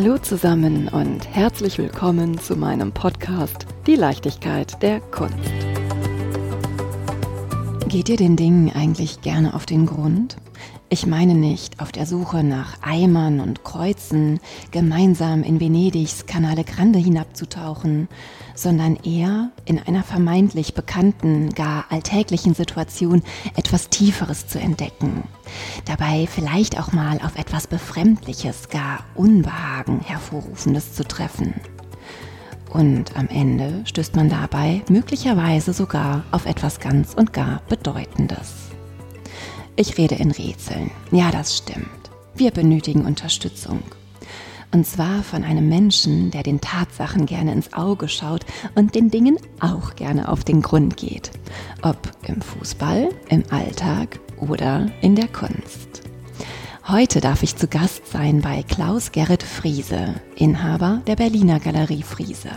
Hallo 0.00 0.16
zusammen 0.16 0.86
und 0.86 1.26
herzlich 1.26 1.76
willkommen 1.76 2.38
zu 2.38 2.54
meinem 2.54 2.92
Podcast 2.92 3.66
Die 3.88 3.96
Leichtigkeit 3.96 4.80
der 4.80 5.00
Kunst. 5.00 5.34
Geht 7.88 8.08
ihr 8.08 8.16
den 8.16 8.36
Dingen 8.36 8.70
eigentlich 8.72 9.22
gerne 9.22 9.54
auf 9.54 9.66
den 9.66 9.86
Grund? 9.86 10.36
Ich 10.90 11.06
meine 11.06 11.34
nicht 11.34 11.80
auf 11.80 11.92
der 11.92 12.06
Suche 12.06 12.42
nach 12.42 12.78
Eimern 12.80 13.40
und 13.40 13.62
Kreuzen, 13.62 14.40
gemeinsam 14.70 15.42
in 15.42 15.60
Venedigs 15.60 16.24
Canale 16.24 16.64
Grande 16.64 16.98
hinabzutauchen, 16.98 18.08
sondern 18.54 18.96
eher 19.04 19.50
in 19.66 19.78
einer 19.78 20.02
vermeintlich 20.02 20.72
bekannten, 20.72 21.50
gar 21.50 21.84
alltäglichen 21.90 22.54
Situation 22.54 23.22
etwas 23.54 23.90
Tieferes 23.90 24.46
zu 24.46 24.58
entdecken. 24.58 25.24
Dabei 25.84 26.26
vielleicht 26.26 26.80
auch 26.80 26.92
mal 26.92 27.20
auf 27.22 27.36
etwas 27.36 27.66
Befremdliches, 27.66 28.70
gar 28.70 29.04
Unbehagen 29.14 30.00
hervorrufendes 30.00 30.94
zu 30.94 31.04
treffen. 31.04 31.52
Und 32.70 33.14
am 33.14 33.28
Ende 33.28 33.82
stößt 33.84 34.16
man 34.16 34.30
dabei 34.30 34.82
möglicherweise 34.88 35.74
sogar 35.74 36.24
auf 36.30 36.46
etwas 36.46 36.80
ganz 36.80 37.12
und 37.12 37.34
gar 37.34 37.60
Bedeutendes. 37.68 38.67
Ich 39.80 39.96
rede 39.96 40.16
in 40.16 40.32
Rätseln. 40.32 40.90
Ja, 41.12 41.30
das 41.30 41.56
stimmt. 41.56 41.86
Wir 42.34 42.50
benötigen 42.50 43.06
Unterstützung. 43.06 43.80
Und 44.72 44.84
zwar 44.84 45.22
von 45.22 45.44
einem 45.44 45.68
Menschen, 45.68 46.32
der 46.32 46.42
den 46.42 46.60
Tatsachen 46.60 47.26
gerne 47.26 47.52
ins 47.52 47.72
Auge 47.72 48.08
schaut 48.08 48.44
und 48.74 48.96
den 48.96 49.08
Dingen 49.08 49.38
auch 49.60 49.94
gerne 49.94 50.30
auf 50.30 50.42
den 50.42 50.62
Grund 50.62 50.96
geht. 50.96 51.30
Ob 51.82 51.96
im 52.26 52.42
Fußball, 52.42 53.10
im 53.28 53.44
Alltag 53.50 54.18
oder 54.40 54.90
in 55.00 55.14
der 55.14 55.28
Kunst. 55.28 56.02
Heute 56.88 57.20
darf 57.20 57.44
ich 57.44 57.54
zu 57.54 57.68
Gast 57.68 58.08
sein 58.08 58.40
bei 58.40 58.64
Klaus 58.64 59.12
Gerrit 59.12 59.44
Friese, 59.44 60.16
Inhaber 60.34 61.02
der 61.06 61.14
Berliner 61.14 61.60
Galerie 61.60 62.02
Friese. 62.02 62.50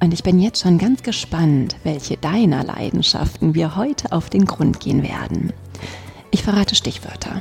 Und 0.00 0.12
ich 0.12 0.22
bin 0.22 0.38
jetzt 0.38 0.60
schon 0.60 0.76
ganz 0.76 1.02
gespannt, 1.02 1.76
welche 1.84 2.18
deiner 2.18 2.64
Leidenschaften 2.64 3.54
wir 3.54 3.76
heute 3.76 4.12
auf 4.12 4.28
den 4.28 4.44
Grund 4.44 4.78
gehen 4.78 5.02
werden. 5.02 5.54
Ich 6.30 6.42
verrate 6.42 6.74
Stichwörter. 6.74 7.40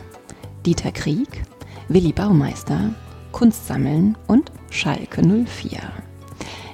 Dieter 0.66 0.92
Krieg, 0.92 1.44
Willi 1.90 2.14
Baumeister, 2.14 2.94
Kunstsammeln 3.34 4.18
und 4.28 4.52
Schalke 4.70 5.22
04. 5.22 5.80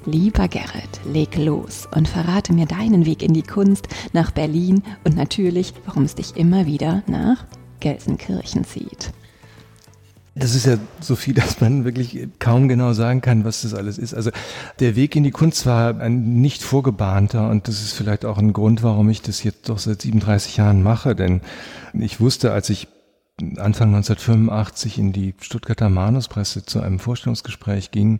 Lieber 0.06 0.48
Gerrit, 0.48 1.02
leg 1.06 1.36
los 1.38 1.88
und 1.96 2.08
verrate 2.08 2.54
mir 2.54 2.66
deinen 2.68 3.06
Weg 3.06 3.24
in 3.24 3.34
die 3.34 3.42
Kunst 3.42 3.88
nach 4.12 4.32
Berlin 4.32 4.84
und 5.04 5.16
natürlich, 5.16 5.74
warum 5.86 6.04
es 6.04 6.14
dich 6.14 6.36
immer 6.36 6.66
wieder 6.66 7.04
nach 7.08 7.46
Gelsenkirchen 7.80 8.64
zieht. 8.64 9.12
Das 10.36 10.56
ist 10.56 10.66
ja 10.66 10.78
so 11.00 11.16
viel, 11.16 11.34
dass 11.36 11.62
man 11.62 11.86
wirklich 11.86 12.28
kaum 12.40 12.68
genau 12.68 12.94
sagen 12.94 13.22
kann, 13.22 13.46
was 13.46 13.62
das 13.62 13.74
alles 13.74 13.98
ist. 13.98 14.14
Also 14.14 14.32
der 14.80 14.96
Weg 14.96 15.16
in 15.16 15.24
die 15.24 15.32
Kunst 15.32 15.66
war 15.66 16.00
ein 16.00 16.42
nicht 16.42 16.64
vorgebahnter 16.64 17.50
und 17.50 17.68
das 17.68 17.82
ist 17.82 17.94
vielleicht 17.94 18.26
auch 18.26 18.38
ein 18.38 18.54
Grund, 18.54 18.84
warum 18.84 19.10
ich 19.10 19.22
das 19.22 19.44
jetzt 19.44 19.70
doch 19.70 19.78
seit 19.78 20.02
37 20.02 20.58
Jahren 20.58 20.82
mache. 20.84 21.16
Denn 21.16 21.42
ich 21.94 22.20
wusste, 22.20 22.52
als 22.52 22.70
ich 22.70 22.88
Anfang 23.42 23.96
1985 23.96 25.00
in 25.00 25.12
die 25.12 25.34
Stuttgarter 25.42 25.90
Manuspresse 25.90 26.68
zu 26.68 26.82
einem 26.82 27.00
Vorstellungsgespräch 27.00 27.90
ging, 27.90 28.20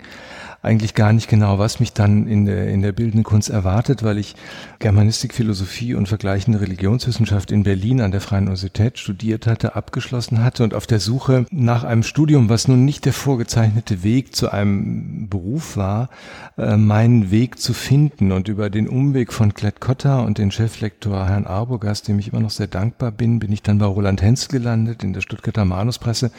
eigentlich 0.64 0.96
gar 0.96 1.14
nicht 1.14 1.30
genau, 1.30 1.60
was 1.60 1.80
mich 1.80 1.94
dann 1.94 2.26
in 2.26 2.46
der, 2.46 2.68
in 2.70 2.82
der 2.82 2.94
bildenden 2.94 3.24
Kunst 3.24 3.52
erwartet, 3.52 4.02
weil 4.02 4.18
ich 4.18 4.36
Germanistik, 4.80 5.36
Philosophie 5.36 5.94
und 5.94 6.08
vergleichende 6.08 6.62
Religionswissenschaft 6.62 7.52
in 7.52 7.62
Berlin 7.62 8.02
an 8.02 8.10
der 8.10 8.22
Freien 8.22 8.46
Universität 8.46 8.98
studiert 8.98 9.46
hatte, 9.46 9.76
abgeschlossen 9.76 10.44
hatte 10.44 10.64
und 10.64 10.74
auf 10.74 10.88
der 10.88 11.00
Suche 11.00 11.46
nach 11.52 11.84
einem 11.84 12.02
Studium, 12.02 12.50
was 12.50 12.68
nun 12.68 12.84
nicht 12.84 13.06
der 13.06 13.14
vorgezeichnete 13.14 14.02
Weg 14.02 14.36
zu 14.36 14.50
einem 14.50 15.30
Beruf 15.30 15.78
war, 15.78 16.10
äh, 16.58 16.76
meinen 16.76 17.30
Weg 17.30 17.60
zu 17.60 17.74
finden. 17.74 18.32
Und 18.32 18.48
über 18.48 18.72
den 18.72 18.88
Umweg 18.88 19.32
von 19.32 19.54
Klett 19.54 19.80
Cotta 19.80 20.22
und 20.22 20.40
den 20.40 20.50
Cheflektor 20.50 21.28
Herrn 21.28 21.46
Arbogast, 21.46 22.08
dem 22.08 22.18
ich 22.18 22.30
immer 22.30 22.42
noch 22.42 22.50
sehr 22.50 22.68
dankbar 22.68 23.12
bin, 23.12 23.38
bin 23.38 23.52
ich 23.52 23.62
dann 23.62 23.78
bei 23.78 23.86
Roland 23.86 24.24
Hensel 24.24 24.48
gelandet 24.50 25.03
in 25.04 25.14
der 25.14 25.22
Stuttgarter 25.22 25.66
Manuspresse 25.66 26.32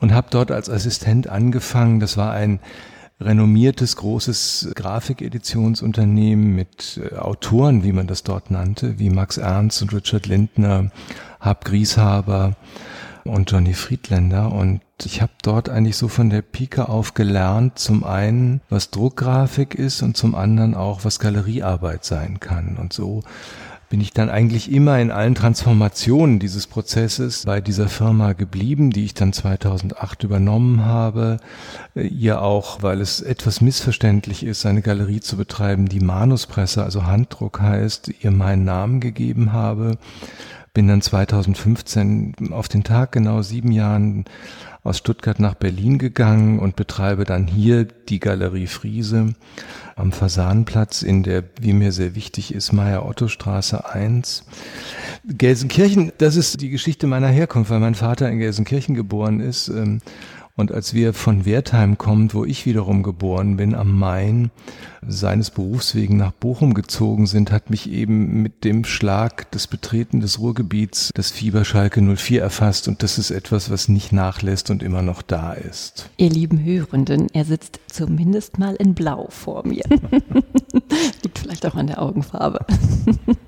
und 0.00 0.12
habe 0.12 0.28
dort 0.30 0.50
als 0.50 0.70
Assistent 0.70 1.28
angefangen. 1.28 2.00
Das 2.00 2.16
war 2.16 2.32
ein 2.32 2.60
renommiertes, 3.20 3.96
großes 3.96 4.72
Grafikeditionsunternehmen 4.74 6.54
mit 6.54 7.00
äh, 7.02 7.16
Autoren, 7.16 7.82
wie 7.82 7.92
man 7.92 8.06
das 8.06 8.22
dort 8.22 8.50
nannte, 8.50 8.98
wie 8.98 9.10
Max 9.10 9.38
Ernst 9.38 9.80
und 9.82 9.94
Richard 9.94 10.26
Lindner, 10.26 10.90
Hab 11.40 11.64
Grieshaber 11.64 12.56
und 13.24 13.50
Johnny 13.50 13.72
Friedländer. 13.72 14.52
Und 14.52 14.82
ich 15.04 15.22
habe 15.22 15.32
dort 15.42 15.68
eigentlich 15.70 15.96
so 15.96 16.08
von 16.08 16.28
der 16.28 16.42
Pike 16.42 16.88
auf 16.88 17.14
gelernt, 17.14 17.78
zum 17.78 18.04
einen, 18.04 18.60
was 18.68 18.90
Druckgrafik 18.90 19.74
ist 19.74 20.02
und 20.02 20.16
zum 20.16 20.34
anderen 20.34 20.74
auch, 20.74 21.04
was 21.04 21.18
Galeriearbeit 21.18 22.04
sein 22.04 22.38
kann. 22.38 22.76
Und 22.76 22.92
so 22.92 23.22
bin 23.88 24.00
ich 24.00 24.12
dann 24.12 24.30
eigentlich 24.30 24.70
immer 24.72 24.98
in 24.98 25.10
allen 25.10 25.34
Transformationen 25.34 26.38
dieses 26.38 26.66
Prozesses 26.66 27.44
bei 27.44 27.60
dieser 27.60 27.88
Firma 27.88 28.32
geblieben, 28.32 28.90
die 28.90 29.04
ich 29.04 29.14
dann 29.14 29.32
2008 29.32 30.24
übernommen 30.24 30.84
habe. 30.84 31.38
Äh, 31.94 32.08
ihr 32.08 32.42
auch, 32.42 32.82
weil 32.82 33.00
es 33.00 33.20
etwas 33.20 33.60
missverständlich 33.60 34.44
ist, 34.44 34.66
eine 34.66 34.82
Galerie 34.82 35.20
zu 35.20 35.36
betreiben, 35.36 35.88
die 35.88 36.00
Manuspresse, 36.00 36.82
also 36.82 37.06
Handdruck 37.06 37.60
heißt, 37.60 38.10
ihr 38.20 38.32
meinen 38.32 38.64
Namen 38.64 39.00
gegeben 39.00 39.52
habe. 39.52 39.98
Bin 40.74 40.88
dann 40.88 41.00
2015 41.00 42.34
auf 42.50 42.68
den 42.68 42.84
Tag 42.84 43.12
genau 43.12 43.40
sieben 43.42 43.72
Jahren 43.72 44.26
aus 44.86 44.98
Stuttgart 44.98 45.40
nach 45.40 45.54
Berlin 45.54 45.98
gegangen 45.98 46.58
und 46.58 46.76
betreibe 46.76 47.24
dann 47.24 47.46
hier 47.46 47.84
die 47.84 48.20
Galerie 48.20 48.66
Friese 48.66 49.34
am 49.96 50.12
Fasanenplatz 50.12 51.02
in 51.02 51.22
der, 51.22 51.42
wie 51.60 51.72
mir 51.72 51.92
sehr 51.92 52.14
wichtig 52.14 52.54
ist, 52.54 52.72
Meier-Otto-Straße 52.72 53.92
1. 53.92 54.44
Gelsenkirchen, 55.24 56.12
das 56.18 56.36
ist 56.36 56.60
die 56.60 56.70
Geschichte 56.70 57.06
meiner 57.06 57.28
Herkunft, 57.28 57.70
weil 57.70 57.80
mein 57.80 57.94
Vater 57.94 58.30
in 58.30 58.38
Gelsenkirchen 58.38 58.94
geboren 58.94 59.40
ist. 59.40 59.68
Ähm, 59.68 60.00
und 60.56 60.72
als 60.72 60.94
wir 60.94 61.12
von 61.12 61.44
Wertheim 61.44 61.98
kommen, 61.98 62.32
wo 62.32 62.44
ich 62.44 62.64
wiederum 62.64 63.02
geboren 63.02 63.58
bin, 63.58 63.74
am 63.74 63.98
Main, 63.98 64.50
seines 65.06 65.50
Berufs 65.50 65.94
wegen 65.94 66.16
nach 66.16 66.32
Bochum 66.32 66.72
gezogen 66.72 67.26
sind, 67.26 67.52
hat 67.52 67.68
mich 67.68 67.90
eben 67.90 68.42
mit 68.42 68.64
dem 68.64 68.84
Schlag 68.84 69.50
des 69.50 69.66
Betreten 69.66 70.20
des 70.20 70.38
Ruhrgebiets 70.40 71.10
das 71.14 71.30
Fieberschalke 71.30 72.00
04 72.00 72.40
erfasst 72.40 72.88
und 72.88 73.02
das 73.02 73.18
ist 73.18 73.30
etwas, 73.30 73.70
was 73.70 73.88
nicht 73.88 74.12
nachlässt 74.12 74.70
und 74.70 74.82
immer 74.82 75.02
noch 75.02 75.22
da 75.22 75.52
ist. 75.52 76.08
Ihr 76.16 76.30
lieben 76.30 76.64
Hörenden, 76.64 77.28
er 77.34 77.44
sitzt 77.44 77.78
zumindest 77.88 78.58
mal 78.58 78.74
in 78.76 78.94
Blau 78.94 79.28
vor 79.30 79.66
mir. 79.66 79.84
Liegt 81.22 81.38
vielleicht 81.38 81.66
auch 81.66 81.74
an 81.74 81.86
der 81.86 82.02
Augenfarbe. 82.02 82.64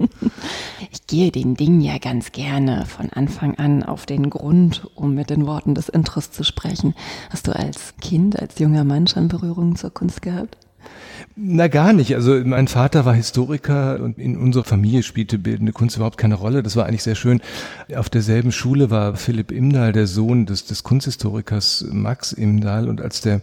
ich 0.91 1.07
gehe 1.07 1.31
den 1.31 1.55
Dingen 1.55 1.81
ja 1.81 1.99
ganz 1.99 2.33
gerne 2.33 2.87
von 2.87 3.11
Anfang 3.11 3.57
an 3.57 3.83
auf 3.83 4.07
den 4.07 4.31
Grund, 4.31 4.89
um 4.95 5.15
mit 5.15 5.31
den 5.31 5.47
Worten 5.47 5.75
des 5.75 5.89
Intros 5.89 6.31
zu 6.31 6.45
sprechen. 6.45 6.95
Hast 7.31 7.47
du 7.47 7.55
als 7.55 7.95
Kind, 8.01 8.39
als 8.39 8.59
junger 8.59 8.85
Mann 8.85 9.07
schon 9.07 9.29
Berührungen 9.29 9.77
zur 9.77 9.91
Kunst 9.91 10.23
gehabt? 10.23 10.57
Na 11.37 11.69
gar 11.69 11.93
nicht. 11.93 12.15
Also 12.15 12.41
mein 12.45 12.69
Vater 12.69 13.05
war 13.05 13.15
Historiker 13.15 14.01
und 14.01 14.19
in 14.19 14.37
unserer 14.37 14.65
Familie 14.65 15.03
spielte 15.03 15.39
bildende 15.39 15.73
Kunst 15.73 15.97
überhaupt 15.97 16.19
keine 16.19 16.35
Rolle. 16.35 16.63
Das 16.63 16.77
war 16.77 16.87
eigentlich 16.87 17.03
sehr 17.03 17.15
schön. 17.15 17.41
Auf 17.95 18.09
derselben 18.09 18.51
Schule 18.51 18.91
war 18.91 19.15
Philipp 19.15 19.53
Imdahl, 19.53 19.93
der 19.93 20.07
Sohn 20.07 20.47
des, 20.47 20.65
des 20.65 20.83
Kunsthistorikers 20.83 21.87
Max 21.91 22.33
Imdahl. 22.33 22.89
Und 22.89 23.01
als 23.01 23.21
der 23.21 23.43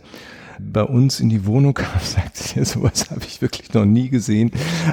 bei 0.59 0.83
uns 0.83 1.19
in 1.19 1.29
die 1.29 1.45
Wohnung 1.45 1.73
kam, 1.73 1.87
sagte 2.01 2.59
er, 2.59 2.65
sowas 2.65 3.09
habe 3.09 3.21
ich 3.27 3.41
wirklich 3.41 3.73
noch 3.73 3.85
nie 3.85 4.09
gesehen. 4.09 4.51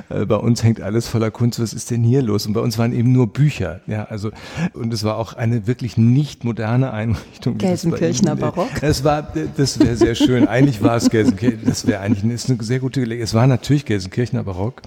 Äh, 0.08 0.26
bei 0.26 0.36
uns 0.36 0.62
hängt 0.62 0.80
alles 0.80 1.08
voller 1.08 1.30
Kunst. 1.30 1.60
Was 1.60 1.72
ist 1.72 1.90
denn 1.90 2.02
hier 2.02 2.22
los? 2.22 2.46
Und 2.46 2.52
bei 2.52 2.60
uns 2.60 2.78
waren 2.78 2.92
eben 2.92 3.12
nur 3.12 3.32
Bücher. 3.32 3.80
Ja, 3.86 4.04
also, 4.04 4.30
und 4.74 4.92
es 4.92 5.04
war 5.04 5.16
auch 5.16 5.34
eine 5.34 5.66
wirklich 5.66 5.96
nicht 5.96 6.44
moderne 6.44 6.92
Einrichtung. 6.92 7.58
Gelsenkirchener 7.58 8.36
Barock. 8.36 8.70
Es 8.80 9.04
war, 9.04 9.32
das 9.56 9.78
wäre 9.78 9.96
sehr 9.96 10.14
schön. 10.14 10.48
Eigentlich 10.48 10.82
war 10.82 10.96
es 10.96 11.10
Gelsenkirchen, 11.10 11.60
das 11.64 11.86
wäre 11.86 12.00
eigentlich 12.00 12.24
eine, 12.24 12.34
ist 12.34 12.50
eine 12.50 12.62
sehr 12.62 12.80
gute 12.80 13.00
Gelegenheit. 13.00 13.28
Es 13.28 13.34
war 13.34 13.46
natürlich 13.46 13.84
Gelsenkirchener 13.84 14.44
Barock. 14.44 14.82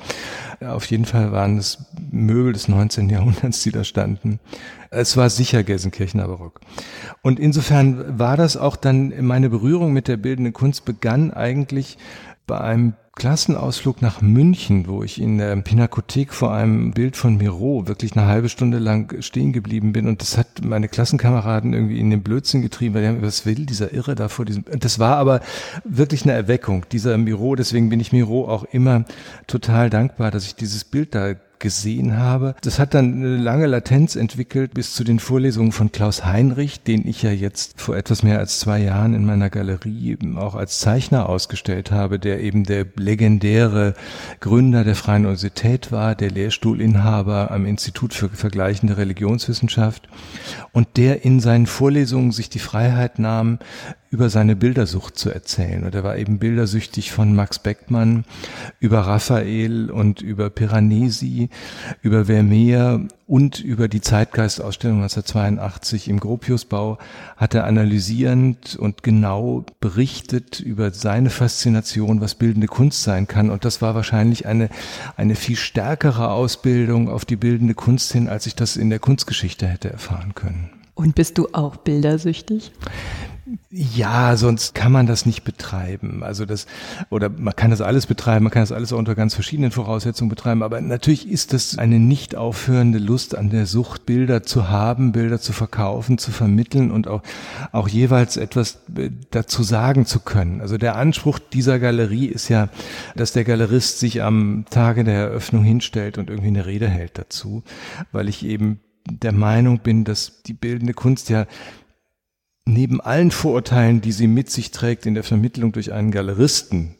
Auf 0.61 0.85
jeden 0.85 1.05
Fall 1.05 1.31
waren 1.31 1.57
es 1.57 1.85
Möbel 2.11 2.53
des 2.53 2.67
19. 2.67 3.09
Jahrhunderts, 3.09 3.63
die 3.63 3.71
da 3.71 3.83
standen. 3.83 4.39
Es 4.89 5.17
war 5.17 5.29
sicher 5.29 5.63
Gelsenkirchener 5.63 6.27
Barock. 6.27 6.61
Und 7.21 7.39
insofern 7.39 8.19
war 8.19 8.37
das 8.37 8.55
auch 8.57 8.75
dann 8.75 9.13
meine 9.25 9.49
Berührung 9.49 9.93
mit 9.93 10.07
der 10.07 10.17
bildenden 10.17 10.53
Kunst 10.53 10.85
begann 10.85 11.31
eigentlich 11.31 11.97
bei 12.47 12.59
einem 12.59 12.93
Klassenausflug 13.15 14.01
nach 14.01 14.21
München, 14.21 14.87
wo 14.87 15.01
ich 15.01 15.21
in 15.21 15.37
der 15.37 15.55
Pinakothek 15.55 16.33
vor 16.33 16.53
einem 16.53 16.91
Bild 16.91 17.15
von 17.15 17.37
Miro 17.37 17.87
wirklich 17.87 18.15
eine 18.17 18.27
halbe 18.27 18.49
Stunde 18.49 18.77
lang 18.77 19.21
stehen 19.21 19.53
geblieben 19.53 19.93
bin. 19.93 20.07
Und 20.07 20.19
das 20.21 20.37
hat 20.37 20.65
meine 20.65 20.89
Klassenkameraden 20.89 21.73
irgendwie 21.73 21.99
in 21.99 22.09
den 22.09 22.23
Blödsinn 22.23 22.61
getrieben, 22.61 22.93
weil 22.93 23.03
die 23.03 23.07
haben, 23.07 23.21
was 23.21 23.45
will 23.45 23.65
dieser 23.65 23.93
Irre 23.93 24.15
da 24.15 24.27
vor 24.27 24.43
diesem, 24.43 24.65
das 24.79 24.99
war 24.99 25.15
aber 25.15 25.39
wirklich 25.85 26.23
eine 26.23 26.33
Erweckung, 26.33 26.85
dieser 26.91 27.17
Miro, 27.17 27.55
deswegen 27.55 27.87
bin 27.87 28.01
ich 28.01 28.11
Miro 28.11 28.49
auch 28.49 28.65
immer 28.65 29.05
total 29.47 29.89
dankbar, 29.89 30.29
dass 30.29 30.45
ich 30.45 30.55
dieses 30.55 30.83
Bild 30.83 31.15
da 31.15 31.35
gesehen 31.59 32.17
habe. 32.17 32.55
Das 32.61 32.79
hat 32.79 32.93
dann 32.93 33.13
eine 33.13 33.37
lange 33.37 33.65
Latenz 33.65 34.15
entwickelt 34.15 34.73
bis 34.73 34.93
zu 34.93 35.03
den 35.03 35.19
Vorlesungen 35.19 35.71
von 35.71 35.91
Klaus 35.91 36.25
Heinrich, 36.25 36.81
den 36.81 37.07
ich 37.07 37.23
ja 37.23 37.31
jetzt 37.31 37.81
vor 37.81 37.95
etwas 37.95 38.23
mehr 38.23 38.39
als 38.39 38.59
zwei 38.59 38.79
Jahren 38.79 39.13
in 39.13 39.25
meiner 39.25 39.49
Galerie 39.49 40.17
auch 40.35 40.55
als 40.55 40.79
Zeichner 40.79 41.29
ausgestellt 41.29 41.91
habe, 41.91 42.19
der 42.19 42.41
eben 42.41 42.63
der 42.63 42.85
legendäre 42.95 43.93
Gründer 44.39 44.83
der 44.83 44.95
Freien 44.95 45.25
Universität 45.25 45.91
war, 45.91 46.15
der 46.15 46.31
Lehrstuhlinhaber 46.31 47.51
am 47.51 47.65
Institut 47.65 48.13
für 48.13 48.29
vergleichende 48.29 48.97
Religionswissenschaft 48.97 50.07
und 50.71 50.97
der 50.97 51.25
in 51.25 51.39
seinen 51.39 51.65
Vorlesungen 51.65 52.31
sich 52.31 52.49
die 52.49 52.59
Freiheit 52.59 53.19
nahm, 53.19 53.59
über 54.15 54.29
seine 54.29 54.55
Bildersucht 54.55 55.19
zu 55.19 55.29
erzählen. 55.29 55.83
Und 55.83 55.93
er 55.93 56.05
war 56.05 56.15
eben 56.15 56.39
bildersüchtig 56.39 57.11
von 57.11 57.35
Max 57.35 57.59
Beckmann 57.59 58.23
über 58.79 58.99
Raphael 58.99 59.91
und 59.91 60.21
über 60.21 60.49
Piranesi, 60.49 61.49
über 62.01 62.23
Vermeer 62.23 63.01
und 63.27 63.59
über 63.59 63.89
die 63.89 63.99
Zeitgeistausstellung 63.99 65.03
1982 65.03 66.07
im 66.07 66.21
Gropiusbau 66.21 66.97
hat 67.35 67.55
er 67.55 67.65
analysierend 67.65 68.77
und 68.77 69.03
genau 69.03 69.65
berichtet 69.81 70.61
über 70.61 70.91
seine 70.91 71.29
Faszination, 71.29 72.21
was 72.21 72.35
bildende 72.35 72.67
Kunst 72.67 73.03
sein 73.03 73.27
kann. 73.27 73.49
Und 73.49 73.65
das 73.65 73.81
war 73.81 73.95
wahrscheinlich 73.95 74.45
eine, 74.45 74.69
eine 75.17 75.35
viel 75.35 75.57
stärkere 75.57 76.31
Ausbildung 76.31 77.09
auf 77.09 77.25
die 77.25 77.35
bildende 77.35 77.73
Kunst 77.73 78.13
hin, 78.13 78.29
als 78.29 78.47
ich 78.47 78.55
das 78.55 78.77
in 78.77 78.89
der 78.89 78.99
Kunstgeschichte 78.99 79.67
hätte 79.67 79.91
erfahren 79.91 80.35
können. 80.35 80.69
Und 80.93 81.15
bist 81.15 81.37
du 81.37 81.49
auch 81.51 81.75
bildersüchtig? 81.75 82.71
Ja, 83.69 84.35
sonst 84.37 84.73
kann 84.73 84.91
man 84.91 85.05
das 85.05 85.27
nicht 85.27 85.43
betreiben. 85.43 86.23
Also 86.23 86.45
das, 86.45 86.65
oder 87.11 87.29
man 87.29 87.55
kann 87.55 87.69
das 87.69 87.81
alles 87.81 88.07
betreiben, 88.07 88.43
man 88.43 88.51
kann 88.51 88.63
das 88.63 88.71
alles 88.71 88.91
unter 88.91 89.13
ganz 89.13 89.35
verschiedenen 89.35 89.69
Voraussetzungen 89.69 90.29
betreiben, 90.29 90.63
aber 90.63 90.81
natürlich 90.81 91.29
ist 91.29 91.53
das 91.53 91.77
eine 91.77 91.99
nicht 91.99 92.35
aufhörende 92.35 92.97
Lust 92.97 93.35
an 93.35 93.51
der 93.51 93.67
Sucht, 93.67 94.07
Bilder 94.07 94.41
zu 94.41 94.69
haben, 94.69 95.11
Bilder 95.11 95.39
zu 95.39 95.53
verkaufen, 95.53 96.17
zu 96.17 96.31
vermitteln 96.31 96.89
und 96.89 97.07
auch, 97.07 97.21
auch 97.71 97.87
jeweils 97.87 98.37
etwas 98.37 98.79
äh, 98.97 99.11
dazu 99.29 99.61
sagen 99.61 100.07
zu 100.07 100.21
können. 100.21 100.59
Also 100.59 100.79
der 100.79 100.95
Anspruch 100.95 101.37
dieser 101.37 101.77
Galerie 101.77 102.27
ist 102.27 102.49
ja, 102.49 102.69
dass 103.15 103.33
der 103.33 103.43
Galerist 103.43 103.99
sich 103.99 104.23
am 104.23 104.65
Tage 104.71 105.03
der 105.03 105.15
Eröffnung 105.15 105.63
hinstellt 105.63 106.17
und 106.17 106.31
irgendwie 106.31 106.49
eine 106.49 106.65
Rede 106.65 106.87
hält 106.87 107.19
dazu, 107.19 107.63
weil 108.11 108.27
ich 108.27 108.43
eben 108.43 108.79
der 109.07 109.33
Meinung 109.33 109.79
bin, 109.79 110.03
dass 110.03 110.41
die 110.41 110.53
bildende 110.53 110.93
Kunst 110.93 111.29
ja 111.29 111.45
neben 112.65 112.99
allen 112.99 113.31
Vorurteilen, 113.31 114.01
die 114.01 114.11
sie 114.11 114.27
mit 114.27 114.49
sich 114.49 114.71
trägt 114.71 115.05
in 115.05 115.13
der 115.13 115.23
Vermittlung 115.23 115.71
durch 115.71 115.93
einen 115.93 116.11
Galeristen, 116.11 116.95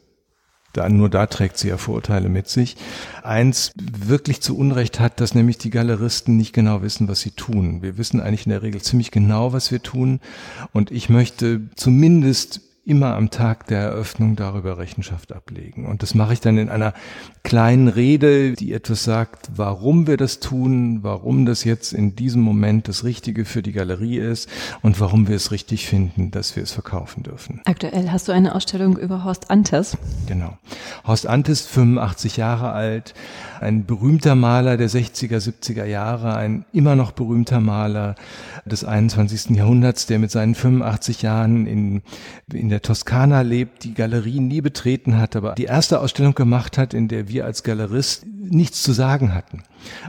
da, 0.76 0.88
nur 0.88 1.08
da 1.08 1.26
trägt 1.26 1.56
sie 1.56 1.68
ja 1.68 1.78
Vorurteile 1.78 2.28
mit 2.28 2.48
sich, 2.48 2.76
eins 3.22 3.72
wirklich 3.76 4.42
zu 4.42 4.56
Unrecht 4.58 5.00
hat, 5.00 5.20
dass 5.20 5.34
nämlich 5.34 5.56
die 5.56 5.70
Galeristen 5.70 6.36
nicht 6.36 6.52
genau 6.52 6.82
wissen, 6.82 7.08
was 7.08 7.20
sie 7.20 7.30
tun. 7.30 7.80
Wir 7.80 7.96
wissen 7.96 8.20
eigentlich 8.20 8.44
in 8.44 8.50
der 8.50 8.62
Regel 8.62 8.82
ziemlich 8.82 9.10
genau, 9.10 9.54
was 9.54 9.70
wir 9.70 9.82
tun. 9.82 10.20
Und 10.72 10.90
ich 10.90 11.08
möchte 11.08 11.62
zumindest 11.76 12.60
immer 12.86 13.16
am 13.16 13.30
Tag 13.30 13.66
der 13.66 13.80
Eröffnung 13.80 14.36
darüber 14.36 14.78
Rechenschaft 14.78 15.32
ablegen. 15.32 15.86
Und 15.86 16.02
das 16.02 16.14
mache 16.14 16.32
ich 16.32 16.40
dann 16.40 16.56
in 16.56 16.68
einer 16.68 16.94
kleinen 17.42 17.88
Rede, 17.88 18.52
die 18.52 18.72
etwas 18.72 19.02
sagt, 19.02 19.50
warum 19.56 20.06
wir 20.06 20.16
das 20.16 20.38
tun, 20.38 21.00
warum 21.02 21.46
das 21.46 21.64
jetzt 21.64 21.92
in 21.92 22.14
diesem 22.14 22.42
Moment 22.42 22.86
das 22.86 23.02
Richtige 23.02 23.44
für 23.44 23.62
die 23.62 23.72
Galerie 23.72 24.18
ist 24.18 24.48
und 24.82 25.00
warum 25.00 25.26
wir 25.26 25.34
es 25.34 25.50
richtig 25.50 25.86
finden, 25.86 26.30
dass 26.30 26.54
wir 26.54 26.62
es 26.62 26.72
verkaufen 26.72 27.24
dürfen. 27.24 27.60
Aktuell 27.64 28.10
hast 28.10 28.28
du 28.28 28.32
eine 28.32 28.54
Ausstellung 28.54 28.96
über 28.96 29.24
Horst 29.24 29.50
Antes. 29.50 29.96
Genau. 30.28 30.56
Horst 31.04 31.26
Antes, 31.26 31.66
85 31.66 32.36
Jahre 32.36 32.70
alt, 32.70 33.14
ein 33.60 33.84
berühmter 33.84 34.36
Maler 34.36 34.76
der 34.76 34.88
60er, 34.88 35.38
70er 35.38 35.84
Jahre, 35.84 36.36
ein 36.36 36.64
immer 36.72 36.94
noch 36.94 37.12
berühmter 37.12 37.60
Maler 37.60 38.14
des 38.64 38.84
21. 38.84 39.56
Jahrhunderts, 39.56 40.06
der 40.06 40.20
mit 40.20 40.30
seinen 40.30 40.54
85 40.54 41.22
Jahren 41.22 41.66
in, 41.66 42.02
in 42.52 42.68
der 42.68 42.75
der 42.76 42.82
Toskana 42.82 43.40
lebt, 43.40 43.84
die 43.84 43.94
Galerie 43.94 44.38
nie 44.38 44.60
betreten 44.60 45.16
hat, 45.16 45.34
aber 45.34 45.54
die 45.54 45.64
erste 45.64 45.98
Ausstellung 45.98 46.34
gemacht 46.34 46.76
hat, 46.76 46.92
in 46.92 47.08
der 47.08 47.26
wir 47.26 47.46
als 47.46 47.62
Galerist 47.62 48.26
nichts 48.26 48.82
zu 48.82 48.92
sagen 48.92 49.32
hatten. 49.34 49.62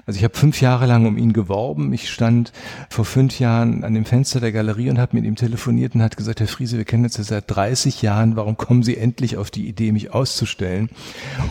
Also 0.06 0.18
ich 0.18 0.26
habe 0.26 0.38
fünf 0.38 0.60
Jahre 0.60 0.86
lang 0.86 1.06
um 1.06 1.18
ihn 1.18 1.32
geworben. 1.32 1.94
Ich 1.94 2.12
stand 2.12 2.52
vor 2.90 3.06
fünf 3.06 3.40
Jahren 3.40 3.86
an 3.86 3.94
dem 3.94 4.04
Fenster 4.04 4.42
der 4.42 4.52
Galerie 4.52 4.90
und 4.90 5.00
habe 5.00 5.16
mit 5.16 5.24
ihm 5.24 5.38
telefoniert 5.38 5.96
und 5.96 6.02
hat 6.02 6.18
gesagt, 6.18 6.42
Herr 6.42 6.48
Friese, 6.48 6.76
wir 6.76 6.84
kennen 6.84 7.06
uns 7.06 7.16
ja 7.16 7.24
seit 7.24 7.46
30 7.48 8.02
Jahren. 8.02 8.36
Warum 8.36 8.58
kommen 8.58 8.84
Sie 8.84 8.98
endlich 8.98 9.38
auf 9.38 9.50
die 9.50 9.70
Idee, 9.70 9.94
mich 9.94 10.14
auszustellen? 10.14 10.90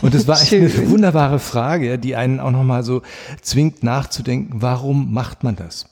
Und 0.03 0.13
das 0.13 0.27
war 0.27 0.39
eine 0.51 0.89
wunderbare 0.91 1.39
Frage, 1.39 1.97
die 1.97 2.15
einen 2.15 2.39
auch 2.39 2.51
nochmal 2.51 2.83
so 2.83 3.01
zwingt 3.41 3.81
nachzudenken, 3.81 4.61
warum 4.61 5.11
macht 5.11 5.43
man 5.43 5.55
das? 5.55 5.89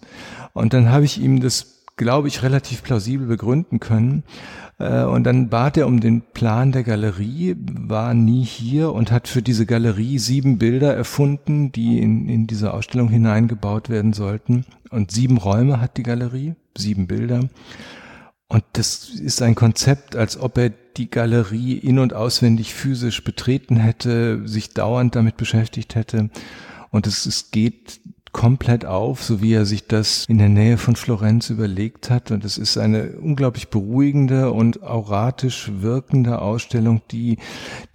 Und 0.54 0.74
dann 0.74 0.92
habe 0.92 1.04
ich 1.04 1.19
ihm 1.19 1.39
das 1.39 1.72
glaube 1.98 2.27
ich, 2.27 2.44
relativ 2.44 2.83
plausibel 2.83 3.27
begründen 3.27 3.80
können. 3.80 4.24
Äh, 4.77 5.04
und 5.04 5.24
dann 5.24 5.50
bat 5.50 5.77
er 5.77 5.88
um 5.88 6.00
den 6.00 6.22
Plan 6.22 6.72
der 6.72 6.83
Galerie, 6.83 7.56
war 7.57 8.13
nie 8.13 8.44
hier 8.44 8.92
und 8.94 9.12
hat 9.12 9.27
für 9.27 9.42
diese 9.42 9.66
Galerie 9.66 10.19
sieben 10.19 10.57
Bilder 10.57 10.94
erfunden, 10.94 11.72
die 11.72 12.00
in, 12.00 12.27
in 12.27 12.48
diese 12.48 12.74
Ausstellung 12.74 13.10
hineingebaut 13.10 13.89
werden 13.89 14.13
sollten. 14.13 14.66
Und 14.89 15.12
sieben 15.12 15.38
Räume 15.38 15.80
hat 15.80 15.98
die 15.98 16.04
Galerie, 16.04 16.56
sieben 16.77 17.07
Bilder. 17.07 17.50
Und 18.48 18.63
das 18.74 19.10
ist 19.10 19.42
ein 19.42 19.56
Konzept, 19.56 20.16
als 20.16 20.39
ob 20.39 20.57
er 20.57 20.72
die 20.98 21.10
Galerie 21.10 21.74
in 21.74 22.00
und 22.00 22.13
auswendig 22.13 22.74
physisch 22.74 23.24
betreten 23.24 23.77
hätte, 23.77 24.48
sich 24.48 24.74
dauernd 24.74 25.16
damit 25.16 25.36
beschäftigt 25.36 25.95
hätte. 25.95 26.30
Und 26.92 27.07
es, 27.07 27.25
es 27.25 27.51
geht 27.51 28.00
komplett 28.36 28.84
auf, 28.84 29.24
so 29.24 29.42
wie 29.42 29.54
er 29.54 29.66
sich 29.66 29.88
das 29.88 30.26
in 30.28 30.40
der 30.40 30.50
Nähe 30.50 30.78
von 30.78 30.98
Florenz 30.98 31.50
überlegt 31.50 32.10
hat. 32.10 32.32
Und 32.32 32.44
es 32.44 32.58
ist 32.58 32.78
eine 32.78 33.14
unglaublich 33.14 33.70
beruhigende 33.70 34.52
und 34.52 34.84
auratisch 34.84 35.72
wirkende 35.80 36.42
Ausstellung, 36.42 37.02
die, 37.12 37.38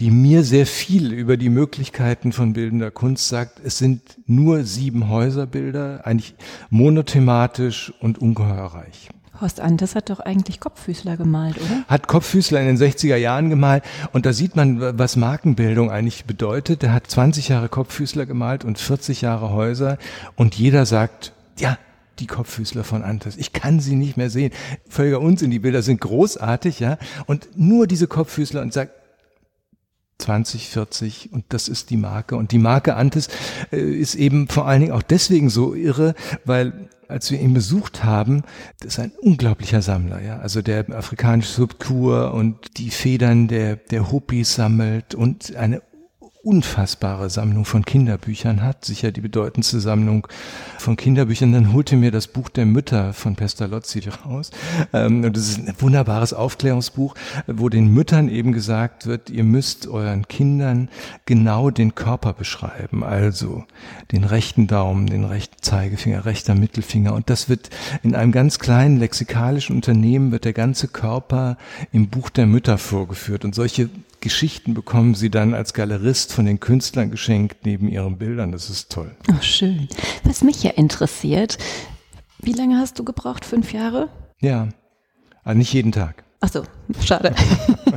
die 0.01 0.11
mir 0.11 0.43
sehr 0.43 0.65
viel 0.65 1.13
über 1.13 1.37
die 1.37 1.51
Möglichkeiten 1.51 2.33
von 2.33 2.55
bildender 2.55 2.91
Kunst 2.91 3.29
sagt. 3.29 3.61
Es 3.63 3.77
sind 3.77 4.01
nur 4.25 4.65
sieben 4.65 5.11
Häuserbilder, 5.11 6.07
eigentlich 6.07 6.35
monothematisch 6.71 7.93
und 8.01 8.19
ungeheuer 8.19 8.65
reich. 8.65 9.11
Horst 9.41 9.61
Antes 9.61 9.95
hat 9.95 10.11
doch 10.11 10.21
eigentlich 10.21 10.61
Kopffüßler 10.61 11.17
gemalt, 11.17 11.57
oder? 11.57 11.85
Hat 11.89 12.09
Kopffüßler 12.09 12.61
in 12.61 12.67
den 12.67 12.77
60er 12.77 13.17
Jahren 13.17 13.51
gemalt 13.51 13.85
und 14.13 14.27
da 14.27 14.33
sieht 14.33 14.57
man, 14.57 14.99
was 14.99 15.17
Markenbildung 15.17 15.91
eigentlich 15.91 16.25
bedeutet. 16.25 16.83
Der 16.83 16.93
hat 16.93 17.07
20 17.07 17.49
Jahre 17.49 17.69
Kopffüßler 17.69 18.27
gemalt 18.27 18.65
und 18.65 18.79
40 18.79 19.23
Jahre 19.23 19.51
Häuser 19.51 19.99
und 20.37 20.55
jeder 20.55 20.87
sagt, 20.87 21.33
ja, 21.59 21.79
die 22.19 22.27
Kopffüßler 22.27 22.85
von 22.85 23.03
Antes. 23.03 23.37
Ich 23.37 23.53
kann 23.53 23.81
sie 23.81 23.97
nicht 23.97 24.17
mehr 24.17 24.31
sehen. 24.31 24.53
Völliger 24.89 25.21
Unsinn, 25.21 25.51
die 25.51 25.59
Bilder 25.59 25.83
sind 25.83 26.01
großartig, 26.01 26.81
ja. 26.81 26.99
Und 27.27 27.49
nur 27.57 27.87
diese 27.87 28.07
Kopffüßler 28.07 28.61
und 28.61 28.73
sagt, 28.73 28.93
20, 30.19 30.69
40 30.69 31.33
und 31.33 31.47
das 31.49 31.69
ist 31.69 31.89
die 31.89 31.97
Marke. 31.97 32.37
Und 32.37 32.53
die 32.53 32.59
Marke 32.59 32.95
Antes 32.95 33.29
äh, 33.73 33.81
ist 33.81 34.15
eben 34.15 34.49
vor 34.49 34.67
allen 34.67 34.83
Dingen 34.83 34.93
auch 34.93 35.03
deswegen 35.03 35.49
so 35.49 35.75
irre, 35.75 36.15
weil 36.45 36.91
als 37.11 37.31
wir 37.31 37.41
ihn 37.41 37.55
besucht 37.55 38.05
haben, 38.05 38.43
das 38.81 38.95
ist 38.95 39.01
ein 39.01 39.13
unglaublicher 39.21 39.83
Sammler, 39.83 40.23
ja. 40.23 40.39
Also 40.39 40.63
der 40.63 40.89
afrikanische 40.91 41.53
Subkur 41.53 42.33
und 42.33 42.79
die 42.79 42.91
Federn 42.91 43.49
der, 43.49 43.77
der 43.77 44.11
Hopis 44.11 44.55
sammelt 44.55 45.15
und 45.15 45.55
eine 45.57 45.83
unfassbare 46.43 47.29
Sammlung 47.29 47.65
von 47.67 47.85
Kinderbüchern 47.85 48.63
hat, 48.63 48.85
sicher 48.85 49.13
die 49.13 49.21
bedeutendste 49.21 49.79
Sammlung 49.79 50.27
von 50.79 50.97
Kinderbüchern. 50.97 51.53
Dann 51.53 51.73
holte 51.73 51.97
mir 51.97 52.11
das 52.11 52.29
Buch 52.29 52.49
der 52.49 52.65
Mütter 52.65 53.13
von 53.13 53.37
Pestalozzi 53.37 54.03
raus. 54.25 54.51
Ähm, 54.93 55.25
und 55.25 55.37
das 55.37 55.49
ist 55.49 55.59
ein 55.59 55.75
wunderbares 55.79 56.33
Aufklärungsbuch, 56.33 57.15
wo 57.47 57.69
den 57.69 57.93
Müttern 57.93 58.29
eben 58.29 58.53
gesagt 58.53 59.07
wird, 59.07 59.29
ihr 59.29 59.45
müsst 59.45 59.87
euren 59.87 60.29
Kindern 60.29 60.89
genau 61.27 61.71
den 61.71 61.95
Körper 61.95 62.33
beschreiben. 62.33 63.05
Also 63.05 63.65
den 64.11 64.25
rechten 64.25 64.67
Daumen, 64.67 65.07
den 65.07 65.25
rechten 65.25 65.63
Zeigefinger, 65.63 66.25
rechter 66.25 66.55
Mittelfinger. 66.55 67.13
Und 67.13 67.29
das 67.29 67.51
wird 67.51 67.69
in 68.03 68.15
einem 68.15 68.33
ganz 68.33 68.59
kleinen 68.59 68.97
lexikalischen 68.97 69.77
Unternehmen 69.77 70.33
wird 70.33 70.47
der 70.47 70.53
ganze 70.55 70.89
Körper 70.89 71.59
im 71.93 72.09
Buch 72.09 72.31
der 72.31 72.47
Mütter 72.47 72.79
vorgeführt. 72.79 73.45
Und 73.45 73.55
solche 73.55 73.91
Geschichten 74.21 74.75
bekommen 74.75 75.15
sie 75.15 75.31
dann 75.31 75.55
als 75.55 75.75
Galerist 75.75 76.33
von 76.33 76.45
den 76.45 76.61
Künstlern 76.61 77.11
geschenkt 77.11 77.65
neben 77.65 77.89
ihren 77.89 78.19
Bildern. 78.19 78.53
Das 78.53 78.71
ist 78.71 78.93
toll. 78.93 79.17
Oh, 79.31 79.41
schön. 79.41 79.89
Was 80.25 80.43
mich 80.43 80.63
ja 80.63 80.71
interessiert, 80.71 81.59
wie 82.39 82.53
lange 82.53 82.79
hast 82.79 82.99
du 82.99 83.05
gebraucht? 83.05 83.45
Fünf 83.45 83.73
Jahre? 83.73 84.09
Ja, 84.41 84.69
aber 85.45 85.55
nicht 85.55 85.73
jeden 85.73 85.93
Tag. 85.93 86.25
Ach 86.41 86.51
so, 86.51 86.65
schade. 87.03 87.35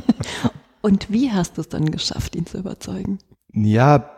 Und 0.82 1.10
wie 1.10 1.32
hast 1.32 1.56
du 1.56 1.62
es 1.62 1.68
dann 1.68 1.90
geschafft, 1.90 2.36
ihn 2.36 2.44
zu 2.46 2.58
überzeugen? 2.58 3.18
Ja, 3.52 4.10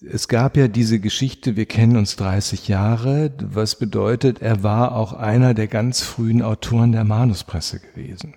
es 0.00 0.28
gab 0.28 0.56
ja 0.56 0.68
diese 0.68 1.00
Geschichte, 1.00 1.56
wir 1.56 1.66
kennen 1.66 1.96
uns 1.96 2.16
30 2.16 2.68
Jahre, 2.68 3.32
was 3.42 3.78
bedeutet, 3.78 4.40
er 4.40 4.62
war 4.62 4.96
auch 4.96 5.12
einer 5.12 5.54
der 5.54 5.66
ganz 5.66 6.00
frühen 6.00 6.42
Autoren 6.42 6.92
der 6.92 7.04
Manuspresse 7.04 7.80
gewesen. 7.80 8.34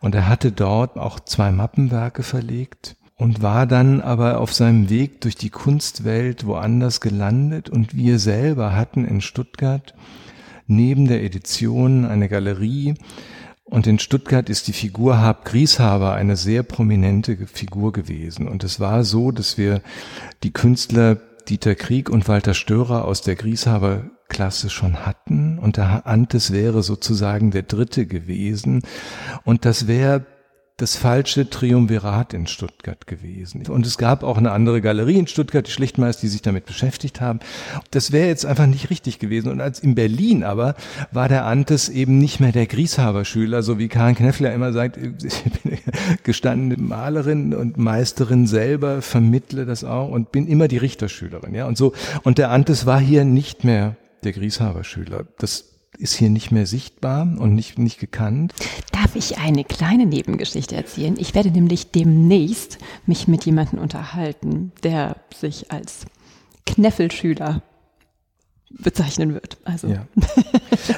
Und 0.00 0.14
er 0.14 0.28
hatte 0.28 0.50
dort 0.50 0.98
auch 0.98 1.20
zwei 1.20 1.52
Mappenwerke 1.52 2.22
verlegt. 2.22 2.96
und 3.20 3.42
war 3.42 3.66
dann 3.66 4.00
aber 4.00 4.40
auf 4.40 4.54
seinem 4.54 4.88
Weg 4.88 5.20
durch 5.20 5.36
die 5.36 5.50
Kunstwelt 5.50 6.46
woanders 6.46 7.02
gelandet 7.02 7.68
und 7.68 7.94
wir 7.94 8.18
selber 8.18 8.74
hatten 8.74 9.04
in 9.04 9.20
Stuttgart 9.20 9.94
neben 10.66 11.06
der 11.06 11.22
Edition 11.22 12.06
eine 12.06 12.30
Galerie 12.30 12.94
und 13.64 13.86
in 13.86 13.98
Stuttgart 13.98 14.48
ist 14.48 14.68
die 14.68 14.72
Figur 14.72 15.20
Hab 15.20 15.44
Grieshaber 15.44 16.14
eine 16.14 16.36
sehr 16.36 16.62
prominente 16.62 17.46
Figur 17.46 17.92
gewesen 17.92 18.48
und 18.48 18.64
es 18.64 18.80
war 18.80 19.04
so, 19.04 19.32
dass 19.32 19.58
wir 19.58 19.82
die 20.42 20.52
Künstler 20.52 21.18
Dieter 21.46 21.74
Krieg 21.74 22.08
und 22.08 22.26
Walter 22.26 22.54
Störer 22.54 23.04
aus 23.04 23.20
der 23.20 23.36
Grieshaber 23.36 24.04
Klasse 24.30 24.70
schon 24.70 25.04
hatten 25.04 25.58
und 25.58 25.76
der 25.76 26.06
Antes 26.06 26.52
wäre 26.52 26.82
sozusagen 26.82 27.50
der 27.50 27.64
dritte 27.64 28.06
gewesen 28.06 28.80
und 29.44 29.66
das 29.66 29.86
wäre 29.86 30.24
das 30.80 30.96
falsche 30.96 31.50
Triumvirat 31.50 32.32
in 32.32 32.46
Stuttgart 32.46 33.06
gewesen. 33.06 33.66
Und 33.66 33.84
es 33.84 33.98
gab 33.98 34.22
auch 34.22 34.38
eine 34.38 34.52
andere 34.52 34.80
Galerie 34.80 35.18
in 35.18 35.26
Stuttgart, 35.26 35.66
die 35.66 35.70
Schlichtmeister, 35.70 36.22
die 36.22 36.28
sich 36.28 36.40
damit 36.40 36.64
beschäftigt 36.64 37.20
haben. 37.20 37.40
Das 37.90 38.12
wäre 38.12 38.28
jetzt 38.28 38.46
einfach 38.46 38.66
nicht 38.66 38.88
richtig 38.88 39.18
gewesen. 39.18 39.50
Und 39.50 39.60
als 39.60 39.80
in 39.80 39.94
Berlin 39.94 40.42
aber 40.42 40.74
war 41.12 41.28
der 41.28 41.44
Antes 41.44 41.90
eben 41.90 42.18
nicht 42.18 42.40
mehr 42.40 42.52
der 42.52 42.66
Grieshaber-Schüler, 42.66 43.62
so 43.62 43.78
wie 43.78 43.88
Karin 43.88 44.14
Kneffler 44.14 44.54
immer 44.54 44.72
sagt, 44.72 44.96
ich 44.96 45.42
bin 45.62 45.78
gestandene 46.22 46.82
Malerin 46.82 47.52
und 47.54 47.76
Meisterin 47.76 48.46
selber, 48.46 49.02
vermittle 49.02 49.66
das 49.66 49.84
auch 49.84 50.08
und 50.08 50.32
bin 50.32 50.46
immer 50.46 50.66
die 50.66 50.78
Richterschülerin, 50.78 51.54
ja. 51.54 51.66
Und 51.66 51.76
so. 51.76 51.92
Und 52.22 52.38
der 52.38 52.50
Antes 52.50 52.86
war 52.86 53.00
hier 53.00 53.26
nicht 53.26 53.64
mehr 53.64 53.96
der 54.24 54.32
Grieshaber-Schüler. 54.32 55.26
Das 55.38 55.66
ist 55.98 56.14
hier 56.14 56.30
nicht 56.30 56.50
mehr 56.50 56.66
sichtbar 56.66 57.22
und 57.22 57.54
nicht, 57.54 57.78
nicht 57.78 57.98
gekannt. 57.98 58.54
Darf 58.92 59.16
ich 59.16 59.38
eine 59.38 59.64
kleine 59.64 60.06
Nebengeschichte 60.06 60.76
erzählen? 60.76 61.16
Ich 61.18 61.34
werde 61.34 61.50
nämlich 61.50 61.90
demnächst 61.90 62.78
mich 63.06 63.28
mit 63.28 63.44
jemandem 63.44 63.80
unterhalten, 63.80 64.72
der 64.82 65.16
sich 65.34 65.70
als 65.70 66.06
Kneffelschüler 66.66 67.62
bezeichnen 68.70 69.34
wird. 69.34 69.58
Also. 69.64 69.88
Ja. 69.88 70.06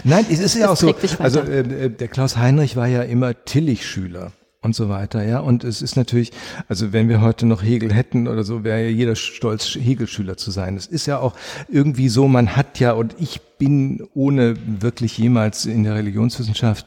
Nein, 0.05 0.27
es 0.31 0.41
ist 0.41 0.57
ja 0.57 0.69
auch 0.73 0.77
so. 0.77 0.95
Also 1.19 1.41
äh, 1.41 1.91
der 1.91 2.09
Klaus 2.09 2.37
Heinrich 2.37 2.77
war 2.77 2.87
ja 2.87 3.03
immer 3.03 3.45
Tillich-Schüler 3.45 4.33
und 4.63 4.75
so 4.77 4.89
weiter, 4.89 5.25
ja. 5.25 5.41
Und 5.41 5.65
es 5.65 5.83
ist 5.83 5.97
natürlich, 5.97 6.31
also 6.69 6.93
wenn 6.93 7.09
wir 7.09 7.21
heute 7.21 7.47
noch 7.47 7.63
Hegel 7.63 7.93
hätten 7.93 8.29
oder 8.29 8.45
so, 8.45 8.65
wäre 8.65 8.85
ja 8.85 8.89
jeder 8.89 9.17
stolz, 9.17 9.75
Hegel-Schüler 9.75 10.37
zu 10.37 10.51
sein. 10.51 10.77
Es 10.77 10.87
ist 10.87 11.07
ja 11.07 11.19
auch 11.19 11.35
irgendwie 11.69 12.09
so, 12.09 12.29
man 12.29 12.57
hat 12.57 12.79
ja, 12.79 12.93
und 12.93 13.17
ich 13.19 13.41
bin, 13.63 14.03
ohne 14.13 14.57
wirklich 14.81 15.17
jemals 15.19 15.67
in 15.67 15.85
der 15.85 15.95
Religionswissenschaft 15.95 16.85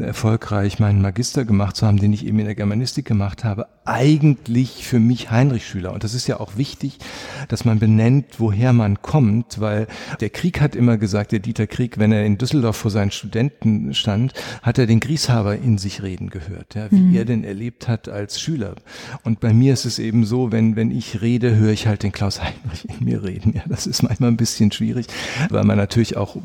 erfolgreich 0.00 0.80
meinen 0.80 1.00
Magister 1.00 1.44
gemacht 1.44 1.76
zu 1.76 1.86
haben, 1.86 1.98
den 1.98 2.12
ich 2.12 2.26
eben 2.26 2.40
in 2.40 2.46
der 2.46 2.56
Germanistik 2.56 3.04
gemacht 3.04 3.44
habe, 3.44 3.68
eigentlich 3.84 4.84
für 4.84 4.98
mich 4.98 5.30
Heinrich-Schüler. 5.30 5.92
Und 5.92 6.02
das 6.02 6.14
ist 6.14 6.26
ja 6.26 6.40
auch 6.40 6.56
wichtig, 6.56 6.98
dass 7.48 7.64
man 7.64 7.78
benennt, 7.78 8.24
woher 8.38 8.72
man 8.72 9.02
kommt, 9.02 9.60
weil 9.60 9.86
der 10.20 10.30
Krieg 10.30 10.60
hat 10.60 10.74
immer 10.74 10.96
gesagt, 10.96 11.30
der 11.30 11.38
Dieter 11.38 11.68
Krieg, 11.68 11.96
wenn 11.98 12.10
er 12.10 12.26
in 12.26 12.38
Düsseldorf 12.38 12.76
vor 12.76 12.90
seinen 12.90 13.12
Studenten 13.12 13.94
stand, 13.94 14.32
hat 14.62 14.78
er 14.78 14.86
den 14.86 14.98
Grieshaber 14.98 15.56
in 15.56 15.78
sich 15.78 16.02
reden 16.02 16.30
gehört, 16.30 16.74
ja, 16.74 16.90
wie 16.90 16.96
mhm. 16.96 17.14
er 17.14 17.24
denn 17.24 17.44
erlebt 17.44 17.86
hat 17.86 18.08
als 18.08 18.40
Schüler. 18.40 18.74
Und 19.22 19.38
bei 19.38 19.54
mir 19.54 19.72
ist 19.72 19.84
es 19.84 20.00
eben 20.00 20.24
so, 20.24 20.50
wenn, 20.50 20.74
wenn 20.74 20.90
ich 20.90 21.22
rede, 21.22 21.54
höre 21.54 21.70
ich 21.70 21.86
halt 21.86 22.02
den 22.02 22.10
Klaus 22.10 22.42
Heinrich 22.42 22.88
in 22.88 23.04
mir 23.04 23.22
reden. 23.22 23.52
Ja, 23.54 23.62
das 23.68 23.86
ist 23.86 24.02
manchmal 24.02 24.32
ein 24.32 24.36
bisschen 24.36 24.72
schwierig, 24.72 25.06
weil 25.50 25.62
man 25.62 25.76
natürlich 25.76 26.15
auch 26.16 26.36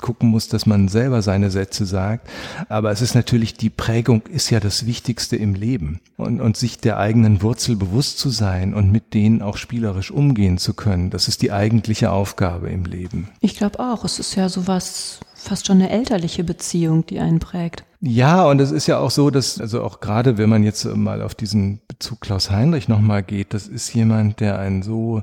gucken 0.00 0.28
muss, 0.28 0.48
dass 0.48 0.66
man 0.66 0.88
selber 0.88 1.22
seine 1.22 1.50
Sätze 1.50 1.86
sagt. 1.86 2.28
Aber 2.68 2.90
es 2.90 3.00
ist 3.00 3.14
natürlich, 3.14 3.54
die 3.54 3.70
Prägung 3.70 4.22
ist 4.28 4.50
ja 4.50 4.60
das 4.60 4.86
Wichtigste 4.86 5.36
im 5.36 5.54
Leben. 5.54 6.00
Und, 6.16 6.40
und 6.40 6.56
sich 6.56 6.78
der 6.78 6.98
eigenen 6.98 7.42
Wurzel 7.42 7.76
bewusst 7.76 8.18
zu 8.18 8.30
sein 8.30 8.74
und 8.74 8.92
mit 8.92 9.14
denen 9.14 9.42
auch 9.42 9.56
spielerisch 9.56 10.10
umgehen 10.10 10.58
zu 10.58 10.74
können, 10.74 11.10
das 11.10 11.28
ist 11.28 11.42
die 11.42 11.52
eigentliche 11.52 12.10
Aufgabe 12.12 12.70
im 12.70 12.84
Leben. 12.84 13.28
Ich 13.40 13.56
glaube 13.56 13.80
auch. 13.80 14.04
Es 14.04 14.18
ist 14.18 14.34
ja 14.34 14.48
sowas, 14.48 15.20
fast 15.34 15.66
schon 15.66 15.76
eine 15.76 15.90
elterliche 15.90 16.44
Beziehung, 16.44 17.06
die 17.06 17.20
einen 17.20 17.38
prägt. 17.38 17.84
Ja, 18.00 18.46
und 18.46 18.60
es 18.60 18.70
ist 18.70 18.86
ja 18.86 18.98
auch 18.98 19.10
so, 19.10 19.30
dass, 19.30 19.60
also 19.60 19.82
auch 19.82 20.00
gerade 20.00 20.38
wenn 20.38 20.48
man 20.48 20.62
jetzt 20.62 20.84
mal 20.84 21.20
auf 21.20 21.34
diesen 21.34 21.80
Bezug 21.86 22.20
Klaus 22.22 22.50
Heinrich 22.50 22.88
nochmal 22.88 23.22
geht, 23.22 23.52
das 23.52 23.68
ist 23.68 23.92
jemand, 23.92 24.40
der 24.40 24.58
einen 24.58 24.82
so 24.82 25.22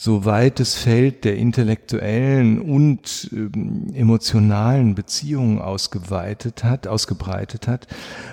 so 0.00 0.24
weites 0.24 0.76
Feld 0.76 1.24
der 1.24 1.36
intellektuellen 1.38 2.60
und 2.60 3.30
ähm, 3.32 3.92
emotionalen 3.94 4.94
Beziehungen 4.94 5.58
ausgeweitet 5.58 6.62
hat, 6.62 6.86
ausgebreitet 6.86 7.66
hat, 7.66 7.88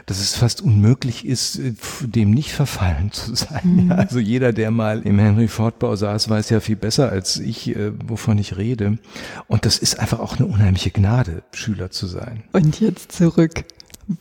dass 0.06 0.20
es 0.20 0.36
fast 0.36 0.62
unmöglich 0.62 1.26
ist, 1.26 1.58
äh, 1.58 1.74
dem 2.02 2.30
nicht 2.30 2.52
verfallen 2.52 3.12
zu 3.12 3.34
sein. 3.34 3.62
Mhm. 3.64 3.90
Ja, 3.90 3.96
also 3.96 4.20
jeder, 4.20 4.54
der 4.54 4.70
mal 4.70 5.02
im 5.02 5.18
Henry 5.18 5.48
Ford 5.48 5.80
Bau 5.80 5.96
saß, 5.96 6.30
weiß 6.30 6.52
ja 6.52 6.60
viel 6.60 6.76
besser 6.76 7.10
als 7.10 7.40
ich, 7.40 7.76
äh, 7.76 7.94
wovon 8.08 8.38
ich 8.38 8.58
rede. 8.58 9.00
Und 9.48 9.66
das 9.66 9.80
ist 9.80 10.00
einfach 10.00 10.20
auch 10.20 10.38
eine 10.38 10.46
unheimliche 10.46 10.92
Gnade, 10.92 11.42
Schüler 11.52 11.90
zu 11.90 12.06
sein. 12.06 12.44
Und 12.54 12.80
jetzt 12.80 13.12
zurück. 13.12 13.66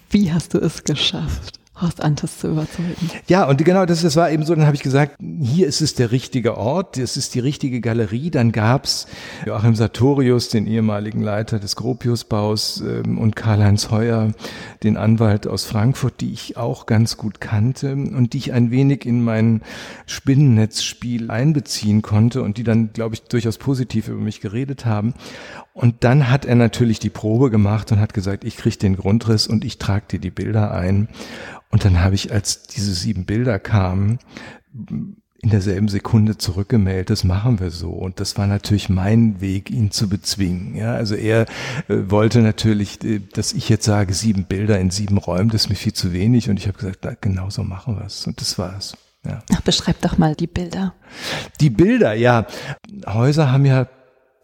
Wie 0.08 0.32
hast 0.32 0.54
du 0.54 0.60
es 0.60 0.82
geschafft? 0.82 1.60
Horst 1.84 2.02
Antes 2.02 2.38
zu 2.38 2.48
überzeugen. 2.48 2.96
Ja, 3.28 3.44
und 3.48 3.64
genau 3.64 3.86
das, 3.86 4.02
das 4.02 4.16
war 4.16 4.30
eben 4.30 4.44
so, 4.44 4.54
dann 4.54 4.66
habe 4.66 4.74
ich 4.74 4.82
gesagt, 4.82 5.16
hier 5.40 5.66
ist 5.66 5.80
es 5.80 5.94
der 5.94 6.10
richtige 6.10 6.56
Ort, 6.56 6.96
das 6.98 7.16
ist 7.16 7.34
die 7.34 7.40
richtige 7.40 7.80
Galerie. 7.80 8.30
Dann 8.30 8.52
gab's 8.52 9.06
Joachim 9.46 9.74
Sartorius, 9.74 10.48
den 10.48 10.66
ehemaligen 10.66 11.20
Leiter 11.20 11.58
des 11.58 11.76
Gropiusbaus 11.76 12.80
ähm, 12.80 13.18
und 13.18 13.36
Karl-Heinz 13.36 13.90
Heuer, 13.90 14.32
den 14.82 14.96
Anwalt 14.96 15.46
aus 15.46 15.64
Frankfurt, 15.64 16.20
die 16.20 16.32
ich 16.32 16.56
auch 16.56 16.86
ganz 16.86 17.16
gut 17.16 17.40
kannte 17.40 17.92
und 17.92 18.32
die 18.32 18.38
ich 18.38 18.52
ein 18.52 18.70
wenig 18.70 19.06
in 19.06 19.22
mein 19.22 19.62
Spinnennetzspiel 20.06 21.30
einbeziehen 21.30 22.02
konnte 22.02 22.42
und 22.42 22.56
die 22.56 22.64
dann, 22.64 22.92
glaube 22.92 23.14
ich, 23.14 23.22
durchaus 23.22 23.58
positiv 23.58 24.08
über 24.08 24.20
mich 24.20 24.40
geredet 24.40 24.86
haben. 24.86 25.14
Und 25.74 26.04
dann 26.04 26.30
hat 26.30 26.44
er 26.44 26.54
natürlich 26.54 27.00
die 27.00 27.10
Probe 27.10 27.50
gemacht 27.50 27.90
und 27.90 27.98
hat 27.98 28.14
gesagt, 28.14 28.44
ich 28.44 28.56
kriege 28.56 28.78
den 28.78 28.96
Grundriss 28.96 29.48
und 29.48 29.64
ich 29.64 29.78
trage 29.78 30.06
dir 30.08 30.20
die 30.20 30.30
Bilder 30.30 30.70
ein. 30.70 31.08
Und 31.70 31.84
dann 31.84 32.00
habe 32.00 32.14
ich, 32.14 32.32
als 32.32 32.62
diese 32.62 32.94
sieben 32.94 33.26
Bilder 33.26 33.58
kamen, 33.58 34.20
in 35.44 35.50
derselben 35.50 35.88
Sekunde 35.88 36.38
zurückgemeldet, 36.38 37.10
das 37.10 37.24
machen 37.24 37.58
wir 37.58 37.72
so. 37.72 37.90
Und 37.90 38.20
das 38.20 38.38
war 38.38 38.46
natürlich 38.46 38.88
mein 38.88 39.40
Weg, 39.40 39.68
ihn 39.68 39.90
zu 39.90 40.08
bezwingen. 40.08 40.76
Ja, 40.76 40.94
also 40.94 41.16
er 41.16 41.42
äh, 41.88 42.08
wollte 42.08 42.40
natürlich, 42.40 43.02
äh, 43.04 43.20
dass 43.32 43.52
ich 43.52 43.68
jetzt 43.68 43.84
sage, 43.84 44.14
sieben 44.14 44.44
Bilder 44.44 44.78
in 44.78 44.90
sieben 44.90 45.18
Räumen, 45.18 45.50
das 45.50 45.64
ist 45.64 45.70
mir 45.70 45.74
viel 45.74 45.92
zu 45.92 46.12
wenig. 46.12 46.48
Und 46.48 46.58
ich 46.58 46.68
habe 46.68 46.78
gesagt, 46.78 47.00
na, 47.02 47.14
genau 47.20 47.50
so 47.50 47.64
machen 47.64 47.98
wir 47.98 48.06
es. 48.06 48.26
Und 48.28 48.40
das 48.40 48.58
war's. 48.58 48.96
Ja. 49.26 49.42
Ach, 49.52 49.60
beschreib 49.62 50.00
doch 50.02 50.18
mal 50.18 50.36
die 50.36 50.46
Bilder. 50.46 50.94
Die 51.60 51.70
Bilder, 51.70 52.14
ja. 52.14 52.46
Häuser 53.06 53.50
haben 53.50 53.66
ja 53.66 53.88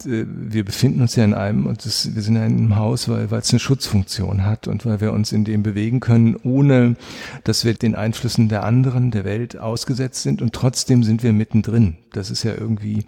wir 0.04 0.64
befinden 0.64 1.02
uns 1.02 1.16
ja 1.16 1.24
in 1.24 1.34
einem, 1.34 1.66
und 1.66 1.84
das, 1.84 2.14
wir 2.14 2.22
sind 2.22 2.36
ja 2.36 2.44
in 2.44 2.56
einem 2.56 2.76
Haus, 2.76 3.08
weil, 3.08 3.30
weil 3.30 3.40
es 3.40 3.50
eine 3.50 3.60
Schutzfunktion 3.60 4.44
hat 4.44 4.68
und 4.68 4.86
weil 4.86 5.00
wir 5.00 5.12
uns 5.12 5.32
in 5.32 5.44
dem 5.44 5.62
bewegen 5.62 6.00
können, 6.00 6.36
ohne 6.42 6.96
dass 7.44 7.64
wir 7.64 7.74
den 7.74 7.94
Einflüssen 7.94 8.48
der 8.48 8.64
anderen, 8.64 9.10
der 9.10 9.24
Welt 9.24 9.58
ausgesetzt 9.58 10.22
sind 10.22 10.42
und 10.42 10.52
trotzdem 10.52 11.02
sind 11.02 11.22
wir 11.22 11.32
mittendrin. 11.32 11.96
Das 12.12 12.30
ist 12.30 12.42
ja 12.42 12.54
irgendwie 12.54 13.04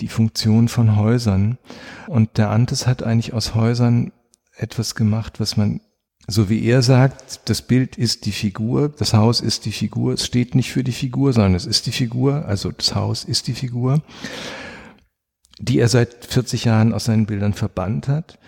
die 0.00 0.08
Funktion 0.08 0.68
von 0.68 0.96
Häusern. 0.96 1.58
Und 2.06 2.38
der 2.38 2.50
Antes 2.50 2.86
hat 2.86 3.02
eigentlich 3.02 3.32
aus 3.32 3.54
Häusern 3.54 4.12
etwas 4.56 4.94
gemacht, 4.94 5.40
was 5.40 5.56
man 5.56 5.80
so 6.28 6.48
wie 6.48 6.64
er 6.64 6.82
sagt, 6.82 7.48
das 7.48 7.62
Bild 7.62 7.96
ist 7.96 8.26
die 8.26 8.32
Figur, 8.32 8.88
das 8.88 9.14
Haus 9.14 9.40
ist 9.40 9.64
die 9.64 9.70
Figur, 9.70 10.14
es 10.14 10.26
steht 10.26 10.56
nicht 10.56 10.72
für 10.72 10.82
die 10.82 10.92
Figur, 10.92 11.32
sondern 11.32 11.54
es 11.54 11.66
ist 11.66 11.86
die 11.86 11.92
Figur, 11.92 12.44
also 12.46 12.72
das 12.72 12.96
Haus 12.96 13.22
ist 13.22 13.46
die 13.46 13.52
Figur 13.52 14.02
die 15.58 15.78
er 15.78 15.88
seit 15.88 16.26
40 16.26 16.64
Jahren 16.64 16.92
aus 16.92 17.04
seinen 17.04 17.26
Bildern 17.26 17.54
verbannt 17.54 18.08
hat. 18.08 18.38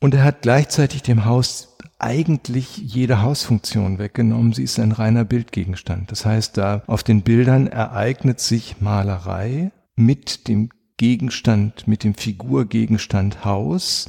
Und 0.00 0.14
er 0.14 0.24
hat 0.24 0.42
gleichzeitig 0.42 1.02
dem 1.02 1.24
Haus 1.24 1.76
eigentlich 1.98 2.76
jede 2.76 3.22
Hausfunktion 3.22 3.98
weggenommen. 3.98 4.52
Sie 4.52 4.62
ist 4.62 4.78
ein 4.78 4.92
reiner 4.92 5.24
Bildgegenstand. 5.24 6.12
Das 6.12 6.24
heißt, 6.24 6.56
da 6.56 6.82
auf 6.86 7.02
den 7.02 7.22
Bildern 7.22 7.66
ereignet 7.66 8.40
sich 8.40 8.80
Malerei 8.80 9.72
mit 9.96 10.46
dem 10.46 10.70
Gegenstand, 10.96 11.86
mit 11.86 12.02
dem 12.04 12.14
Figurgegenstand 12.14 13.44
Haus, 13.44 14.08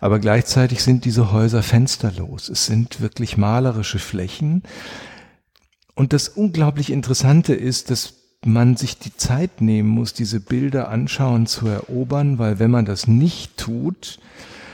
aber 0.00 0.20
gleichzeitig 0.20 0.82
sind 0.82 1.04
diese 1.04 1.32
Häuser 1.32 1.64
fensterlos. 1.64 2.48
Es 2.48 2.66
sind 2.66 3.00
wirklich 3.00 3.36
malerische 3.36 3.98
Flächen. 3.98 4.62
Und 5.96 6.12
das 6.12 6.28
unglaublich 6.28 6.90
Interessante 6.90 7.54
ist, 7.54 7.90
dass 7.90 8.14
man 8.44 8.76
sich 8.76 8.98
die 8.98 9.16
Zeit 9.16 9.60
nehmen 9.60 9.88
muss, 9.88 10.14
diese 10.14 10.40
Bilder 10.40 10.88
anschauen 10.88 11.46
zu 11.46 11.66
erobern, 11.66 12.38
weil 12.38 12.58
wenn 12.58 12.70
man 12.70 12.84
das 12.84 13.06
nicht 13.06 13.56
tut, 13.56 14.18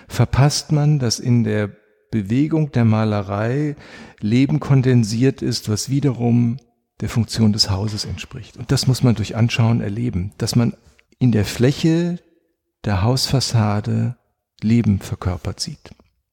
verpasst 0.09 0.71
man, 0.73 0.99
dass 0.99 1.19
in 1.19 1.45
der 1.45 1.71
Bewegung 2.11 2.71
der 2.73 2.85
Malerei 2.85 3.75
Leben 4.21 4.61
kondensiert 4.61 5.43
ist, 5.43 5.69
was 5.69 5.89
wiederum 5.89 6.59
der 7.01 7.09
Funktion 7.09 7.53
des 7.53 7.71
Hauses 7.71 8.05
entspricht. 8.05 8.57
Und 8.57 8.71
das 8.71 8.87
muss 8.87 9.03
man 9.03 9.17
durch 9.17 9.35
Anschauen 9.35 9.81
erleben, 9.81 10.33
dass 10.39 10.55
man 10.55 10.75
in 11.19 11.33
der 11.33 11.45
Fläche 11.45 12.21
der 12.85 13.03
Hausfassade 13.03 14.17
Leben 14.63 15.01
verkörpert 15.01 15.59
sieht. 15.59 15.91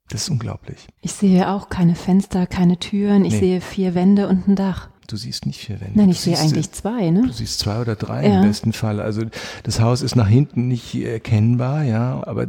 Das 0.09 0.23
ist 0.23 0.29
unglaublich. 0.29 0.87
Ich 1.01 1.13
sehe 1.13 1.49
auch 1.49 1.69
keine 1.69 1.95
Fenster, 1.95 2.45
keine 2.45 2.77
Türen, 2.77 3.25
ich 3.25 3.33
nee. 3.33 3.39
sehe 3.39 3.61
vier 3.61 3.95
Wände 3.95 4.27
und 4.27 4.47
ein 4.47 4.55
Dach. 4.55 4.90
Du 5.11 5.17
siehst 5.17 5.45
nicht 5.45 5.59
vier 5.59 5.79
Wände. 5.81 5.97
Nein, 5.99 6.09
ich 6.09 6.19
sehe 6.19 6.35
siehst, 6.35 6.43
eigentlich 6.53 6.67
äh, 6.67 6.71
zwei, 6.71 7.09
ne? 7.09 7.23
Du 7.27 7.33
siehst 7.33 7.59
zwei 7.59 7.79
oder 7.81 7.95
drei 7.95 8.27
Ja. 8.27 8.41
im 8.41 8.47
besten 8.47 8.73
Fall. 8.73 8.99
Also 8.99 9.23
das 9.63 9.79
Haus 9.79 10.01
ist 10.01 10.15
nach 10.15 10.27
hinten 10.27 10.67
nicht 10.67 10.95
erkennbar, 10.95 11.83
ja, 11.83 12.25
aber 12.25 12.47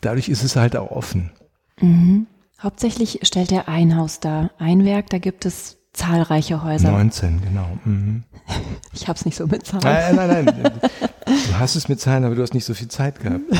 dadurch 0.00 0.28
ist 0.28 0.42
es 0.42 0.56
halt 0.56 0.76
auch 0.76 0.90
offen. 0.90 1.30
Mhm. 1.80 2.26
Hauptsächlich 2.60 3.20
stellt 3.22 3.50
er 3.52 3.68
ein 3.68 3.96
Haus 3.96 4.20
dar. 4.20 4.50
Ein 4.58 4.84
Werk, 4.84 5.10
da 5.10 5.18
gibt 5.18 5.46
es 5.46 5.78
zahlreiche 5.92 6.62
Häuser. 6.62 6.90
19, 6.90 7.40
genau. 7.42 7.78
Mhm. 7.84 8.24
Ich 8.94 9.08
hab's 9.08 9.24
nicht 9.24 9.36
so 9.36 9.46
mit 9.46 9.64
Zahlen. 9.64 9.82
Nein, 10.16 10.16
nein, 10.16 10.44
nein. 10.44 10.72
Du 11.24 11.58
hast 11.58 11.76
es 11.76 11.88
mit 11.88 11.98
Zahlen, 12.00 12.24
aber 12.24 12.34
du 12.34 12.42
hast 12.42 12.52
nicht 12.52 12.64
so 12.64 12.74
viel 12.74 12.88
Zeit 12.88 13.20
gehabt. 13.20 13.40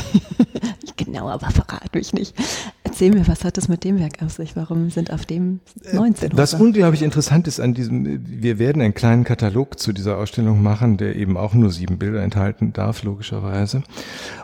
Genau, 0.95 1.29
aber 1.29 1.49
verrat 1.49 1.93
mich 1.93 2.13
nicht. 2.13 2.35
Erzähl 2.83 3.11
mir, 3.11 3.27
was 3.27 3.43
hat 3.43 3.57
es 3.57 3.67
mit 3.67 3.83
dem 3.83 3.99
Werk 3.99 4.21
auf 4.21 4.33
sich? 4.33 4.55
Warum 4.55 4.89
sind 4.91 5.11
auf 5.11 5.25
dem 5.25 5.59
19 5.91 6.31
Was 6.37 6.53
Häuser? 6.53 6.63
unglaublich 6.63 7.01
interessant 7.01 7.47
ist 7.47 7.59
an 7.59 7.73
diesem, 7.73 8.23
wir 8.27 8.59
werden 8.59 8.81
einen 8.81 8.93
kleinen 8.93 9.23
Katalog 9.23 9.79
zu 9.79 9.91
dieser 9.91 10.17
Ausstellung 10.17 10.61
machen, 10.61 10.97
der 10.97 11.15
eben 11.15 11.35
auch 11.35 11.55
nur 11.55 11.71
sieben 11.71 11.97
Bilder 11.97 12.21
enthalten 12.21 12.73
darf, 12.73 13.03
logischerweise. 13.03 13.83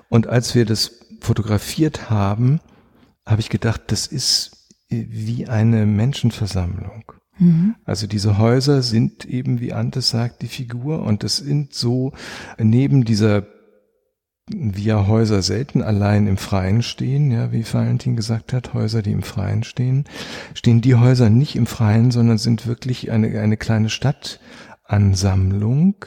Und 0.10 0.27
als 0.27 0.55
wir 0.55 0.65
das 0.65 0.91
fotografiert 1.22 2.10
haben, 2.10 2.60
habe 3.25 3.41
ich 3.41 3.50
gedacht, 3.50 3.81
das 3.88 4.08
ist 4.08 4.51
wie 4.89 5.48
eine 5.48 5.86
Menschenversammlung. 5.86 7.03
Mhm. 7.39 7.75
Also 7.86 8.05
diese 8.05 8.38
Häuser 8.38 8.81
sind 8.81 9.25
eben, 9.25 9.60
wie 9.60 9.74
Antes 9.74 10.10
sagt, 10.10 10.41
die 10.41 10.48
Figur 10.48 11.03
und 11.03 11.24
das 11.24 11.38
sind 11.38 11.74
so 11.74 12.12
neben 12.58 13.05
dieser 13.05 13.48
wie 14.51 14.91
Häuser 14.91 15.41
selten 15.41 15.84
allein 15.84 16.27
im 16.27 16.38
Freien 16.38 16.81
stehen, 16.81 17.31
ja, 17.31 17.51
wie 17.51 17.65
Valentin 17.72 18.15
gesagt 18.15 18.51
hat, 18.51 18.74
Häuser, 18.74 19.01
die 19.01 19.12
im 19.12 19.22
Freien 19.22 19.63
stehen, 19.63 20.05
stehen 20.55 20.81
die 20.81 20.96
Häuser 20.96 21.29
nicht 21.29 21.55
im 21.55 21.67
Freien, 21.67 22.12
sondern 22.12 22.39
sind 22.39 22.65
wirklich 22.65 23.12
eine, 23.12 23.39
eine 23.39 23.58
kleine 23.58 23.89
Stadtansammlung, 23.89 26.05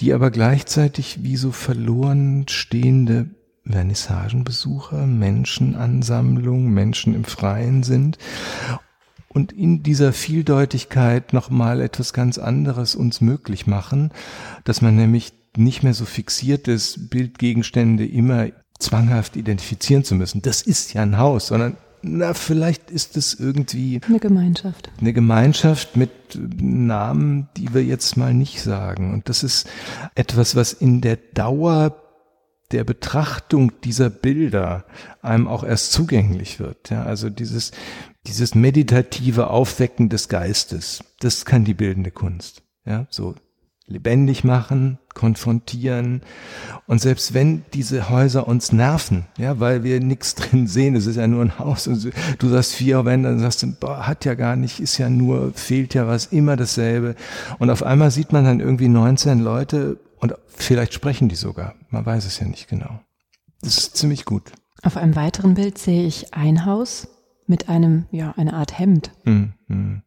die 0.00 0.12
aber 0.12 0.30
gleichzeitig 0.30 1.24
wie 1.24 1.36
so 1.36 1.50
verloren 1.50 2.46
stehende 2.48 3.30
Vernissagenbesucher, 3.64 5.06
Menschenansammlung, 5.06 6.70
Menschen 6.70 7.14
im 7.14 7.24
Freien 7.24 7.82
sind 7.82 8.18
und 9.32 9.52
in 9.52 9.82
dieser 9.82 10.12
Vieldeutigkeit 10.12 11.32
nochmal 11.32 11.80
etwas 11.80 12.12
ganz 12.12 12.38
anderes 12.38 12.94
uns 12.94 13.20
möglich 13.20 13.66
machen, 13.66 14.10
dass 14.64 14.82
man 14.82 14.96
nämlich 14.96 15.32
nicht 15.56 15.82
mehr 15.82 15.94
so 15.94 16.04
fixiert 16.04 16.68
ist, 16.68 17.10
Bildgegenstände 17.10 18.06
immer 18.06 18.48
zwanghaft 18.78 19.36
identifizieren 19.36 20.04
zu 20.04 20.14
müssen. 20.14 20.42
Das 20.42 20.62
ist 20.62 20.92
ja 20.94 21.02
ein 21.02 21.18
Haus, 21.18 21.48
sondern 21.48 21.76
na, 22.02 22.34
vielleicht 22.34 22.90
ist 22.90 23.16
es 23.16 23.34
irgendwie 23.34 24.00
Eine 24.08 24.18
Gemeinschaft. 24.18 24.90
eine 25.00 25.12
Gemeinschaft 25.12 25.96
mit 25.96 26.10
Namen, 26.34 27.48
die 27.56 27.72
wir 27.74 27.84
jetzt 27.84 28.16
mal 28.16 28.34
nicht 28.34 28.60
sagen. 28.60 29.12
Und 29.14 29.28
das 29.28 29.44
ist 29.44 29.68
etwas, 30.16 30.56
was 30.56 30.72
in 30.72 31.00
der 31.00 31.16
Dauer 31.16 31.96
der 32.72 32.82
Betrachtung 32.84 33.70
dieser 33.84 34.10
Bilder 34.10 34.84
einem 35.20 35.46
auch 35.46 35.62
erst 35.62 35.92
zugänglich 35.92 36.58
wird. 36.58 36.90
Ja, 36.90 37.04
also 37.04 37.30
dieses, 37.30 37.70
dieses 38.26 38.54
meditative 38.54 39.48
Aufwecken 39.50 40.08
des 40.08 40.28
Geistes, 40.28 41.02
das 41.20 41.44
kann 41.44 41.64
die 41.64 41.74
bildende 41.74 42.10
Kunst. 42.10 42.62
Ja, 42.84 43.06
so 43.10 43.34
lebendig 43.86 44.44
machen, 44.44 44.98
konfrontieren. 45.14 46.22
Und 46.86 47.00
selbst 47.00 47.34
wenn 47.34 47.64
diese 47.74 48.08
Häuser 48.08 48.48
uns 48.48 48.72
nerven, 48.72 49.26
ja, 49.36 49.60
weil 49.60 49.84
wir 49.84 50.00
nichts 50.00 50.34
drin 50.36 50.66
sehen, 50.66 50.96
es 50.96 51.06
ist 51.06 51.16
ja 51.16 51.26
nur 51.26 51.42
ein 51.42 51.58
Haus 51.58 51.86
und 51.86 52.10
du 52.38 52.48
sagst 52.48 52.74
vier 52.74 53.04
Wände, 53.04 53.28
dann 53.28 53.40
sagst 53.40 53.62
du, 53.62 53.72
boah, 53.72 54.06
hat 54.06 54.24
ja 54.24 54.34
gar 54.34 54.56
nicht, 54.56 54.80
ist 54.80 54.98
ja 54.98 55.10
nur, 55.10 55.52
fehlt 55.52 55.94
ja 55.94 56.06
was, 56.06 56.26
immer 56.26 56.56
dasselbe. 56.56 57.14
Und 57.58 57.70
auf 57.70 57.82
einmal 57.82 58.10
sieht 58.10 58.32
man 58.32 58.44
dann 58.44 58.60
irgendwie 58.60 58.88
19 58.88 59.40
Leute 59.40 59.98
und 60.18 60.34
vielleicht 60.46 60.94
sprechen 60.94 61.28
die 61.28 61.36
sogar. 61.36 61.74
Man 61.90 62.06
weiß 62.06 62.24
es 62.24 62.38
ja 62.38 62.46
nicht 62.46 62.68
genau. 62.68 63.00
Das 63.60 63.78
ist 63.78 63.96
ziemlich 63.96 64.24
gut. 64.24 64.52
Auf 64.82 64.96
einem 64.96 65.14
weiteren 65.14 65.54
Bild 65.54 65.78
sehe 65.78 66.06
ich 66.06 66.34
ein 66.34 66.64
Haus 66.64 67.08
mit 67.46 67.68
einem, 67.68 68.06
ja, 68.10 68.34
eine 68.36 68.54
Art 68.54 68.78
Hemd. 68.78 69.10
Hm, 69.24 69.52
hm. 69.68 70.02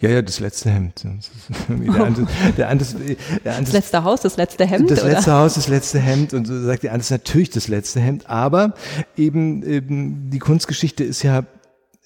Ja, 0.00 0.10
ja, 0.10 0.22
das 0.22 0.40
letzte 0.40 0.70
Hemd. 0.70 1.04
Das 1.04 1.30
Der, 1.68 2.04
Antes, 2.04 2.26
der, 2.56 2.68
Antes, 2.68 2.96
der 2.96 3.16
Das 3.44 3.58
Antes, 3.58 3.72
letzte 3.72 4.04
Haus, 4.04 4.20
das 4.20 4.36
letzte 4.36 4.66
Hemd, 4.66 4.90
das 4.90 5.02
oder? 5.02 5.12
letzte 5.12 5.32
Haus, 5.32 5.54
das 5.54 5.68
letzte 5.68 5.98
Hemd 5.98 6.34
und 6.34 6.46
so 6.46 6.60
sagt 6.62 6.82
der 6.82 6.92
Antes 6.92 7.10
natürlich 7.10 7.50
das 7.50 7.68
letzte 7.68 8.00
Hemd, 8.00 8.28
aber 8.28 8.74
eben, 9.16 9.62
eben 9.62 10.30
die 10.30 10.38
Kunstgeschichte 10.38 11.04
ist 11.04 11.22
ja, 11.22 11.44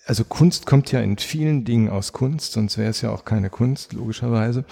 also 0.06 0.24
Kunst 0.24 0.66
kommt 0.66 0.92
ja 0.92 1.00
in 1.00 1.16
vielen 1.18 1.64
Dingen 1.64 1.88
aus 1.88 2.12
Kunst, 2.12 2.52
sonst 2.52 2.76
wäre 2.78 2.90
es 2.90 3.00
ja 3.00 3.10
auch 3.10 3.24
keine 3.24 3.48
Kunst, 3.48 3.92
logischerweise. 3.92 4.64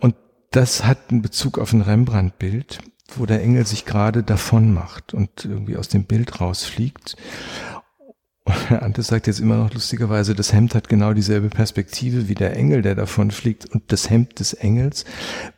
Und 0.00 0.14
das 0.50 0.84
hat 0.84 0.98
einen 1.10 1.22
Bezug 1.22 1.58
auf 1.58 1.72
ein 1.72 1.80
Rembrandt-Bild, 1.80 2.78
wo 3.16 3.26
der 3.26 3.42
Engel 3.42 3.66
sich 3.66 3.86
gerade 3.86 4.22
davon 4.22 4.72
macht 4.72 5.14
und 5.14 5.44
irgendwie 5.44 5.76
aus 5.76 5.88
dem 5.88 6.04
Bild 6.04 6.40
rausfliegt. 6.40 7.16
Und 8.44 8.82
Antes 8.82 9.06
sagt 9.06 9.26
jetzt 9.26 9.40
immer 9.40 9.56
noch 9.56 9.72
lustigerweise, 9.72 10.34
das 10.34 10.52
Hemd 10.52 10.74
hat 10.74 10.90
genau 10.90 11.14
dieselbe 11.14 11.48
Perspektive 11.48 12.28
wie 12.28 12.34
der 12.34 12.56
Engel, 12.56 12.82
der 12.82 12.94
davon 12.94 13.30
fliegt 13.30 13.66
und 13.66 13.84
das 13.90 14.10
Hemd 14.10 14.38
des 14.38 14.52
Engels. 14.52 15.06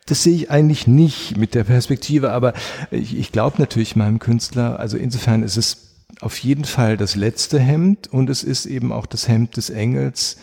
Das 0.05 0.23
sehe 0.23 0.35
ich 0.35 0.51
eigentlich 0.51 0.87
nicht 0.87 1.37
mit 1.37 1.53
der 1.53 1.65
Perspektive, 1.65 2.31
aber 2.31 2.53
ich, 2.89 3.17
ich 3.17 3.33
glaube 3.33 3.57
natürlich 3.59 3.97
meinem 3.97 4.19
Künstler, 4.19 4.79
also 4.79 4.97
insofern 4.97 5.43
ist 5.43 5.57
es 5.57 6.05
auf 6.21 6.39
jeden 6.39 6.63
Fall 6.63 6.95
das 6.95 7.15
letzte 7.15 7.59
Hemd 7.59 8.07
und 8.07 8.29
es 8.29 8.43
ist 8.43 8.65
eben 8.65 8.93
auch 8.93 9.05
das 9.05 9.27
Hemd 9.27 9.57
des 9.57 9.69
Engels, 9.69 10.37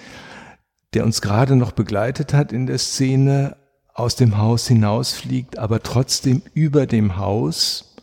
der 0.93 1.05
uns 1.05 1.23
gerade 1.23 1.57
noch 1.57 1.73
begleitet 1.73 2.35
hat 2.35 2.53
in 2.53 2.67
der 2.67 2.79
Szene, 2.79 3.57
aus 3.95 4.17
dem 4.17 4.39
Haus 4.39 4.67
hinausfliegt, 4.67 5.59
aber 5.59 5.83
trotzdem 5.83 6.43
über 6.53 6.87
dem 6.87 7.17
Haus 7.17 7.95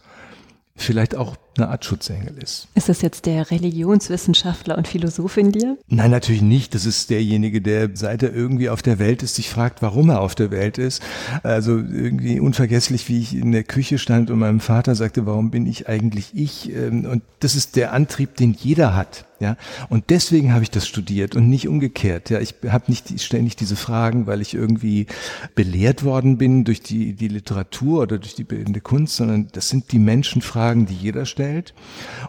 vielleicht 0.76 1.16
auch 1.16 1.36
eine 1.58 1.70
Art 1.70 1.84
Schutzengel 1.84 2.34
ist. 2.42 2.68
Ist 2.76 2.88
das 2.90 3.02
jetzt 3.02 3.26
der 3.26 3.52
Religionswissenschaftler 3.52 4.78
und 4.78 4.88
Philosoph 4.88 5.38
in 5.38 5.52
dir? 5.52 5.78
Nein, 5.88 6.12
natürlich 6.12 6.42
nicht. 6.42 6.74
Das 6.76 6.86
ist 6.86 7.10
derjenige, 7.10 7.62
der 7.62 7.90
seit 7.94 8.24
er 8.24 8.34
irgendwie 8.34 8.70
auf 8.70 8.82
der 8.82 9.00
Welt 9.00 9.22
ist, 9.24 9.36
sich 9.36 9.50
fragt, 9.50 9.82
warum 9.82 10.10
er 10.10 10.22
auf 10.22 10.36
der 10.36 10.52
Welt 10.52 10.78
ist. 10.78 11.02
Also 11.44 11.78
irgendwie 11.78 12.40
unvergesslich, 12.40 13.10
wie 13.10 13.20
ich 13.20 13.36
in 13.36 13.52
der 13.52 13.64
Küche 13.64 13.98
stand 13.98 14.32
und 14.32 14.40
meinem 14.40 14.62
Vater 14.62 14.96
sagte, 14.96 15.26
warum 15.26 15.52
bin 15.52 15.66
ich 15.66 15.90
eigentlich 15.90 16.32
ich? 16.34 16.74
Ähm, 16.74 17.06
Und 17.06 17.24
das 17.40 17.56
ist 17.56 17.76
der 17.76 17.94
Antrieb, 17.94 18.36
den 18.38 18.54
jeder 18.54 18.96
hat. 18.96 19.26
Ja, 19.42 19.58
und 19.90 20.12
deswegen 20.12 20.54
habe 20.54 20.62
ich 20.62 20.70
das 20.70 20.88
studiert 20.88 21.36
und 21.36 21.50
nicht 21.50 21.68
umgekehrt. 21.68 22.30
Ja, 22.30 22.40
ich 22.40 22.54
habe 22.70 22.84
nicht 22.90 23.20
ständig 23.20 23.56
diese 23.56 23.76
Fragen, 23.76 24.28
weil 24.28 24.40
ich 24.40 24.54
irgendwie 24.54 25.08
belehrt 25.56 26.04
worden 26.04 26.38
bin 26.38 26.64
durch 26.64 26.82
die, 26.82 27.14
die 27.14 27.28
Literatur 27.28 28.04
oder 28.04 28.20
durch 28.20 28.36
die 28.36 28.44
bildende 28.44 28.82
Kunst, 28.82 29.16
sondern 29.16 29.48
das 29.52 29.70
sind 29.70 29.92
die 29.94 29.98
Menschenfragen, 29.98 30.86
die 30.86 30.94
jeder 30.94 31.26
stellt. 31.26 31.74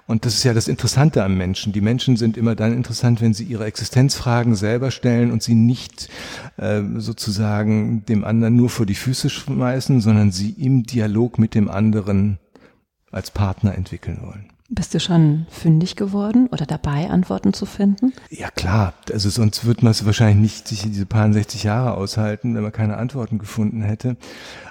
Und 0.07 0.25
das 0.25 0.37
ist 0.37 0.45
ja 0.45 0.55
das 0.55 0.69
Interessante 0.69 1.23
am 1.23 1.37
Menschen. 1.37 1.75
Die 1.75 1.83
Menschen 1.83 2.17
sind 2.17 2.39
immer 2.39 2.55
dann 2.55 2.73
interessant, 2.73 3.21
wenn 3.21 3.35
sie 3.35 3.45
ihre 3.45 3.67
Existenzfragen 3.67 4.55
selber 4.55 4.91
stellen 4.91 5.33
und 5.33 5.43
sie 5.43 5.55
nicht 5.55 6.09
äh, 6.57 6.81
sozusagen 6.97 8.07
dem 8.07 8.25
anderen 8.25 8.57
nur 8.57 8.71
vor 8.71 8.87
die 8.87 8.95
Füße 8.95 9.29
schmeißen, 9.29 10.01
sondern 10.01 10.33
sie 10.33 10.53
im 10.53 10.85
Dialog 10.85 11.39
mit 11.39 11.55
dem 11.55 11.69
anderen 11.69 12.39
als 13.11 13.31
Partner 13.31 13.75
entwickeln 13.75 14.21
wollen. 14.23 14.49
Bist 14.75 14.95
du 14.95 15.01
schon 15.01 15.45
fündig 15.51 15.97
geworden 15.97 16.49
oder 16.51 16.65
dabei, 16.65 17.11
Antworten 17.11 17.53
zu 17.53 17.67
finden? 17.67 18.15
Ja 18.31 18.51
klar, 18.51 18.95
also 19.13 19.29
sonst 19.29 19.67
wird 19.67 19.83
man 19.83 19.91
es 19.91 20.07
wahrscheinlich 20.07 20.41
nicht 20.41 20.69
sich 20.69 20.81
diese 20.81 21.05
paar 21.05 21.31
60 21.31 21.65
Jahre 21.65 21.93
aushalten, 21.93 22.55
wenn 22.55 22.63
man 22.63 22.73
keine 22.73 22.97
Antworten 22.97 23.39
gefunden 23.39 23.83
hätte. 23.83 24.17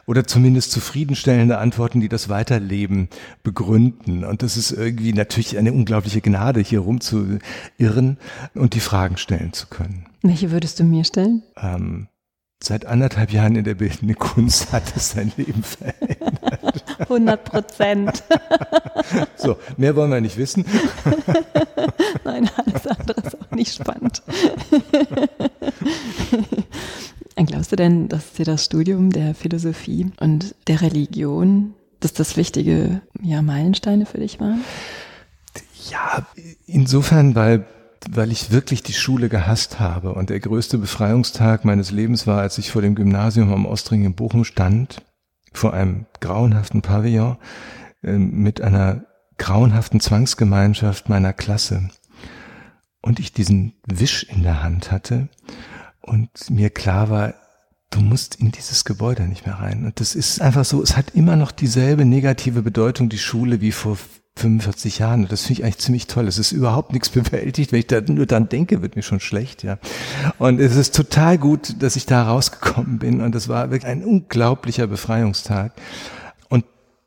Oder 0.07 0.25
zumindest 0.25 0.71
zufriedenstellende 0.71 1.59
Antworten, 1.59 2.01
die 2.01 2.09
das 2.09 2.29
Weiterleben 2.29 3.09
begründen. 3.43 4.23
Und 4.23 4.41
das 4.41 4.57
ist 4.57 4.71
irgendwie 4.71 5.13
natürlich 5.13 5.55
eine 5.59 5.71
unglaubliche 5.71 6.21
Gnade, 6.21 6.61
hier 6.61 6.79
rumzuirren 6.79 8.17
und 8.55 8.73
die 8.73 8.79
Fragen 8.79 9.17
stellen 9.17 9.53
zu 9.53 9.67
können. 9.67 10.07
Welche 10.23 10.49
würdest 10.49 10.79
du 10.79 10.83
mir 10.83 11.03
stellen? 11.03 11.43
Ähm, 11.61 12.07
seit 12.59 12.87
anderthalb 12.87 13.31
Jahren 13.31 13.55
in 13.55 13.65
der 13.65 13.75
bildenden 13.75 14.17
Kunst 14.17 14.73
hat 14.73 14.95
es 14.95 15.11
sein 15.11 15.31
Leben 15.37 15.61
verändert. 15.61 16.10
100 17.01 17.43
Prozent. 17.43 18.23
So, 19.35 19.57
mehr 19.77 19.95
wollen 19.95 20.11
wir 20.11 20.21
nicht 20.21 20.37
wissen. 20.37 20.65
Nein, 22.23 22.49
alles 22.55 22.87
andere 22.87 23.21
ist 23.21 23.41
auch 23.41 23.51
nicht 23.51 23.73
spannend. 23.73 24.21
Glaubst 27.47 27.71
du 27.71 27.75
denn, 27.75 28.07
dass 28.07 28.33
dir 28.33 28.45
das 28.45 28.63
Studium 28.65 29.09
der 29.09 29.33
Philosophie 29.33 30.11
und 30.19 30.53
der 30.67 30.81
Religion, 30.81 31.73
dass 31.99 32.13
das 32.13 32.37
wichtige 32.37 33.01
ja, 33.21 33.41
Meilensteine 33.41 34.05
für 34.05 34.19
dich 34.19 34.39
waren? 34.39 34.63
Ja, 35.89 36.27
insofern, 36.67 37.33
weil 37.35 37.65
weil 38.09 38.31
ich 38.31 38.51
wirklich 38.51 38.81
die 38.83 38.93
Schule 38.93 39.29
gehasst 39.29 39.79
habe 39.79 40.13
und 40.13 40.29
der 40.29 40.39
größte 40.39 40.77
Befreiungstag 40.77 41.65
meines 41.65 41.91
Lebens 41.91 42.25
war, 42.25 42.41
als 42.41 42.57
ich 42.57 42.71
vor 42.71 42.81
dem 42.81 42.95
Gymnasium 42.95 43.53
am 43.53 43.65
Ostring 43.65 44.05
in 44.05 44.15
Bochum 44.15 44.43
stand, 44.43 45.03
vor 45.51 45.73
einem 45.73 46.05
grauenhaften 46.19 46.81
Pavillon 46.81 47.37
äh, 48.03 48.13
mit 48.13 48.61
einer 48.61 49.05
grauenhaften 49.37 49.99
Zwangsgemeinschaft 49.99 51.09
meiner 51.09 51.33
Klasse 51.33 51.89
und 53.01 53.19
ich 53.19 53.33
diesen 53.33 53.73
Wisch 53.85 54.23
in 54.23 54.43
der 54.43 54.61
Hand 54.61 54.91
hatte 54.91 55.29
und 56.01 56.49
mir 56.49 56.69
klar 56.69 57.09
war, 57.09 57.33
du 57.89 58.01
musst 58.01 58.35
in 58.35 58.51
dieses 58.51 58.85
Gebäude 58.85 59.23
nicht 59.23 59.45
mehr 59.45 59.55
rein. 59.55 59.85
Und 59.85 59.99
das 59.99 60.15
ist 60.15 60.41
einfach 60.41 60.65
so, 60.65 60.81
es 60.81 60.97
hat 60.97 61.13
immer 61.13 61.35
noch 61.35 61.51
dieselbe 61.51 62.05
negative 62.05 62.61
Bedeutung, 62.61 63.09
die 63.09 63.17
Schule, 63.17 63.61
wie 63.61 63.71
vor 63.71 63.97
45 64.41 64.99
Jahren. 64.99 65.27
Das 65.27 65.43
finde 65.43 65.61
ich 65.61 65.63
eigentlich 65.63 65.77
ziemlich 65.77 66.07
toll. 66.07 66.27
Es 66.27 66.37
ist 66.37 66.51
überhaupt 66.51 66.93
nichts 66.93 67.09
bewältigt. 67.09 67.71
Wenn 67.71 67.79
ich 67.79 67.87
da 67.87 68.01
nur 68.01 68.25
dran 68.25 68.49
denke, 68.49 68.81
wird 68.81 68.95
mir 68.95 69.03
schon 69.03 69.19
schlecht, 69.19 69.63
ja. 69.63 69.77
Und 70.39 70.59
es 70.59 70.75
ist 70.75 70.95
total 70.95 71.37
gut, 71.37 71.81
dass 71.81 71.95
ich 71.95 72.05
da 72.05 72.23
rausgekommen 72.23 72.97
bin. 72.99 73.21
Und 73.21 73.35
das 73.35 73.47
war 73.47 73.71
wirklich 73.71 73.89
ein 73.89 74.03
unglaublicher 74.03 74.87
Befreiungstag. 74.87 75.73
Und 76.49 76.65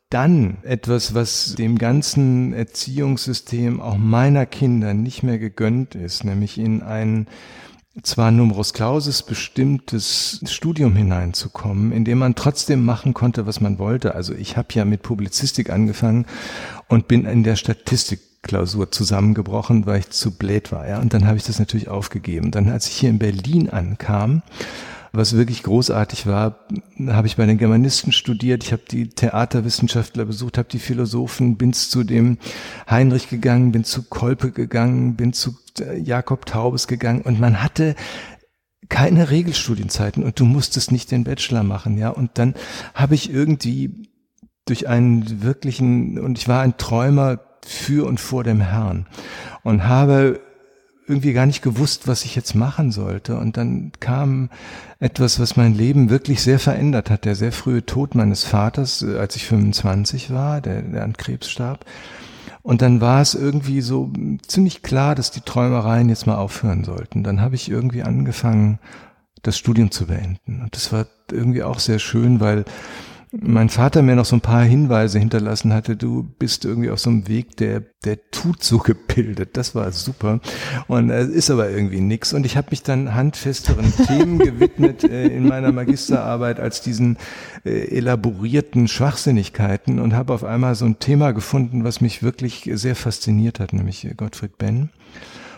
dann 0.09 0.57
etwas, 0.63 1.13
was 1.13 1.55
dem 1.55 1.77
ganzen 1.77 2.53
Erziehungssystem 2.53 3.81
auch 3.81 3.97
meiner 3.97 4.45
Kinder 4.45 4.93
nicht 4.93 5.23
mehr 5.23 5.37
gegönnt 5.37 5.95
ist, 5.95 6.23
nämlich 6.23 6.57
in 6.57 6.81
ein 6.81 7.27
zwar 8.03 8.31
numerus 8.31 8.73
clausus 8.73 9.23
bestimmtes 9.23 10.41
Studium 10.45 10.95
hineinzukommen, 10.95 11.91
in 11.91 12.03
dem 12.03 12.17
man 12.17 12.35
trotzdem 12.35 12.83
machen 12.83 13.13
konnte, 13.13 13.45
was 13.45 13.61
man 13.61 13.79
wollte. 13.79 14.15
Also 14.15 14.33
ich 14.33 14.57
habe 14.57 14.67
ja 14.71 14.85
mit 14.85 15.01
Publizistik 15.01 15.69
angefangen 15.69 16.25
und 16.89 17.07
bin 17.07 17.25
in 17.25 17.43
der 17.43 17.55
Statistikklausur 17.55 18.91
zusammengebrochen, 18.91 19.85
weil 19.85 19.99
ich 19.99 20.09
zu 20.09 20.31
blöd 20.31 20.71
war. 20.71 20.87
Ja? 20.87 20.99
Und 20.99 21.13
dann 21.13 21.25
habe 21.25 21.37
ich 21.37 21.45
das 21.45 21.59
natürlich 21.59 21.87
aufgegeben. 21.87 22.51
Dann, 22.51 22.69
als 22.69 22.87
ich 22.87 22.97
hier 22.97 23.09
in 23.09 23.19
Berlin 23.19 23.69
ankam, 23.69 24.41
was 25.13 25.37
wirklich 25.37 25.63
großartig 25.63 26.27
war, 26.27 26.65
habe 27.07 27.27
ich 27.27 27.37
bei 27.37 27.45
den 27.45 27.57
Germanisten 27.57 28.11
studiert, 28.11 28.65
ich 28.65 28.73
habe 28.73 28.83
die 28.91 29.07
Theaterwissenschaftler 29.07 30.25
besucht, 30.25 30.57
habe 30.57 30.67
die 30.69 30.79
Philosophen, 30.79 31.55
bin 31.55 31.71
zu 31.71 32.03
dem 32.03 32.37
Heinrich 32.89 33.29
gegangen, 33.29 33.71
bin 33.71 33.85
zu 33.85 34.03
Kolpe 34.03 34.51
gegangen, 34.51 35.15
bin 35.15 35.31
zu 35.31 35.55
äh, 35.79 35.97
Jakob 35.97 36.45
Taubes 36.45 36.87
gegangen 36.87 37.21
und 37.21 37.39
man 37.39 37.61
hatte 37.61 37.95
keine 38.89 39.31
Regelstudienzeiten 39.31 40.23
und 40.23 40.39
du 40.39 40.45
musstest 40.45 40.91
nicht 40.91 41.11
den 41.11 41.23
Bachelor 41.23 41.63
machen, 41.63 41.97
ja. 41.97 42.09
Und 42.09 42.31
dann 42.35 42.53
habe 42.93 43.15
ich 43.15 43.31
irgendwie 43.31 44.09
durch 44.65 44.87
einen 44.87 45.43
wirklichen, 45.43 46.19
und 46.19 46.37
ich 46.37 46.47
war 46.47 46.61
ein 46.61 46.77
Träumer 46.77 47.39
für 47.65 48.07
und 48.07 48.19
vor 48.19 48.43
dem 48.43 48.61
Herrn 48.61 49.07
und 49.63 49.87
habe 49.87 50.39
irgendwie 51.07 51.33
gar 51.33 51.45
nicht 51.45 51.61
gewusst, 51.61 52.07
was 52.07 52.25
ich 52.25 52.35
jetzt 52.35 52.55
machen 52.55 52.91
sollte. 52.91 53.37
Und 53.37 53.57
dann 53.57 53.91
kam 53.99 54.49
etwas, 54.99 55.39
was 55.39 55.55
mein 55.55 55.75
Leben 55.75 56.09
wirklich 56.09 56.41
sehr 56.41 56.57
verändert 56.57 57.09
hat. 57.11 57.25
Der 57.25 57.35
sehr 57.35 57.51
frühe 57.51 57.85
Tod 57.85 58.15
meines 58.15 58.43
Vaters, 58.43 59.03
äh, 59.03 59.17
als 59.17 59.35
ich 59.35 59.45
25 59.45 60.31
war, 60.31 60.61
der, 60.61 60.81
der 60.81 61.03
an 61.03 61.15
Krebs 61.15 61.49
starb. 61.49 61.85
Und 62.65 62.81
dann 62.81 62.99
war 62.99 63.21
es 63.21 63.35
irgendwie 63.35 63.79
so 63.81 64.11
ziemlich 64.47 64.81
klar, 64.81 65.13
dass 65.13 65.29
die 65.29 65.41
Träumereien 65.41 66.09
jetzt 66.09 66.25
mal 66.25 66.37
aufhören 66.37 66.83
sollten. 66.83 67.21
Dann 67.21 67.39
habe 67.39 67.53
ich 67.53 67.69
irgendwie 67.69 68.01
angefangen, 68.01 68.79
das 69.43 69.55
Studium 69.59 69.91
zu 69.91 70.07
beenden. 70.07 70.63
Und 70.63 70.75
das 70.75 70.91
war 70.91 71.05
irgendwie 71.31 71.61
auch 71.61 71.77
sehr 71.77 71.99
schön, 71.99 72.39
weil 72.39 72.65
mein 73.41 73.69
Vater 73.69 74.01
mir 74.01 74.15
noch 74.15 74.25
so 74.25 74.35
ein 74.35 74.41
paar 74.41 74.63
Hinweise 74.63 75.19
hinterlassen 75.19 75.73
hatte, 75.73 75.97
du 75.97 76.23
bist 76.23 76.63
irgendwie 76.63 76.89
auf 76.89 76.99
so 76.99 77.09
einem 77.09 77.27
Weg, 77.27 77.57
der, 77.57 77.83
der 78.03 78.29
tut 78.31 78.63
so 78.63 78.77
gebildet. 78.77 79.57
Das 79.57 79.75
war 79.75 79.91
super. 79.91 80.39
Und 80.87 81.09
es 81.09 81.29
äh, 81.29 81.31
ist 81.31 81.51
aber 81.51 81.69
irgendwie 81.69 82.01
nix. 82.01 82.33
Und 82.33 82.45
ich 82.45 82.55
habe 82.55 82.67
mich 82.71 82.83
dann 82.83 83.13
handfesteren 83.13 83.93
Themen 84.07 84.39
gewidmet 84.39 85.03
äh, 85.03 85.27
in 85.27 85.47
meiner 85.47 85.71
Magisterarbeit 85.71 86.59
als 86.59 86.81
diesen 86.81 87.17
äh, 87.65 87.97
elaborierten 87.97 88.87
Schwachsinnigkeiten 88.87 89.99
und 89.99 90.13
habe 90.13 90.33
auf 90.33 90.43
einmal 90.43 90.75
so 90.75 90.85
ein 90.85 90.99
Thema 90.99 91.31
gefunden, 91.31 91.83
was 91.83 92.01
mich 92.01 92.23
wirklich 92.23 92.69
sehr 92.73 92.95
fasziniert 92.95 93.59
hat, 93.59 93.73
nämlich 93.73 94.07
Gottfried 94.15 94.57
Benn. 94.57 94.91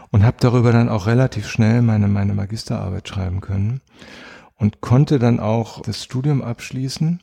Und 0.09 0.23
habe 0.23 0.37
darüber 0.39 0.71
dann 0.71 0.89
auch 0.89 1.05
relativ 1.05 1.47
schnell 1.47 1.81
meine, 1.81 2.07
meine 2.07 2.33
Magisterarbeit 2.33 3.09
schreiben 3.09 3.41
können 3.41 3.81
und 4.55 4.79
konnte 4.79 5.19
dann 5.19 5.39
auch 5.39 5.81
das 5.81 6.01
Studium 6.01 6.41
abschließen 6.41 7.19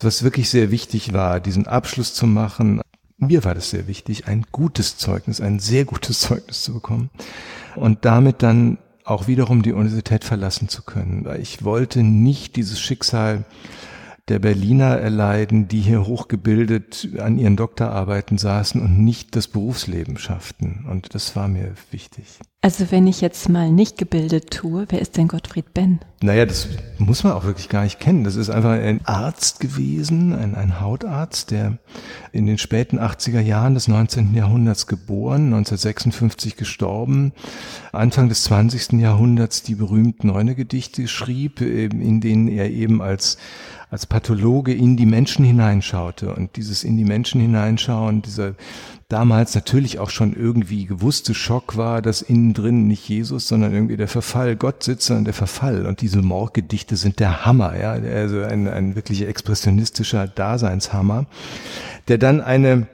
was 0.00 0.22
wirklich 0.22 0.50
sehr 0.50 0.70
wichtig 0.70 1.12
war, 1.12 1.40
diesen 1.40 1.66
Abschluss 1.66 2.14
zu 2.14 2.26
machen. 2.26 2.80
Mir 3.16 3.44
war 3.44 3.54
das 3.54 3.70
sehr 3.70 3.86
wichtig, 3.86 4.26
ein 4.26 4.44
gutes 4.52 4.96
Zeugnis, 4.96 5.40
ein 5.40 5.58
sehr 5.58 5.84
gutes 5.84 6.20
Zeugnis 6.20 6.62
zu 6.62 6.74
bekommen 6.74 7.10
und 7.76 8.04
damit 8.04 8.42
dann 8.42 8.78
auch 9.04 9.26
wiederum 9.26 9.62
die 9.62 9.72
Universität 9.72 10.24
verlassen 10.24 10.68
zu 10.68 10.82
können. 10.82 11.26
Ich 11.40 11.62
wollte 11.62 12.02
nicht 12.02 12.56
dieses 12.56 12.80
Schicksal 12.80 13.44
der 14.28 14.38
Berliner 14.38 14.96
erleiden, 14.96 15.68
die 15.68 15.80
hier 15.80 16.06
hochgebildet 16.06 17.10
an 17.18 17.36
ihren 17.36 17.56
Doktorarbeiten 17.56 18.38
saßen 18.38 18.80
und 18.80 18.98
nicht 18.98 19.36
das 19.36 19.48
Berufsleben 19.48 20.16
schafften. 20.16 20.86
Und 20.90 21.14
das 21.14 21.36
war 21.36 21.48
mir 21.48 21.74
wichtig. 21.90 22.38
Also 22.64 22.90
wenn 22.90 23.06
ich 23.06 23.20
jetzt 23.20 23.50
mal 23.50 23.70
nicht 23.70 23.98
gebildet 23.98 24.50
tue, 24.50 24.86
wer 24.88 24.98
ist 24.98 25.18
denn 25.18 25.28
Gottfried 25.28 25.74
Benn? 25.74 26.00
Naja, 26.22 26.46
das 26.46 26.66
muss 26.96 27.22
man 27.22 27.34
auch 27.34 27.44
wirklich 27.44 27.68
gar 27.68 27.84
nicht 27.84 28.00
kennen. 28.00 28.24
Das 28.24 28.36
ist 28.36 28.48
einfach 28.48 28.70
ein 28.70 29.04
Arzt 29.04 29.60
gewesen, 29.60 30.32
ein, 30.32 30.54
ein 30.54 30.80
Hautarzt, 30.80 31.50
der 31.50 31.76
in 32.32 32.46
den 32.46 32.56
späten 32.56 32.98
80er 32.98 33.40
Jahren 33.40 33.74
des 33.74 33.86
19. 33.86 34.32
Jahrhunderts 34.32 34.86
geboren, 34.86 35.52
1956 35.52 36.56
gestorben, 36.56 37.34
Anfang 37.92 38.30
des 38.30 38.44
20. 38.44 38.98
Jahrhunderts 38.98 39.62
die 39.62 39.74
berühmten 39.74 40.28
Neune 40.28 40.54
Gedichte 40.54 41.06
schrieb, 41.06 41.60
in 41.60 42.22
denen 42.22 42.48
er 42.48 42.70
eben 42.70 43.02
als 43.02 43.36
als 43.94 44.06
Pathologe 44.06 44.74
in 44.74 44.96
die 44.96 45.06
Menschen 45.06 45.44
hineinschaute 45.44 46.34
und 46.34 46.56
dieses 46.56 46.82
in 46.82 46.96
die 46.96 47.04
Menschen 47.04 47.40
hineinschauen, 47.40 48.22
dieser 48.22 48.54
damals 49.08 49.54
natürlich 49.54 49.98
auch 49.98 50.10
schon 50.10 50.34
irgendwie 50.34 50.86
gewusste 50.86 51.34
Schock 51.34 51.76
war, 51.76 52.02
dass 52.02 52.22
innen 52.22 52.54
drin 52.54 52.86
nicht 52.86 53.08
Jesus, 53.08 53.48
sondern 53.48 53.72
irgendwie 53.72 53.96
der 53.96 54.08
Verfall 54.08 54.56
Gott 54.56 54.82
sitzt, 54.82 55.06
sondern 55.06 55.24
der 55.24 55.34
Verfall. 55.34 55.86
Und 55.86 56.00
diese 56.00 56.22
Mordgedichte 56.22 56.96
sind 56.96 57.20
der 57.20 57.44
Hammer, 57.44 57.78
ja, 57.78 57.92
also 57.92 58.42
ein, 58.42 58.68
ein 58.68 58.96
wirklich 58.96 59.26
expressionistischer 59.26 60.26
Daseinshammer, 60.26 61.26
der 62.08 62.18
dann 62.18 62.40
eine 62.40 62.86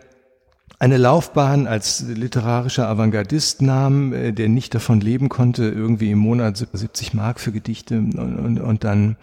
eine 0.80 0.96
Laufbahn 0.96 1.66
als 1.66 2.00
literarischer 2.08 2.88
Avantgardist 2.88 3.60
nahm, 3.60 4.14
äh, 4.14 4.32
der 4.32 4.48
nicht 4.48 4.74
davon 4.74 5.00
leben 5.00 5.28
konnte, 5.28 5.64
irgendwie 5.64 6.10
im 6.10 6.18
Monat 6.18 6.56
70 6.56 7.12
Mark 7.12 7.38
für 7.38 7.52
Gedichte 7.52 7.98
und, 7.98 8.14
und, 8.16 8.58
und 8.58 8.82
dann 8.82 9.16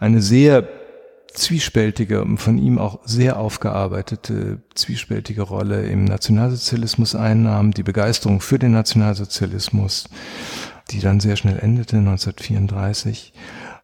eine 0.00 0.20
sehr 0.20 0.68
zwiespältige, 1.34 2.24
von 2.36 2.58
ihm 2.58 2.78
auch 2.78 3.00
sehr 3.04 3.38
aufgearbeitete, 3.38 4.62
zwiespältige 4.74 5.42
Rolle 5.42 5.86
im 5.86 6.04
Nationalsozialismus 6.04 7.14
einnahm, 7.14 7.72
die 7.72 7.82
Begeisterung 7.82 8.40
für 8.40 8.58
den 8.58 8.72
Nationalsozialismus, 8.72 10.08
die 10.90 11.00
dann 11.00 11.20
sehr 11.20 11.36
schnell 11.36 11.58
endete, 11.58 11.98
1934, 11.98 13.34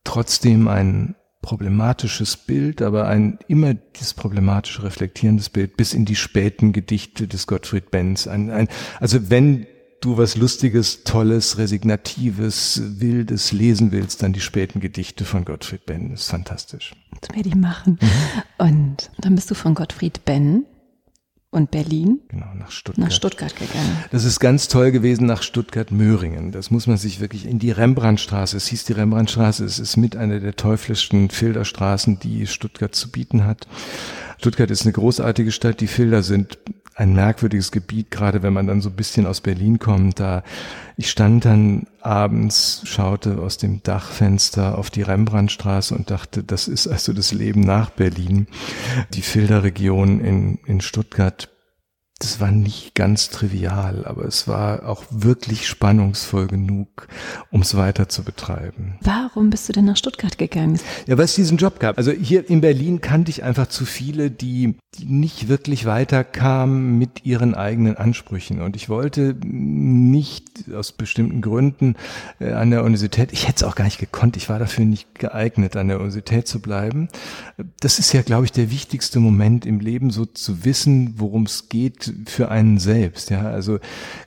trotzdem 0.04 0.68
ein 0.68 1.16
problematisches 1.42 2.36
Bild, 2.36 2.82
aber 2.82 3.06
ein 3.06 3.38
immer 3.48 3.74
dieses 3.74 4.14
problematische 4.14 4.82
reflektierendes 4.82 5.48
Bild 5.48 5.76
bis 5.76 5.94
in 5.94 6.04
die 6.04 6.16
späten 6.16 6.72
Gedichte 6.72 7.26
des 7.26 7.46
Gottfried 7.46 7.90
Benz. 7.90 8.26
Ein, 8.26 8.50
ein, 8.50 8.68
also 9.00 9.30
wenn 9.30 9.66
du 10.00 10.16
was 10.16 10.36
Lustiges, 10.36 11.04
Tolles, 11.04 11.58
Resignatives, 11.58 12.82
Wildes 13.00 13.52
lesen 13.52 13.92
willst, 13.92 14.22
dann 14.22 14.32
die 14.32 14.40
späten 14.40 14.80
Gedichte 14.80 15.24
von 15.24 15.44
Gottfried 15.44 15.86
Benn. 15.86 16.10
Das 16.10 16.22
ist 16.22 16.30
fantastisch. 16.30 16.94
Das 17.20 17.34
werde 17.36 17.48
ich 17.48 17.54
machen. 17.54 17.98
Mhm. 18.00 18.66
Und 18.66 19.10
dann 19.18 19.34
bist 19.34 19.50
du 19.50 19.54
von 19.54 19.74
Gottfried 19.74 20.24
Benn 20.24 20.64
und 21.50 21.70
Berlin? 21.70 22.20
Genau, 22.28 22.54
nach 22.54 22.70
Stuttgart. 22.70 23.08
Nach 23.08 23.14
Stuttgart 23.14 23.54
gegangen. 23.56 24.04
Das 24.10 24.24
ist 24.24 24.38
ganz 24.40 24.68
toll 24.68 24.92
gewesen 24.92 25.26
nach 25.26 25.42
Stuttgart-Möhringen. 25.42 26.52
Das 26.52 26.70
muss 26.70 26.86
man 26.86 26.96
sich 26.96 27.20
wirklich 27.20 27.46
in 27.46 27.58
die 27.58 27.72
Rembrandtstraße. 27.72 28.56
Es 28.56 28.68
hieß 28.68 28.84
die 28.84 28.92
Rembrandtstraße. 28.92 29.64
Es 29.64 29.78
ist 29.78 29.96
mit 29.96 30.16
einer 30.16 30.40
der 30.40 30.56
teuflischsten 30.56 31.28
Filderstraßen, 31.28 32.20
die 32.20 32.46
Stuttgart 32.46 32.94
zu 32.94 33.10
bieten 33.10 33.44
hat. 33.44 33.66
Stuttgart 34.38 34.70
ist 34.70 34.82
eine 34.82 34.92
großartige 34.92 35.52
Stadt. 35.52 35.80
Die 35.80 35.86
Filder 35.86 36.22
sind 36.22 36.58
ein 37.00 37.14
merkwürdiges 37.14 37.72
Gebiet, 37.72 38.10
gerade 38.10 38.42
wenn 38.42 38.52
man 38.52 38.66
dann 38.66 38.82
so 38.82 38.90
ein 38.90 38.96
bisschen 38.96 39.26
aus 39.26 39.40
Berlin 39.40 39.78
kommt. 39.78 40.20
Da 40.20 40.44
ich 40.98 41.10
stand 41.10 41.46
dann 41.46 41.86
abends, 42.02 42.82
schaute 42.84 43.38
aus 43.38 43.56
dem 43.56 43.82
Dachfenster 43.82 44.76
auf 44.76 44.90
die 44.90 45.00
Rembrandtstraße 45.00 45.94
und 45.94 46.10
dachte, 46.10 46.42
das 46.42 46.68
ist 46.68 46.86
also 46.86 47.14
das 47.14 47.32
Leben 47.32 47.62
nach 47.62 47.88
Berlin. 47.88 48.48
Die 49.14 49.22
Filderregion 49.22 50.20
in, 50.20 50.58
in 50.66 50.82
Stuttgart 50.82 51.48
das 52.20 52.38
war 52.38 52.50
nicht 52.50 52.94
ganz 52.94 53.30
trivial, 53.30 54.04
aber 54.04 54.26
es 54.26 54.46
war 54.46 54.86
auch 54.86 55.04
wirklich 55.08 55.66
spannungsvoll 55.66 56.48
genug, 56.48 57.08
um 57.50 57.62
es 57.62 57.74
weiter 57.76 58.10
zu 58.10 58.24
betreiben. 58.24 58.98
Warum 59.00 59.48
bist 59.48 59.68
du 59.68 59.72
denn 59.72 59.86
nach 59.86 59.96
Stuttgart 59.96 60.36
gegangen? 60.36 60.78
Ja, 61.06 61.16
weil 61.16 61.24
es 61.24 61.34
diesen 61.34 61.56
Job 61.56 61.80
gab. 61.80 61.96
Also 61.96 62.12
hier 62.12 62.48
in 62.48 62.60
Berlin 62.60 63.00
kannte 63.00 63.30
ich 63.30 63.42
einfach 63.42 63.68
zu 63.68 63.86
viele, 63.86 64.30
die, 64.30 64.76
die 64.98 65.06
nicht 65.06 65.48
wirklich 65.48 65.86
weiterkamen 65.86 66.98
mit 66.98 67.24
ihren 67.24 67.54
eigenen 67.54 67.96
Ansprüchen. 67.96 68.60
Und 68.60 68.76
ich 68.76 68.90
wollte 68.90 69.34
nicht 69.42 70.70
aus 70.74 70.92
bestimmten 70.92 71.40
Gründen 71.40 71.96
äh, 72.38 72.52
an 72.52 72.70
der 72.70 72.84
Universität, 72.84 73.32
ich 73.32 73.48
hätte 73.48 73.56
es 73.56 73.62
auch 73.62 73.76
gar 73.76 73.86
nicht 73.86 73.98
gekonnt, 73.98 74.36
ich 74.36 74.50
war 74.50 74.58
dafür 74.58 74.84
nicht 74.84 75.18
geeignet, 75.18 75.74
an 75.74 75.88
der 75.88 75.96
Universität 75.96 76.46
zu 76.46 76.60
bleiben. 76.60 77.08
Das 77.80 77.98
ist 77.98 78.12
ja, 78.12 78.20
glaube 78.20 78.44
ich, 78.44 78.52
der 78.52 78.70
wichtigste 78.70 79.20
Moment 79.20 79.64
im 79.64 79.80
Leben, 79.80 80.10
so 80.10 80.26
zu 80.26 80.66
wissen, 80.66 81.14
worum 81.16 81.44
es 81.44 81.70
geht, 81.70 82.09
Für 82.26 82.50
einen 82.50 82.78
selbst. 82.78 83.30
Ja, 83.30 83.50
also 83.50 83.78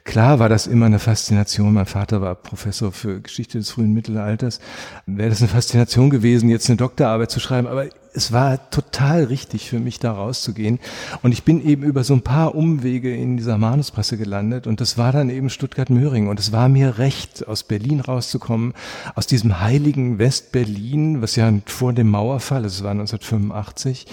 klar 0.03 0.39
war 0.39 0.49
das 0.49 0.67
immer 0.67 0.85
eine 0.85 0.99
Faszination. 0.99 1.73
Mein 1.73 1.85
Vater 1.85 2.21
war 2.21 2.35
Professor 2.35 2.91
für 2.91 3.21
Geschichte 3.21 3.57
des 3.57 3.69
frühen 3.71 3.93
Mittelalters. 3.93 4.59
Wäre 5.05 5.29
das 5.29 5.41
eine 5.41 5.49
Faszination 5.49 6.09
gewesen, 6.09 6.49
jetzt 6.49 6.69
eine 6.69 6.77
Doktorarbeit 6.77 7.31
zu 7.31 7.39
schreiben. 7.39 7.67
Aber 7.67 7.85
es 8.13 8.31
war 8.31 8.69
total 8.69 9.25
richtig 9.25 9.69
für 9.69 9.79
mich, 9.79 9.99
da 9.99 10.11
rauszugehen. 10.11 10.79
Und 11.21 11.31
ich 11.31 11.43
bin 11.43 11.65
eben 11.65 11.83
über 11.83 12.03
so 12.03 12.13
ein 12.13 12.21
paar 12.21 12.55
Umwege 12.55 13.13
in 13.13 13.37
dieser 13.37 13.57
Manuspresse 13.57 14.17
gelandet. 14.17 14.67
Und 14.67 14.81
das 14.81 14.97
war 14.97 15.11
dann 15.11 15.29
eben 15.29 15.49
Stuttgart-Möhring. 15.49 16.27
Und 16.27 16.39
es 16.39 16.51
war 16.51 16.69
mir 16.69 16.97
recht, 16.99 17.47
aus 17.47 17.63
Berlin 17.63 17.99
rauszukommen, 17.99 18.73
aus 19.15 19.27
diesem 19.27 19.59
heiligen 19.59 20.19
West-Berlin, 20.19 21.21
was 21.21 21.35
ja 21.35 21.51
vor 21.65 21.93
dem 21.93 22.09
Mauerfall, 22.09 22.65
es 22.65 22.83
war 22.83 22.91
1985, 22.91 24.05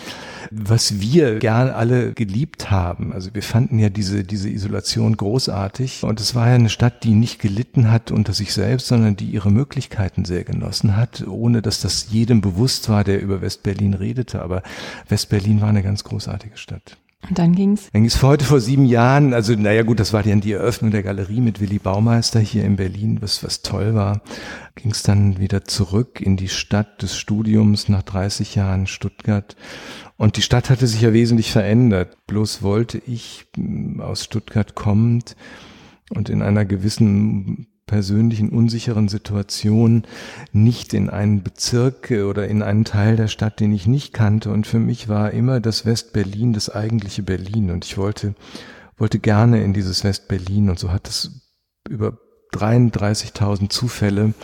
was 0.50 1.00
wir 1.00 1.38
gern 1.38 1.68
alle 1.68 2.12
geliebt 2.12 2.70
haben. 2.70 3.12
Also 3.12 3.34
wir 3.34 3.42
fanden 3.42 3.78
ja 3.78 3.90
diese, 3.90 4.24
diese 4.24 4.48
Isolation 4.48 5.16
großartig. 5.16 6.02
Und 6.04 6.20
es 6.20 6.34
war 6.34 6.48
ja 6.48 6.54
eine 6.54 6.70
Stadt, 6.70 7.04
die 7.04 7.14
nicht 7.14 7.38
gelitten 7.40 7.90
hat 7.90 8.10
unter 8.10 8.32
sich 8.32 8.52
selbst, 8.52 8.86
sondern 8.86 9.16
die 9.16 9.26
ihre 9.26 9.50
Möglichkeiten 9.50 10.24
sehr 10.24 10.44
genossen 10.44 10.96
hat, 10.96 11.26
ohne 11.26 11.62
dass 11.62 11.80
das 11.80 12.08
jedem 12.10 12.40
bewusst 12.40 12.88
war, 12.88 13.04
der 13.04 13.20
über 13.20 13.40
West-Berlin 13.40 13.89
West-Berlin 13.90 13.94
redete, 13.94 14.42
aber 14.42 14.62
West-Berlin 15.08 15.60
war 15.60 15.68
eine 15.68 15.82
ganz 15.82 16.04
großartige 16.04 16.56
Stadt. 16.56 16.96
Und 17.28 17.38
dann 17.38 17.54
ging's? 17.54 17.90
Dann 17.92 18.02
ging's 18.02 18.22
heute 18.22 18.46
vor 18.46 18.60
sieben 18.60 18.86
Jahren, 18.86 19.34
also 19.34 19.52
naja 19.52 19.82
gut, 19.82 20.00
das 20.00 20.14
war 20.14 20.22
dann 20.22 20.40
die 20.40 20.52
Eröffnung 20.52 20.90
der 20.90 21.02
Galerie 21.02 21.40
mit 21.40 21.60
Willy 21.60 21.78
Baumeister 21.78 22.40
hier 22.40 22.64
in 22.64 22.76
Berlin, 22.76 23.18
was, 23.20 23.44
was 23.44 23.60
toll 23.60 23.94
war. 23.94 24.22
Ging's 24.74 25.02
dann 25.02 25.38
wieder 25.38 25.64
zurück 25.64 26.20
in 26.22 26.38
die 26.38 26.48
Stadt 26.48 27.02
des 27.02 27.16
Studiums 27.16 27.90
nach 27.90 28.02
30 28.02 28.54
Jahren 28.54 28.86
Stuttgart. 28.86 29.54
Und 30.16 30.38
die 30.38 30.42
Stadt 30.42 30.70
hatte 30.70 30.86
sich 30.86 31.02
ja 31.02 31.12
wesentlich 31.12 31.52
verändert. 31.52 32.16
Bloß 32.26 32.62
wollte 32.62 33.02
ich 33.06 33.46
aus 33.98 34.24
Stuttgart 34.24 34.74
kommend 34.74 35.36
und 36.08 36.30
in 36.30 36.40
einer 36.40 36.64
gewissen 36.64 37.66
persönlichen 37.90 38.50
unsicheren 38.50 39.08
Situation 39.08 40.04
nicht 40.52 40.94
in 40.94 41.10
einen 41.10 41.42
Bezirk 41.42 42.12
oder 42.12 42.46
in 42.46 42.62
einen 42.62 42.84
Teil 42.84 43.16
der 43.16 43.26
Stadt, 43.26 43.58
den 43.58 43.72
ich 43.72 43.88
nicht 43.88 44.12
kannte. 44.14 44.52
Und 44.52 44.68
für 44.68 44.78
mich 44.78 45.08
war 45.08 45.32
immer 45.32 45.58
das 45.58 45.84
West-Berlin 45.84 46.52
das 46.52 46.70
eigentliche 46.70 47.24
Berlin. 47.24 47.72
Und 47.72 47.84
ich 47.84 47.98
wollte, 47.98 48.36
wollte 48.96 49.18
gerne 49.18 49.64
in 49.64 49.72
dieses 49.72 50.04
West-Berlin. 50.04 50.70
Und 50.70 50.78
so 50.78 50.92
hat 50.92 51.08
es 51.08 51.50
über 51.88 52.16
33.000 52.54 53.70
Zufälle 53.70 54.34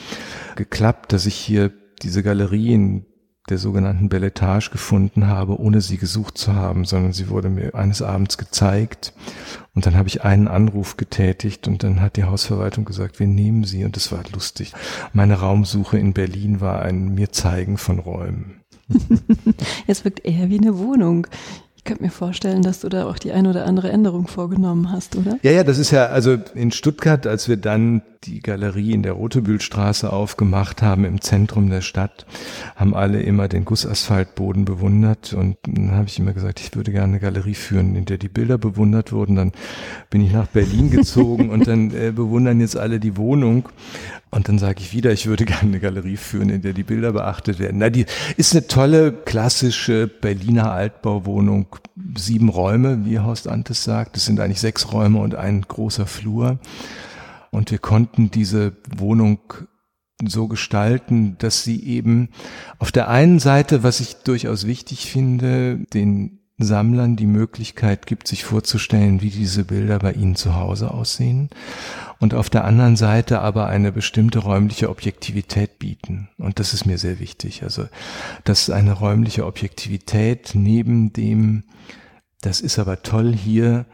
geklappt, 0.57 1.13
dass 1.13 1.27
ich 1.27 1.37
hier 1.37 1.71
diese 2.03 2.25
Galerie 2.25 2.73
in 2.73 3.07
der 3.49 3.59
sogenannten 3.59 4.09
Belletage 4.09 4.71
gefunden 4.73 5.29
habe, 5.29 5.61
ohne 5.61 5.81
sie 5.81 5.99
gesucht 5.99 6.37
zu 6.37 6.57
haben, 6.57 6.85
sondern 6.85 7.13
sie 7.13 7.29
wurde 7.29 7.49
mir 7.49 7.77
eines 7.77 8.03
Abends 8.03 8.39
gezeigt 8.39 9.13
und 9.77 9.87
dann 9.87 9.95
habe 9.95 10.09
ich 10.09 10.25
einen 10.25 10.49
Anruf 10.49 10.97
getätigt 10.97 11.69
und 11.69 11.85
dann 11.85 12.01
hat 12.01 12.17
die 12.17 12.25
Hausverwaltung 12.25 12.85
gesagt, 12.85 13.21
wir 13.21 13.29
nehmen 13.29 13.63
sie 13.63 13.85
und 13.85 13.97
es 13.97 14.11
war 14.11 14.23
lustig. 14.33 14.73
Meine 15.13 15.35
Raumsuche 15.35 15.99
in 15.99 16.15
Berlin 16.15 16.61
war 16.61 16.83
ein 16.83 17.15
mir 17.15 17.31
zeigen 17.31 17.79
von 17.79 18.01
Räumen. 18.01 18.63
Es 19.87 20.05
wirkt 20.05 20.25
eher 20.25 20.51
wie 20.51 20.59
eine 20.59 20.79
Wohnung 20.79 21.29
könnte 21.87 22.03
mir 22.03 22.11
vorstellen, 22.11 22.63
dass 22.63 22.81
du 22.81 22.89
da 22.89 23.07
auch 23.09 23.19
die 23.19 23.33
eine 23.33 23.49
oder 23.49 23.65
andere 23.65 23.91
Änderung 23.91 24.27
vorgenommen 24.27 24.93
hast, 24.93 25.17
oder? 25.17 25.39
Ja, 25.43 25.53
ja, 25.53 25.65
das 25.65 25.79
ist 25.79 25.93
ja, 25.93 26.07
also 26.07 26.37
in 26.55 26.73
Stuttgart, 26.73 27.27
als 27.27 27.49
wir 27.49 27.57
dann 27.57 28.03
die 28.25 28.41
Galerie 28.41 28.93
in 28.93 29.03
der 29.03 29.13
Rotebühlstraße 29.13 30.13
aufgemacht 30.13 30.83
haben, 30.83 31.05
im 31.05 31.21
Zentrum 31.21 31.71
der 31.71 31.81
Stadt, 31.81 32.27
haben 32.75 32.95
alle 32.95 33.23
immer 33.23 33.49
den 33.49 33.65
Gussasphaltboden 33.65 34.65
bewundert 34.65 35.33
und 35.33 35.57
dann 35.63 35.93
habe 35.93 36.09
ich 36.09 36.19
immer 36.19 36.33
gesagt, 36.33 36.61
ich 36.61 36.75
würde 36.75 36.93
gerne 36.93 37.15
eine 37.15 37.21
Galerie 37.21 37.55
führen, 37.55 37.95
in 37.95 38.05
der 38.05 38.19
die 38.19 38.29
Bilder 38.29 38.59
bewundert 38.59 39.13
wurden. 39.13 39.37
Dann 39.37 39.53
bin 40.11 40.21
ich 40.21 40.33
nach 40.33 40.47
Berlin 40.47 40.91
gezogen 40.91 41.51
und 41.51 41.67
dann 41.67 41.91
äh, 41.91 42.13
bewundern 42.13 42.61
jetzt 42.61 42.77
alle 42.77 43.01
die 43.01 43.17
Wohnung. 43.17 43.69
Und 44.31 44.49
dann 44.49 44.59
sage 44.59 44.81
ich 44.81 44.93
wieder, 44.93 45.13
ich 45.13 45.27
würde 45.27 45.45
gerne 45.45 45.63
eine 45.63 45.81
Galerie 45.81 46.17
führen, 46.17 46.51
in 46.51 46.61
der 46.61 46.73
die 46.73 46.83
Bilder 46.83 47.13
beachtet 47.13 47.59
werden. 47.59 47.79
Na, 47.79 47.91
die 47.91 48.07
ist 48.37 48.53
eine 48.53 48.67
tolle, 48.67 49.13
klassische 49.13 50.09
Berliner 50.09 50.73
Altbauwohnung. 50.73 51.67
Sieben 52.17 52.49
Räume, 52.49 53.05
wie 53.05 53.21
Horst 53.21 53.49
Antes 53.49 53.85
sagt. 53.85 54.17
Es 54.17 54.27
sind 54.27 54.41
eigentlich 54.41 54.61
sechs 54.61 54.93
Räume 54.93 55.21
und 55.21 55.35
ein 55.35 55.63
großer 55.63 56.07
Flur. 56.07 56.59
Und 57.57 57.71
wir 57.71 57.79
konnten 57.79 58.31
diese 58.31 58.77
Wohnung 58.99 59.39
so 60.23 60.47
gestalten, 60.47 61.39
dass 61.39 61.65
sie 61.65 61.83
eben 61.85 62.29
auf 62.79 62.93
der 62.93 63.09
einen 63.09 63.39
Seite, 63.39 63.83
was 63.83 64.01
ich 64.01 64.17
durchaus 64.17 64.67
wichtig 64.67 65.11
finde, 65.11 65.79
den 65.95 66.41
Sammlern 66.59 67.17
die 67.17 67.27
Möglichkeit 67.27 68.07
gibt, 68.07 68.29
sich 68.29 68.45
vorzustellen, 68.45 69.23
wie 69.23 69.31
diese 69.31 69.65
Bilder 69.65 69.99
bei 70.01 70.13
ihnen 70.13 70.37
zu 70.37 70.55
Hause 70.55 70.91
aussehen 70.91 71.49
und 72.19 72.35
auf 72.35 72.51
der 72.51 72.67
anderen 72.67 72.97
Seite 72.97 73.41
aber 73.41 73.69
eine 73.69 73.91
bestimmte 73.91 74.41
räumliche 74.41 74.91
Objektivität 74.91 75.79
bieten. 75.79 76.29
Und 76.37 76.59
das 76.61 76.75
ist 76.75 76.85
mir 76.85 76.99
sehr 76.99 77.21
wichtig. 77.21 77.63
Also, 77.63 77.87
dass 78.45 78.69
eine 78.69 78.93
räumliche 78.93 79.47
Objektivität 79.47 80.51
neben 80.53 81.15
dem, 81.15 81.65
das 82.43 82.61
ist 82.61 82.79
aber 82.79 83.03
toll 83.03 83.35
hier, 83.35 83.87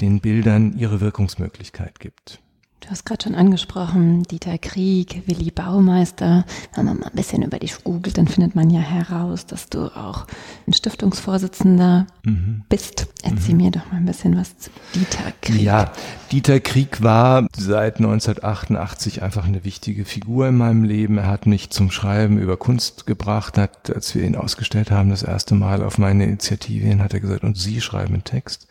den 0.00 0.18
Bildern 0.18 0.76
ihre 0.76 1.00
Wirkungsmöglichkeit 1.00 2.00
gibt. 2.00 2.40
Du 2.80 2.90
hast 2.90 3.04
gerade 3.04 3.24
schon 3.24 3.34
angesprochen, 3.34 4.22
Dieter 4.22 4.56
Krieg, 4.56 5.22
Willi 5.26 5.50
Baumeister. 5.50 6.44
Wenn 6.74 6.84
man 6.84 7.00
mal 7.00 7.08
ein 7.08 7.16
bisschen 7.16 7.42
über 7.42 7.58
dich 7.58 7.82
googelt, 7.82 8.16
dann 8.16 8.28
findet 8.28 8.54
man 8.54 8.70
ja 8.70 8.80
heraus, 8.80 9.46
dass 9.46 9.68
du 9.68 9.86
auch 9.96 10.26
ein 10.66 10.72
Stiftungsvorsitzender 10.72 12.06
mhm. 12.22 12.62
bist. 12.68 13.08
Erzähl 13.24 13.56
mhm. 13.56 13.62
mir 13.62 13.70
doch 13.72 13.90
mal 13.90 13.98
ein 13.98 14.06
bisschen 14.06 14.36
was 14.36 14.56
zu 14.58 14.70
Dieter 14.94 15.32
Krieg. 15.42 15.60
Ja, 15.60 15.92
Dieter 16.30 16.60
Krieg 16.60 17.02
war 17.02 17.48
seit 17.56 17.96
1988 17.96 19.22
einfach 19.22 19.44
eine 19.44 19.64
wichtige 19.64 20.04
Figur 20.04 20.46
in 20.46 20.56
meinem 20.56 20.84
Leben. 20.84 21.18
Er 21.18 21.26
hat 21.26 21.46
mich 21.46 21.70
zum 21.70 21.90
Schreiben 21.90 22.38
über 22.38 22.56
Kunst 22.56 23.06
gebracht, 23.06 23.58
hat, 23.58 23.90
als 23.92 24.14
wir 24.14 24.22
ihn 24.22 24.36
ausgestellt 24.36 24.92
haben, 24.92 25.10
das 25.10 25.24
erste 25.24 25.56
Mal 25.56 25.82
auf 25.82 25.98
meine 25.98 26.24
Initiative 26.24 26.86
hin, 26.86 27.02
hat 27.02 27.12
er 27.12 27.20
gesagt, 27.20 27.42
und 27.42 27.58
Sie 27.58 27.80
schreiben 27.80 28.14
einen 28.14 28.24
Text 28.24 28.68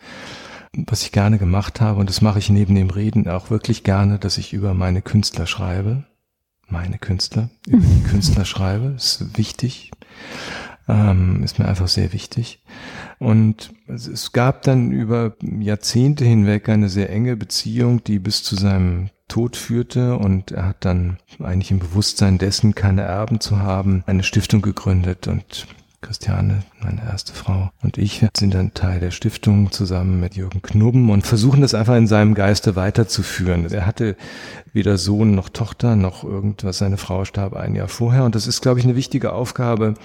was 0.74 1.04
ich 1.04 1.12
gerne 1.12 1.38
gemacht 1.38 1.82
habe, 1.82 2.00
und 2.00 2.10
das 2.10 2.22
mache 2.22 2.40
ich 2.40 2.50
neben 2.50 2.76
dem 2.76 2.90
Reden 2.90 3.28
auch 3.28 3.50
wirklich 3.50 3.84
gerne, 3.84 4.20
dass 4.20 4.38
ich 4.38 4.54
über 4.54 4.74
meine 4.74 5.02
Künstler 5.02 5.48
schreibe. 5.48 6.06
Meine 6.70 6.98
Künstler, 6.98 7.50
über 7.66 7.86
die 7.86 8.04
Künstler 8.10 8.46
schreibe, 8.46 8.88
ist 8.96 9.38
wichtig, 9.38 9.92
ähm, 10.88 11.44
ist 11.44 11.60
mir 11.60 11.68
einfach 11.68 11.88
sehr 11.88 12.14
wichtig. 12.14 12.62
Und 13.20 13.74
es 13.88 14.32
gab 14.32 14.62
dann 14.64 14.92
über 14.92 15.36
Jahrzehnte 15.42 16.24
hinweg 16.26 16.70
eine 16.70 16.90
sehr 16.90 17.10
enge 17.10 17.36
Beziehung, 17.36 18.04
die 18.04 18.20
bis 18.20 18.44
zu 18.44 18.56
seinem 18.56 19.10
Tod 19.28 19.56
führte. 19.56 20.18
Und 20.18 20.52
er 20.52 20.66
hat 20.68 20.86
dann 20.86 21.18
eigentlich 21.40 21.72
im 21.72 21.80
Bewusstsein 21.80 22.38
dessen, 22.38 22.76
keine 22.76 23.02
Erben 23.02 23.40
zu 23.40 23.60
haben, 23.60 24.04
eine 24.06 24.24
Stiftung 24.24 24.62
gegründet. 24.62 25.28
Und 25.28 25.68
Christiane, 26.08 26.64
meine 26.80 27.04
erste 27.04 27.34
Frau, 27.34 27.70
und 27.84 27.98
ich 27.98 28.26
sind 28.38 28.54
dann 28.54 28.74
Teil 28.74 29.02
der 29.02 29.12
Stiftung 29.12 29.74
zusammen 29.74 30.22
mit 30.22 30.38
Jürgen 30.38 30.62
Knubben 30.62 31.10
und 31.10 31.28
versuchen 31.28 31.60
das 31.60 31.74
einfach 31.74 31.98
in 31.98 32.08
seinem 32.08 32.34
Geiste 32.34 32.78
weiterzuführen. 32.78 33.70
Er 33.70 33.86
hatte 33.86 34.16
weder 34.78 35.00
Sohn 35.00 35.34
noch 35.34 35.50
Tochter 35.50 35.96
noch 35.96 36.24
irgendwas. 36.24 36.78
Seine 36.78 36.98
Frau 36.98 37.26
starb 37.26 37.56
ein 37.56 37.74
Jahr 37.74 37.88
vorher 37.88 38.24
und 38.26 38.36
das 38.36 38.46
ist, 38.46 38.62
glaube 38.62 38.80
ich, 38.80 38.86
eine 38.86 38.96
wichtige 38.96 39.34
Aufgabe, 39.34 39.96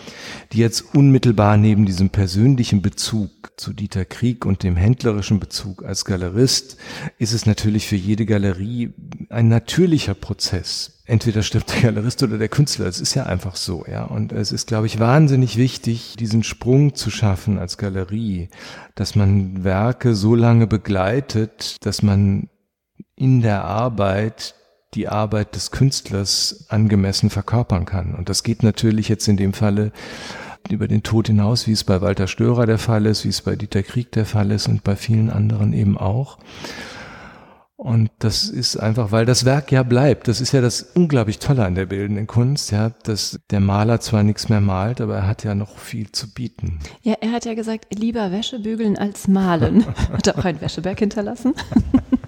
die 0.52 0.58
jetzt 0.58 0.94
unmittelbar 0.94 1.58
neben 1.58 1.84
diesem 1.84 2.08
persönlichen 2.08 2.80
Bezug 2.80 3.30
zu 3.58 3.74
Dieter 3.74 4.06
Krieg 4.06 4.46
und 4.46 4.62
dem 4.62 4.74
händlerischen 4.76 5.38
Bezug 5.38 5.84
als 5.84 6.06
Galerist 6.06 6.78
ist 7.18 7.34
es 7.34 7.44
natürlich 7.44 7.86
für 7.86 7.96
jede 7.96 8.24
Galerie 8.24 8.94
ein 9.28 9.48
natürlicher 9.48 10.14
Prozess, 10.14 11.02
entweder 11.04 11.42
stirbt 11.42 11.74
der 11.74 11.82
Galerist 11.82 12.22
oder 12.22 12.38
der 12.38 12.48
Künstler. 12.48 12.86
Es 12.86 12.98
ist 13.00 13.14
ja 13.14 13.26
einfach 13.26 13.56
so, 13.56 13.84
ja. 13.86 14.04
Und 14.04 14.32
es 14.32 14.52
ist, 14.52 14.68
glaube 14.68 14.86
ich, 14.86 14.98
wahnsinnig 14.98 15.58
wichtig, 15.58 16.16
diesen 16.18 16.44
Sprung 16.44 16.94
zu 16.94 17.10
schaffen 17.10 17.58
als 17.58 17.76
Galerie, 17.76 18.48
dass 18.94 19.16
man 19.16 19.64
Werke 19.64 20.14
so 20.14 20.34
lange 20.34 20.66
begleitet, 20.66 21.76
dass 21.84 22.02
man 22.02 22.48
in 23.16 23.42
der 23.42 23.64
Arbeit 23.64 24.54
die 24.94 25.08
Arbeit 25.08 25.54
des 25.54 25.70
Künstlers 25.70 26.66
angemessen 26.68 27.30
verkörpern 27.30 27.86
kann. 27.86 28.14
Und 28.14 28.28
das 28.28 28.42
geht 28.42 28.62
natürlich 28.62 29.08
jetzt 29.08 29.26
in 29.28 29.36
dem 29.36 29.52
Falle 29.52 29.92
über 30.70 30.86
den 30.86 31.02
Tod 31.02 31.26
hinaus, 31.26 31.66
wie 31.66 31.72
es 31.72 31.84
bei 31.84 32.00
Walter 32.00 32.26
Störer 32.26 32.66
der 32.66 32.78
Fall 32.78 33.06
ist, 33.06 33.24
wie 33.24 33.30
es 33.30 33.42
bei 33.42 33.56
Dieter 33.56 33.82
Krieg 33.82 34.12
der 34.12 34.26
Fall 34.26 34.50
ist 34.50 34.68
und 34.68 34.84
bei 34.84 34.96
vielen 34.96 35.30
anderen 35.30 35.72
eben 35.72 35.98
auch. 35.98 36.38
Und 37.82 38.10
das 38.20 38.44
ist 38.44 38.76
einfach, 38.76 39.10
weil 39.10 39.26
das 39.26 39.44
Werk 39.44 39.72
ja 39.72 39.82
bleibt. 39.82 40.28
Das 40.28 40.40
ist 40.40 40.52
ja 40.52 40.60
das 40.60 40.82
unglaublich 40.94 41.40
Tolle 41.40 41.64
an 41.64 41.74
der 41.74 41.86
bildenden 41.86 42.28
Kunst, 42.28 42.70
ja, 42.70 42.90
dass 43.02 43.40
der 43.50 43.58
Maler 43.58 43.98
zwar 43.98 44.22
nichts 44.22 44.48
mehr 44.48 44.60
malt, 44.60 45.00
aber 45.00 45.16
er 45.16 45.26
hat 45.26 45.42
ja 45.42 45.56
noch 45.56 45.78
viel 45.78 46.12
zu 46.12 46.32
bieten. 46.32 46.78
Ja, 47.02 47.14
er 47.20 47.32
hat 47.32 47.44
ja 47.44 47.54
gesagt, 47.54 47.86
lieber 47.92 48.30
Wäsche 48.30 48.60
bügeln 48.60 48.96
als 48.96 49.26
malen. 49.26 49.84
hat 50.12 50.28
er 50.28 50.38
auch 50.38 50.44
ein 50.44 50.60
Wäscheberg 50.60 51.00
hinterlassen? 51.00 51.54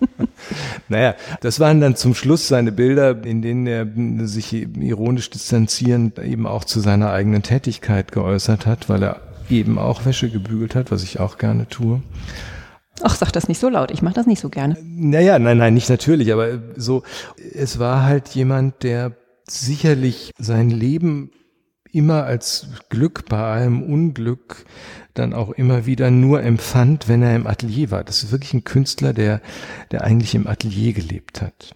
naja, 0.89 1.15
das 1.41 1.61
waren 1.61 1.81
dann 1.81 1.97
zum 1.97 2.15
Schluss 2.15 2.49
seine 2.49 2.73
Bilder, 2.73 3.25
in 3.25 3.43
denen 3.43 3.67
er 3.67 3.87
sich 4.27 4.53
ironisch 4.53 5.31
distanzierend 5.31 6.19
eben 6.19 6.47
auch 6.47 6.65
zu 6.65 6.81
seiner 6.81 7.11
eigenen 7.13 7.43
Tätigkeit 7.43 8.13
geäußert 8.13 8.67
hat, 8.67 8.89
weil 8.89 9.03
er 9.03 9.21
eben 9.51 9.79
auch 9.79 10.05
Wäsche 10.05 10.31
gebügelt 10.31 10.75
hat, 10.75 10.91
was 10.91 11.03
ich 11.03 11.21
auch 11.21 11.39
gerne 11.39 11.69
tue. 11.69 12.03
Ach, 13.03 13.15
sag 13.17 13.33
das 13.33 13.49
nicht 13.49 13.59
so 13.59 13.69
laut, 13.69 13.91
ich 13.91 14.03
mache 14.03 14.15
das 14.15 14.27
nicht 14.27 14.41
so 14.41 14.49
gerne. 14.49 14.77
Naja, 14.83 15.39
nein, 15.39 15.59
nein, 15.59 15.75
nicht 15.75 15.91
natürlich, 15.91 16.33
aber 16.33 16.59
so, 16.77 17.03
es 17.53 17.79
war 17.79 18.05
halt 18.05 18.29
jemand, 18.29 18.83
der 18.83 19.13
sicherlich 19.49 20.31
sein 20.39 20.71
Leben 20.71 21.31
immer 21.95 22.25
als 22.25 22.67
Glück 22.89 23.27
bei 23.29 23.39
allem 23.39 23.83
Unglück 23.83 24.65
dann 25.15 25.33
auch 25.33 25.51
immer 25.51 25.87
wieder 25.87 26.11
nur 26.11 26.43
empfand, 26.43 27.09
wenn 27.09 27.23
er 27.23 27.37
im 27.37 27.47
Atelier 27.47 27.91
war. 27.91 28.03
Das 28.03 28.23
ist 28.23 28.33
wirklich 28.33 28.53
ein 28.53 28.65
Künstler, 28.65 29.13
der, 29.13 29.41
der 29.93 30.03
eigentlich 30.03 30.35
im 30.35 30.47
Atelier 30.47 30.93
gelebt 30.93 31.41
hat. 31.41 31.73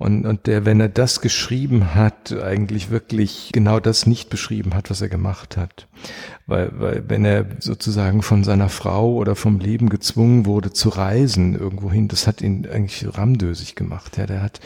Und, 0.00 0.24
und 0.24 0.46
der, 0.46 0.64
wenn 0.64 0.80
er 0.80 0.88
das 0.88 1.20
geschrieben 1.20 1.94
hat, 1.94 2.32
eigentlich 2.32 2.90
wirklich 2.90 3.50
genau 3.52 3.80
das 3.80 4.06
nicht 4.06 4.30
beschrieben 4.30 4.72
hat, 4.72 4.88
was 4.88 5.02
er 5.02 5.10
gemacht 5.10 5.58
hat. 5.58 5.86
Weil, 6.46 6.72
weil 6.80 7.04
wenn 7.06 7.24
er 7.24 7.44
sozusagen 7.58 8.22
von 8.22 8.42
seiner 8.42 8.70
Frau 8.70 9.12
oder 9.12 9.36
vom 9.36 9.60
Leben 9.60 9.90
gezwungen 9.90 10.46
wurde 10.46 10.72
zu 10.72 10.88
reisen 10.88 11.54
irgendwohin, 11.54 12.08
das 12.08 12.26
hat 12.26 12.40
ihn 12.40 12.66
eigentlich 12.66 13.06
ramdösig 13.16 13.76
gemacht. 13.76 14.16
Ja, 14.16 14.26
der 14.26 14.42
hat 14.42 14.60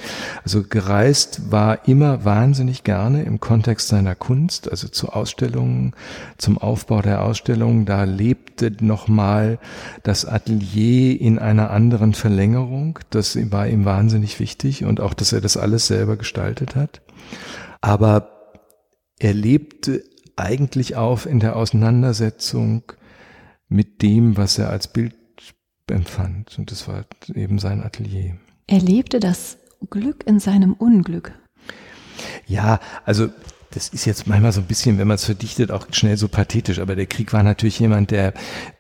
also 0.45 0.63
gereist 0.63 1.51
war 1.51 1.87
immer 1.89 2.25
wahnsinnig 2.25 2.85
gerne 2.85 3.25
im 3.25 3.41
Kontext 3.41 3.89
seiner 3.89 4.15
Kunst, 4.15 4.71
also 4.71 4.89
zu 4.89 5.11
Ausstellungen, 5.11 5.95
zum 6.39 6.59
Aufbau 6.59 7.03
der 7.03 7.23
Ausstellungen. 7.23 7.87
Da 7.87 8.05
lebte 8.05 8.73
nochmal 8.81 9.59
das 10.05 10.25
Atelier 10.25 11.21
in 11.21 11.39
einer 11.39 11.71
anderen 11.71 12.15
Verlängerung. 12.15 13.01
Das 13.11 13.37
war 13.51 13.67
ihm 13.67 13.85
wahnsinnig 13.85 14.41
wichtig 14.41 14.85
und 14.85 15.01
auch 15.01 15.13
dass 15.25 15.33
er 15.33 15.41
das 15.41 15.57
alles 15.57 15.87
selber 15.87 16.19
gestaltet 16.19 16.77
hat. 16.77 17.01
Aber 17.81 18.53
er 19.19 19.33
lebte 19.33 20.05
eigentlich 20.37 20.97
auf 20.97 21.25
in 21.25 21.41
der 21.41 21.57
Auseinandersetzung 21.57 22.83
mit 23.67 24.03
dem, 24.03 24.37
was 24.37 24.59
er 24.59 24.69
als 24.69 24.89
Bild 24.89 25.15
empfand. 25.91 26.59
Und 26.59 26.71
das 26.71 26.87
war 26.89 27.07
eben 27.35 27.59
sein 27.59 27.83
Atelier. 27.83 28.37
Er 28.67 28.81
lebte 28.81 29.19
das 29.19 29.57
Glück 29.89 30.27
in 30.27 30.41
seinem 30.41 30.75
Unglück. 30.75 31.33
Ja, 32.47 32.81
also 33.07 33.29
das 33.75 33.89
ist 33.89 34.05
jetzt 34.05 34.27
manchmal 34.27 34.53
so 34.53 34.61
ein 34.61 34.67
bisschen, 34.67 34.99
wenn 34.99 35.09
man 35.09 35.17
es 35.17 35.25
verdichtet, 35.25 35.71
auch 35.71 35.87
schnell 35.91 36.17
so 36.17 36.29
pathetisch. 36.29 36.79
Aber 36.79 36.95
der 36.95 37.07
Krieg 37.07 37.33
war 37.33 37.43
natürlich 37.43 37.79
jemand, 37.81 38.13
der, 38.13 38.33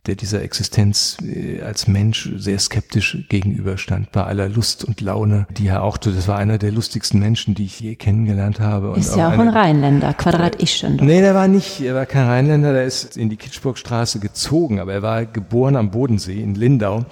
der 0.07 0.15
dieser 0.15 0.43
Existenz 0.43 1.17
äh, 1.23 1.63
als 1.63 1.89
Mensch 1.89 2.31
sehr 2.37 2.59
skeptisch 2.59 3.19
gegenüberstand, 3.29 4.13
bei 4.13 4.23
aller 4.23 4.49
Lust 4.49 4.85
und 4.85 5.01
Laune, 5.01 5.47
die 5.51 5.67
er 5.67 5.83
auch, 5.83 5.97
das 5.97 6.29
war 6.29 6.39
einer 6.39 6.59
der 6.59 6.71
lustigsten 6.71 7.19
Menschen, 7.19 7.55
die 7.55 7.65
ich 7.65 7.81
je 7.81 7.97
kennengelernt 7.97 8.61
habe. 8.61 8.95
ist 8.97 9.17
ja 9.17 9.29
auch 9.29 9.39
ein 9.39 9.49
Rheinländer, 9.49 10.15
Quadrat 10.15 10.63
Ischen. 10.63 10.97
Nee, 10.97 11.21
der 11.21 11.35
war 11.35 11.49
nicht, 11.49 11.81
er 11.81 11.95
war 11.95 12.07
kein 12.07 12.27
Rheinländer, 12.27 12.73
der 12.73 12.85
ist 12.85 13.17
in 13.17 13.31
die 13.31 13.37
Kitschburgstraße 13.37 14.21
gezogen, 14.21 14.79
aber 14.79 14.93
er 14.93 15.03
war 15.03 15.27
geboren 15.27 15.77
am 15.77 15.91
Bodensee 15.91 16.41
in 16.41 16.55
Lindau 16.55 17.05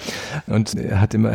und 0.47 0.75
er 0.75 1.01
hat 1.01 1.15
immer 1.15 1.33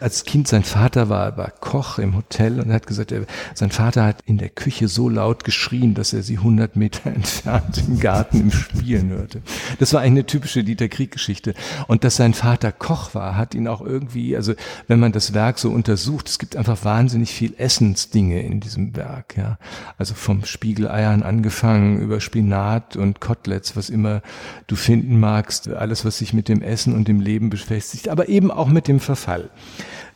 als 0.00 0.24
Kind, 0.24 0.48
sein 0.48 0.64
Vater 0.64 1.08
war, 1.08 1.36
war 1.36 1.50
Koch 1.50 1.98
im 1.98 2.16
Hotel 2.16 2.60
und 2.60 2.72
hat 2.72 2.86
gesagt, 2.86 3.12
er, 3.12 3.26
sein 3.54 3.70
Vater 3.70 4.04
hat 4.04 4.18
in 4.26 4.38
der 4.38 4.48
Küche 4.48 4.88
so 4.88 5.08
laut 5.08 5.44
geschrien, 5.44 5.94
dass 5.94 6.12
er 6.12 6.22
sie 6.22 6.38
100 6.38 6.76
Meter 6.76 7.06
entfernt 7.10 7.82
im 7.86 8.00
Garten 8.00 8.40
im 8.40 8.50
Spielen 8.50 9.10
hörte. 9.10 9.42
Das 9.78 9.92
war 9.92 10.00
eine 10.00 10.26
typische 10.26 10.64
Dieter 10.64 10.88
Krieg-Geschichte. 10.88 11.54
Und 11.86 12.04
dass 12.04 12.16
sein 12.16 12.34
Vater 12.34 12.72
Koch 12.72 13.14
war, 13.14 13.36
hat 13.36 13.54
ihn 13.54 13.68
auch 13.68 13.80
irgendwie, 13.80 14.36
also 14.36 14.54
wenn 14.86 15.00
man 15.00 15.12
das 15.12 15.34
Werk 15.34 15.58
so 15.58 15.70
untersucht, 15.70 16.28
es 16.28 16.38
gibt 16.38 16.56
einfach 16.56 16.84
wahnsinnig 16.84 17.32
viel 17.32 17.54
Essensdinge 17.56 18.42
in 18.42 18.60
diesem 18.60 18.96
Werk, 18.96 19.36
ja. 19.36 19.58
Also 19.98 20.14
vom 20.14 20.44
Spiegeleiern 20.44 21.22
angefangen 21.22 22.00
über 22.00 22.20
Spinat 22.20 22.96
und 22.96 23.20
Koteletts, 23.20 23.76
was 23.76 23.90
immer 23.90 24.22
du 24.66 24.76
finden 24.76 25.18
magst, 25.20 25.68
alles, 25.68 26.04
was 26.04 26.18
sich 26.18 26.32
mit 26.32 26.48
dem 26.48 26.62
Essen 26.62 26.94
und 26.94 27.08
dem 27.08 27.20
Leben 27.20 27.50
beschäftigt, 27.50 28.08
aber 28.08 28.28
eben 28.28 28.50
auch 28.50 28.68
mit 28.68 28.88
dem 28.88 29.00
Verfall. 29.00 29.33
Verfall. 29.34 29.50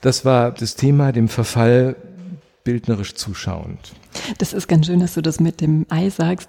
Das 0.00 0.24
war 0.24 0.52
das 0.52 0.76
Thema, 0.76 1.12
dem 1.12 1.28
Verfall 1.28 1.96
bildnerisch 2.64 3.14
zuschauend. 3.14 3.92
Das 4.38 4.52
ist 4.52 4.68
ganz 4.68 4.86
schön, 4.86 5.00
dass 5.00 5.14
du 5.14 5.22
das 5.22 5.40
mit 5.40 5.60
dem 5.60 5.86
Ei 5.88 6.10
sagst. 6.10 6.48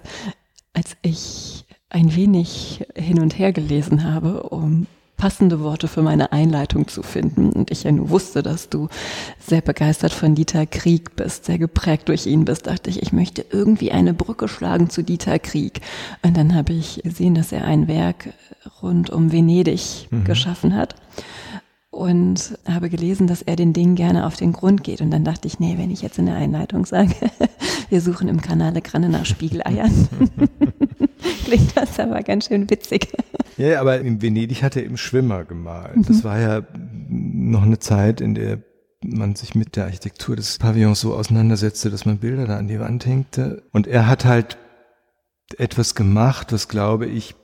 Als 0.72 0.96
ich 1.02 1.64
ein 1.88 2.14
wenig 2.14 2.86
hin 2.94 3.20
und 3.20 3.38
her 3.38 3.52
gelesen 3.52 4.04
habe, 4.04 4.44
um 4.44 4.86
passende 5.16 5.60
Worte 5.60 5.86
für 5.86 6.00
meine 6.00 6.32
Einleitung 6.32 6.88
zu 6.88 7.02
finden. 7.02 7.50
Und 7.50 7.70
ich 7.70 7.82
ja 7.82 7.92
nur 7.92 8.08
wusste, 8.08 8.42
dass 8.42 8.70
du 8.70 8.88
sehr 9.38 9.60
begeistert 9.60 10.12
von 10.12 10.34
Dieter 10.34 10.64
Krieg 10.64 11.14
bist, 11.14 11.44
sehr 11.44 11.58
geprägt 11.58 12.08
durch 12.08 12.26
ihn 12.26 12.46
bist, 12.46 12.66
dachte 12.66 12.88
ich, 12.88 13.02
ich 13.02 13.12
möchte 13.12 13.44
irgendwie 13.50 13.92
eine 13.92 14.14
Brücke 14.14 14.48
schlagen 14.48 14.88
zu 14.88 15.02
Dieter 15.02 15.38
Krieg. 15.38 15.82
Und 16.22 16.38
dann 16.38 16.54
habe 16.54 16.72
ich 16.72 17.02
gesehen, 17.02 17.34
dass 17.34 17.52
er 17.52 17.64
ein 17.64 17.86
Werk 17.86 18.32
rund 18.80 19.10
um 19.10 19.30
Venedig 19.30 20.08
mhm. 20.10 20.24
geschaffen 20.24 20.74
hat 20.74 20.94
und 21.90 22.56
habe 22.66 22.88
gelesen, 22.88 23.26
dass 23.26 23.42
er 23.42 23.56
den 23.56 23.72
Dingen 23.72 23.96
gerne 23.96 24.26
auf 24.26 24.36
den 24.36 24.52
Grund 24.52 24.84
geht. 24.84 25.00
Und 25.00 25.10
dann 25.10 25.24
dachte 25.24 25.48
ich, 25.48 25.58
nee, 25.58 25.76
wenn 25.76 25.90
ich 25.90 26.02
jetzt 26.02 26.18
in 26.18 26.26
der 26.26 26.36
Einleitung 26.36 26.86
sage, 26.86 27.14
wir 27.88 28.00
suchen 28.00 28.28
im 28.28 28.40
Kanal 28.40 28.80
Granne 28.80 29.08
nach 29.08 29.26
Spiegeleiern, 29.26 29.90
klingt 31.44 31.76
das 31.76 31.98
aber 31.98 32.22
ganz 32.22 32.46
schön 32.46 32.70
witzig. 32.70 33.08
Ja, 33.56 33.80
aber 33.80 34.00
in 34.00 34.22
Venedig 34.22 34.62
hat 34.62 34.76
er 34.76 34.84
eben 34.84 34.96
Schwimmer 34.96 35.44
gemalt. 35.44 36.08
Das 36.08 36.18
mhm. 36.18 36.24
war 36.24 36.38
ja 36.38 36.62
noch 37.08 37.62
eine 37.62 37.80
Zeit, 37.80 38.20
in 38.20 38.34
der 38.34 38.62
man 39.02 39.34
sich 39.34 39.54
mit 39.54 39.76
der 39.76 39.84
Architektur 39.84 40.36
des 40.36 40.58
Pavillons 40.58 41.00
so 41.00 41.14
auseinandersetzte, 41.14 41.90
dass 41.90 42.04
man 42.04 42.18
Bilder 42.18 42.46
da 42.46 42.58
an 42.58 42.68
die 42.68 42.78
Wand 42.78 43.06
hängte. 43.06 43.62
Und 43.72 43.86
er 43.86 44.06
hat 44.06 44.24
halt 44.24 44.58
etwas 45.58 45.94
gemacht, 45.94 46.52
was 46.52 46.68
glaube 46.68 47.06
ich 47.06 47.34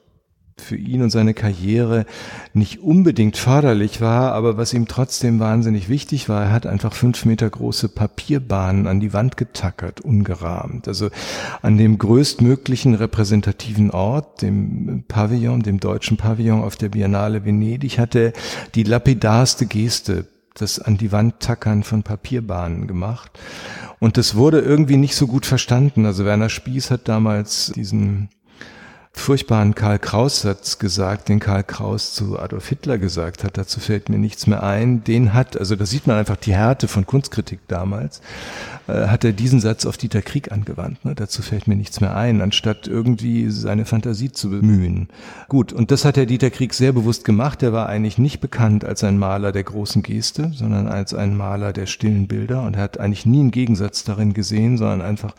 für 0.59 0.77
ihn 0.77 1.03
und 1.03 1.11
seine 1.11 1.35
Karriere 1.35 2.07
nicht 2.55 2.81
unbedingt 2.81 3.37
förderlich 3.37 4.01
war, 4.01 4.33
aber 4.33 4.57
was 4.57 4.73
ihm 4.73 4.89
trotzdem 4.89 5.39
wahnsinnig 5.39 5.89
wichtig 5.89 6.29
war, 6.29 6.45
er 6.45 6.53
hat 6.53 6.67
einfach 6.67 6.95
fünf 6.95 7.25
Meter 7.27 7.49
große 7.49 7.91
Papierbahnen 7.91 8.87
an 8.87 8.99
die 8.99 9.13
Wand 9.13 9.37
getackert, 9.37 10.01
ungerahmt. 10.01 10.89
Also 10.89 11.11
an 11.61 11.77
dem 11.77 11.99
größtmöglichen 11.99 12.95
repräsentativen 12.95 13.91
Ort, 13.91 14.41
dem 14.41 15.05
Pavillon, 15.07 15.63
dem 15.63 15.79
deutschen 15.79 16.17
Pavillon 16.17 16.63
auf 16.63 16.77
der 16.77 16.89
Biennale 16.89 17.45
Venedig, 17.45 17.99
hat 17.99 18.15
er 18.15 18.33
die 18.75 18.83
lapidarste 18.83 19.67
Geste 19.67 20.27
das 20.55 20.79
an 20.79 20.97
die 20.97 21.13
Wand 21.13 21.41
tackern 21.41 21.83
von 21.83 22.03
Papierbahnen 22.03 22.87
gemacht. 22.87 23.31
Und 23.99 24.17
das 24.17 24.37
wurde 24.37 24.61
irgendwie 24.61 24.97
nicht 24.97 25.15
so 25.15 25.27
gut 25.27 25.45
verstanden. 25.45 26.07
Also 26.07 26.25
Werner 26.25 26.49
Spieß 26.49 26.91
hat 26.91 27.09
damals 27.09 27.73
diesen 27.77 28.31
furchtbaren 29.19 29.75
Karl 29.75 29.99
Kraus-Satz 29.99 30.79
gesagt, 30.79 31.29
den 31.29 31.41
Karl 31.41 31.65
Kraus 31.65 32.15
zu 32.15 32.39
Adolf 32.39 32.69
Hitler 32.69 32.99
gesagt 32.99 33.43
hat. 33.43 33.59
Dazu 33.59 33.81
fällt 33.81 34.09
mir 34.09 34.19
nichts 34.19 34.47
mehr 34.47 34.63
ein. 34.63 35.03
Den 35.03 35.33
hat, 35.33 35.59
also 35.59 35.75
da 35.75 35.85
sieht 35.87 36.07
man 36.07 36.17
einfach 36.17 36.37
die 36.37 36.55
Härte 36.55 36.87
von 36.87 37.07
Kunstkritik 37.07 37.61
damals, 37.67 38.21
äh, 38.87 39.09
hat 39.09 39.25
er 39.25 39.33
diesen 39.33 39.59
Satz 39.59 39.87
auf 39.87 39.97
Dieter 39.97 40.23
Krieg 40.23 40.53
angewandt. 40.53 41.05
Ne? 41.05 41.15
Dazu 41.15 41.43
fällt 41.43 41.67
mir 41.67 41.77
nichts 41.77 42.01
mehr 42.01 42.15
ein, 42.15 42.41
anstatt 42.41 42.87
irgendwie 42.87 43.51
seine 43.51 43.85
Fantasie 43.85 44.31
zu 44.31 44.51
bemühen. 44.51 45.09
Gut, 45.49 45.73
und 45.73 45.91
das 45.91 46.05
hat 46.05 46.17
der 46.17 46.27
Dieter 46.27 46.51
Krieg 46.51 46.75
sehr 46.75 46.93
bewusst 46.93 47.25
gemacht. 47.25 47.63
Er 47.63 47.73
war 47.73 47.89
eigentlich 47.89 48.19
nicht 48.19 48.41
bekannt 48.41 48.85
als 48.85 49.03
ein 49.03 49.19
Maler 49.19 49.51
der 49.51 49.65
großen 49.65 50.03
Geste, 50.03 50.53
sondern 50.55 50.87
als 50.87 51.15
ein 51.15 51.37
Maler 51.37 51.73
der 51.73 51.87
stillen 51.87 52.29
Bilder 52.29 52.63
und 52.63 52.77
er 52.77 52.83
hat 52.83 53.01
eigentlich 53.01 53.27
nie 53.27 53.41
einen 53.41 53.51
Gegensatz 53.51 54.05
darin 54.05 54.35
gesehen, 54.35 54.79
sondern 54.79 55.01
einfach 55.03 55.35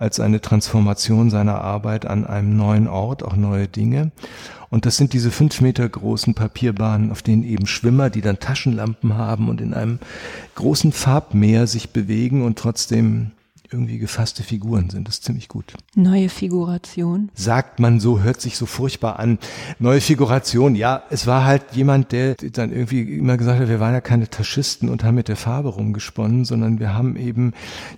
als 0.00 0.18
eine 0.18 0.40
Transformation 0.40 1.28
seiner 1.30 1.60
Arbeit 1.60 2.06
an 2.06 2.26
einem 2.26 2.56
neuen 2.56 2.88
Ort, 2.88 3.22
auch 3.22 3.36
neue 3.36 3.68
Dinge. 3.68 4.10
Und 4.70 4.86
das 4.86 4.96
sind 4.96 5.12
diese 5.12 5.30
fünf 5.30 5.60
Meter 5.60 5.86
großen 5.86 6.32
Papierbahnen, 6.32 7.12
auf 7.12 7.22
denen 7.22 7.44
eben 7.44 7.66
Schwimmer, 7.66 8.08
die 8.08 8.22
dann 8.22 8.38
Taschenlampen 8.38 9.16
haben 9.18 9.48
und 9.50 9.60
in 9.60 9.74
einem 9.74 9.98
großen 10.54 10.92
Farbmeer 10.92 11.66
sich 11.66 11.90
bewegen 11.90 12.42
und 12.42 12.58
trotzdem 12.58 13.32
irgendwie 13.72 13.98
gefasste 13.98 14.42
Figuren 14.42 14.90
sind. 14.90 15.06
Das 15.06 15.16
ist 15.16 15.24
ziemlich 15.24 15.48
gut. 15.48 15.74
Neue 15.94 16.28
Figuration. 16.28 17.30
Sagt 17.34 17.78
man 17.78 18.00
so, 18.00 18.20
hört 18.20 18.40
sich 18.40 18.56
so 18.56 18.66
furchtbar 18.66 19.18
an. 19.18 19.38
Neue 19.78 20.00
Figuration, 20.00 20.74
ja, 20.74 21.02
es 21.10 21.26
war 21.26 21.44
halt 21.44 21.62
jemand, 21.72 22.12
der 22.12 22.34
dann 22.34 22.72
irgendwie 22.72 23.02
immer 23.18 23.36
gesagt 23.36 23.60
hat, 23.60 23.68
wir 23.68 23.80
waren 23.80 23.94
ja 23.94 24.00
keine 24.00 24.28
Taschisten 24.28 24.88
und 24.88 25.04
haben 25.04 25.14
mit 25.14 25.28
der 25.28 25.36
Farbe 25.36 25.68
rumgesponnen, 25.68 26.44
sondern 26.44 26.80
wir 26.80 26.94
haben 26.94 27.16
eben, 27.16 27.52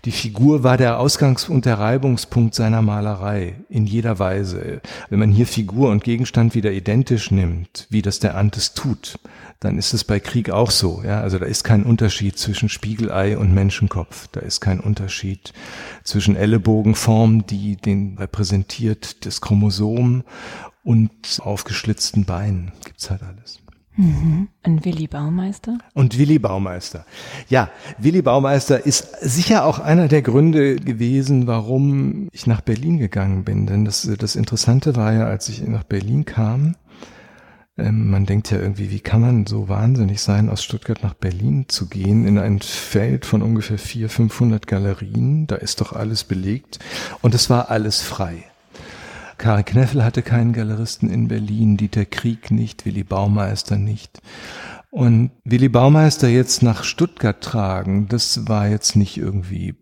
die 0.04 0.12
Figur 0.12 0.62
war 0.62 0.76
der 0.76 0.98
Ausgangs- 0.98 1.48
und 1.48 1.64
der 1.64 1.78
Reibungspunkt 1.78 2.54
seiner 2.54 2.82
Malerei 2.82 3.54
in 3.68 3.86
jeder 3.86 4.18
Weise. 4.18 4.80
Wenn 5.08 5.18
man 5.18 5.30
hier 5.30 5.46
Figur 5.46 5.90
und 5.90 6.04
Gegenstand 6.04 6.54
wieder 6.54 6.72
identisch 6.72 7.30
nimmt, 7.30 7.86
wie 7.90 8.02
das 8.02 8.18
der 8.18 8.36
Antes 8.36 8.74
tut, 8.74 9.18
dann 9.62 9.78
ist 9.78 9.94
es 9.94 10.02
bei 10.02 10.18
Krieg 10.18 10.50
auch 10.50 10.72
so. 10.72 11.02
Ja? 11.04 11.20
Also 11.20 11.38
da 11.38 11.46
ist 11.46 11.62
kein 11.62 11.84
Unterschied 11.84 12.36
zwischen 12.36 12.68
Spiegelei 12.68 13.38
und 13.38 13.54
Menschenkopf. 13.54 14.26
Da 14.32 14.40
ist 14.40 14.60
kein 14.60 14.80
Unterschied 14.80 15.52
zwischen 16.02 16.34
Ellenbogenform, 16.34 17.46
die 17.46 17.76
den 17.76 18.18
repräsentiert, 18.18 19.24
das 19.24 19.40
Chromosom 19.40 20.24
und 20.82 21.10
aufgeschlitzten 21.40 22.24
Beinen. 22.24 22.72
Gibt's 22.84 23.08
halt 23.08 23.22
alles. 23.22 23.62
Mhm. 23.94 24.48
Und 24.64 24.84
Willi 24.84 25.06
Baumeister? 25.06 25.78
Und 25.94 26.18
Willi 26.18 26.38
Baumeister. 26.38 27.04
Ja, 27.48 27.70
Willi 27.98 28.22
Baumeister 28.22 28.84
ist 28.84 29.06
sicher 29.20 29.64
auch 29.64 29.78
einer 29.78 30.08
der 30.08 30.22
Gründe 30.22 30.76
gewesen, 30.76 31.46
warum 31.46 32.28
ich 32.32 32.46
nach 32.46 32.62
Berlin 32.62 32.98
gegangen 32.98 33.44
bin. 33.44 33.66
Denn 33.66 33.84
das, 33.84 34.10
das 34.18 34.34
Interessante 34.34 34.96
war 34.96 35.12
ja, 35.12 35.26
als 35.26 35.48
ich 35.48 35.62
nach 35.66 35.84
Berlin 35.84 36.24
kam, 36.24 36.74
Ähm, 37.82 38.10
man 38.10 38.26
denkt 38.26 38.50
ja 38.50 38.58
irgendwie, 38.58 38.90
wie 38.90 39.00
kann 39.00 39.20
man 39.20 39.46
so 39.46 39.68
wahnsinnig 39.68 40.20
sein, 40.20 40.48
aus 40.48 40.62
Stuttgart 40.62 41.02
nach 41.02 41.14
Berlin 41.14 41.66
zu 41.68 41.88
gehen, 41.88 42.26
in 42.26 42.38
ein 42.38 42.60
Feld 42.60 43.26
von 43.26 43.42
ungefähr 43.42 43.78
400, 43.78 44.12
500 44.12 44.66
Galerien, 44.66 45.46
da 45.46 45.56
ist 45.56 45.80
doch 45.80 45.92
alles 45.92 46.24
belegt 46.24 46.78
und 47.20 47.34
es 47.34 47.50
war 47.50 47.70
alles 47.70 48.02
frei. 48.02 48.44
Karin 49.38 49.64
Kneffel 49.64 50.04
hatte 50.04 50.22
keinen 50.22 50.52
Galeristen 50.52 51.10
in 51.10 51.26
Berlin, 51.26 51.76
Dieter 51.76 52.04
Krieg 52.04 52.52
nicht, 52.52 52.86
Willi 52.86 53.02
Baumeister 53.02 53.76
nicht. 53.76 54.20
Und 54.90 55.30
Willi 55.44 55.68
Baumeister 55.68 56.28
jetzt 56.28 56.62
nach 56.62 56.84
Stuttgart 56.84 57.42
tragen, 57.42 58.06
das 58.08 58.46
war 58.46 58.68
jetzt 58.68 58.94
nicht 58.94 59.16
irgendwie 59.16 59.74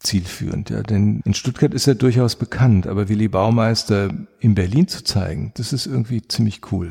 zielführend, 0.00 0.70
ja, 0.70 0.82
denn 0.82 1.20
in 1.24 1.34
Stuttgart 1.34 1.74
ist 1.74 1.86
er 1.86 1.94
durchaus 1.94 2.36
bekannt, 2.36 2.86
aber 2.86 3.08
Willi 3.08 3.28
Baumeister 3.28 4.10
in 4.38 4.54
Berlin 4.54 4.86
zu 4.86 5.02
zeigen, 5.02 5.52
das 5.56 5.72
ist 5.72 5.86
irgendwie 5.86 6.26
ziemlich 6.26 6.72
cool. 6.72 6.90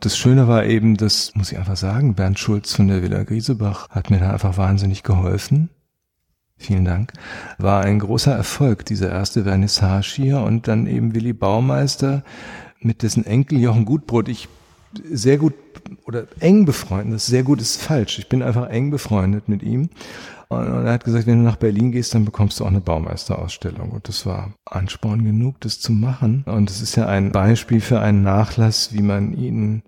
Das 0.00 0.16
Schöne 0.16 0.48
war 0.48 0.64
eben, 0.64 0.96
das 0.96 1.32
muss 1.34 1.52
ich 1.52 1.58
einfach 1.58 1.76
sagen, 1.76 2.14
Bernd 2.14 2.38
Schulz 2.38 2.74
von 2.74 2.88
der 2.88 3.02
Villa 3.02 3.22
Griesebach 3.22 3.88
hat 3.90 4.10
mir 4.10 4.18
da 4.18 4.30
einfach 4.30 4.56
wahnsinnig 4.56 5.02
geholfen. 5.02 5.68
Vielen 6.56 6.84
Dank. 6.84 7.12
War 7.58 7.82
ein 7.82 7.98
großer 7.98 8.32
Erfolg, 8.32 8.84
diese 8.84 9.06
erste 9.06 9.44
Vernissage 9.44 10.12
hier 10.14 10.40
und 10.40 10.68
dann 10.68 10.86
eben 10.86 11.14
Willi 11.14 11.32
Baumeister 11.32 12.22
mit 12.80 13.02
dessen 13.02 13.26
Enkel 13.26 13.58
Jochen 13.58 13.84
Gutbrot. 13.84 14.28
Ich 14.28 14.48
sehr 15.10 15.38
gut 15.38 15.54
oder 16.04 16.26
eng 16.40 16.64
befreundet, 16.64 17.14
das 17.14 17.26
sehr 17.26 17.42
gut 17.42 17.60
ist 17.60 17.80
falsch. 17.80 18.18
Ich 18.18 18.28
bin 18.28 18.42
einfach 18.42 18.68
eng 18.68 18.90
befreundet 18.90 19.48
mit 19.48 19.62
ihm. 19.62 19.88
Und 20.58 20.86
er 20.86 20.92
hat 20.92 21.04
gesagt, 21.04 21.26
wenn 21.26 21.38
du 21.38 21.44
nach 21.44 21.56
Berlin 21.56 21.92
gehst, 21.92 22.14
dann 22.14 22.24
bekommst 22.24 22.60
du 22.60 22.64
auch 22.64 22.68
eine 22.68 22.80
Baumeisterausstellung. 22.80 23.90
Und 23.90 24.08
das 24.08 24.26
war 24.26 24.54
Ansporn 24.64 25.24
genug, 25.24 25.60
das 25.60 25.80
zu 25.80 25.92
machen. 25.92 26.44
Und 26.46 26.70
es 26.70 26.80
ist 26.80 26.96
ja 26.96 27.06
ein 27.06 27.32
Beispiel 27.32 27.80
für 27.80 28.00
einen 28.00 28.22
Nachlass, 28.22 28.92
wie 28.92 29.02
man 29.02 29.32
ihn, 29.36 29.82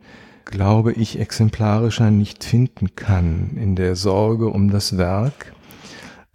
glaube 0.44 0.92
ich, 0.92 1.18
exemplarischer 1.18 2.10
nicht 2.10 2.44
finden 2.44 2.96
kann. 2.96 3.56
In 3.56 3.76
der 3.76 3.96
Sorge 3.96 4.48
um 4.48 4.70
das 4.70 4.96
Werk 4.96 5.54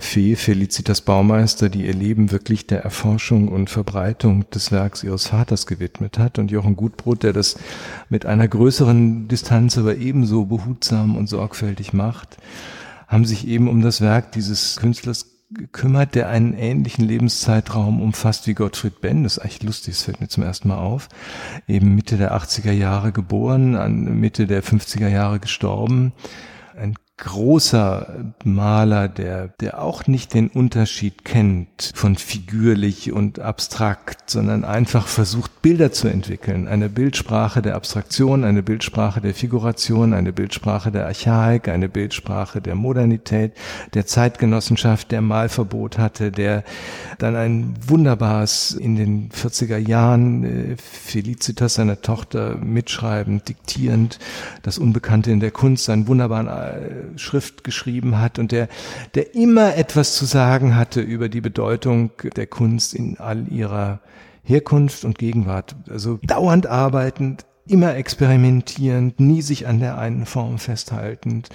Fee 0.02 0.38
Felicitas 0.38 1.02
Baumeister, 1.02 1.68
die 1.68 1.86
ihr 1.86 1.94
Leben 1.94 2.32
wirklich 2.32 2.66
der 2.66 2.84
Erforschung 2.84 3.50
und 3.50 3.70
Verbreitung 3.70 4.50
des 4.50 4.72
Werks 4.72 5.04
ihres 5.04 5.28
Vaters 5.28 5.68
gewidmet 5.68 6.18
hat 6.18 6.40
und 6.40 6.52
Jochen 6.52 6.78
Gutbrot, 6.78 7.24
der 7.24 7.34
das 7.34 7.58
mit 8.08 8.26
einer 8.26 8.48
größeren 8.48 9.28
Distanz 9.28 9.78
aber 9.78 9.98
ebenso 9.98 10.46
behutsam 10.46 11.18
und 11.18 11.28
sorgfältig 11.28 11.92
macht, 11.92 12.38
haben 13.10 13.26
sich 13.26 13.48
eben 13.48 13.68
um 13.68 13.82
das 13.82 14.00
Werk 14.00 14.32
dieses 14.32 14.78
Künstlers 14.78 15.26
gekümmert, 15.52 16.14
der 16.14 16.30
einen 16.30 16.54
ähnlichen 16.54 17.04
Lebenszeitraum 17.04 18.02
umfasst 18.02 18.46
wie 18.46 18.54
Gottfried 18.54 19.02
Benn. 19.02 19.24
Das 19.24 19.38
ist 19.38 19.40
eigentlich 19.40 19.64
lustig, 19.64 19.96
das 19.96 20.04
fällt 20.04 20.22
mir 20.22 20.28
zum 20.28 20.44
ersten 20.44 20.68
Mal 20.68 20.78
auf. 20.78 21.10
Eben 21.68 21.96
Mitte 21.96 22.18
der 22.18 22.38
80er 22.38 22.72
Jahre 22.72 23.12
geboren, 23.12 23.76
an 23.76 24.20
Mitte 24.20 24.46
der 24.46 24.64
50er 24.64 25.08
Jahre 25.08 25.40
gestorben. 25.40 26.14
Ein 26.78 26.94
großer 27.20 28.34
Maler, 28.44 29.10
der, 29.10 29.50
der 29.60 29.82
auch 29.82 30.08
nicht 30.08 30.34
den 30.34 30.48
Unterschied 30.48 31.26
kennt 31.26 31.92
von 31.94 32.16
figürlich 32.16 33.12
und 33.12 33.40
abstrakt, 33.40 34.30
sondern 34.30 34.64
einfach 34.64 35.08
versucht, 35.08 35.62
Bilder 35.62 35.92
zu 35.92 36.08
entwickeln. 36.08 36.68
Eine 36.68 36.88
Bildsprache 36.88 37.62
der 37.62 37.76
Abstraktion, 37.76 38.44
eine 38.44 38.64
Bildsprache 38.64 39.20
der 39.20 39.34
Figuration, 39.34 40.14
eine 40.14 40.32
Bildsprache 40.32 40.92
der 40.92 41.08
Archaik, 41.08 41.68
eine 41.68 41.90
Bildsprache 41.90 42.62
der 42.62 42.76
Modernität, 42.76 43.54
der 43.94 44.06
Zeitgenossenschaft, 44.06 45.12
der 45.12 45.22
Malverbot 45.22 45.98
hatte, 45.98 46.32
der 46.32 46.64
dann 47.18 47.36
ein 47.36 47.74
wunderbares 47.86 48.72
in 48.72 48.96
den 48.96 49.30
40er 49.30 49.78
Jahren 49.78 50.44
äh, 50.44 50.76
Felicitas, 50.78 51.74
seiner 51.76 52.02
Tochter, 52.02 52.56
mitschreibend, 52.56 53.50
diktierend, 53.50 54.20
das 54.64 54.78
Unbekannte 54.78 55.32
in 55.32 55.42
der 55.42 55.52
Kunst, 55.52 55.90
einen 55.90 56.08
wunderbaren 56.08 56.48
äh, 56.48 57.09
Schrift 57.18 57.64
geschrieben 57.64 58.20
hat 58.20 58.40
und 58.40 58.52
der, 58.52 58.68
der 59.16 59.36
immer 59.36 59.76
etwas 59.76 60.16
zu 60.16 60.26
sagen 60.26 60.76
hatte 60.76 61.02
über 61.02 61.30
die 61.30 61.42
Bedeutung 61.42 62.12
der 62.36 62.48
Kunst 62.48 62.94
in 62.94 63.18
all 63.18 63.48
ihrer 63.48 64.00
Herkunft 64.44 65.06
und 65.06 65.18
Gegenwart. 65.18 65.76
Also 65.90 66.20
dauernd 66.24 66.68
arbeitend, 66.68 67.46
immer 67.68 67.96
experimentierend, 67.96 69.20
nie 69.20 69.42
sich 69.42 69.68
an 69.68 69.80
der 69.80 69.98
einen 69.98 70.26
Form 70.26 70.58
festhaltend. 70.58 71.50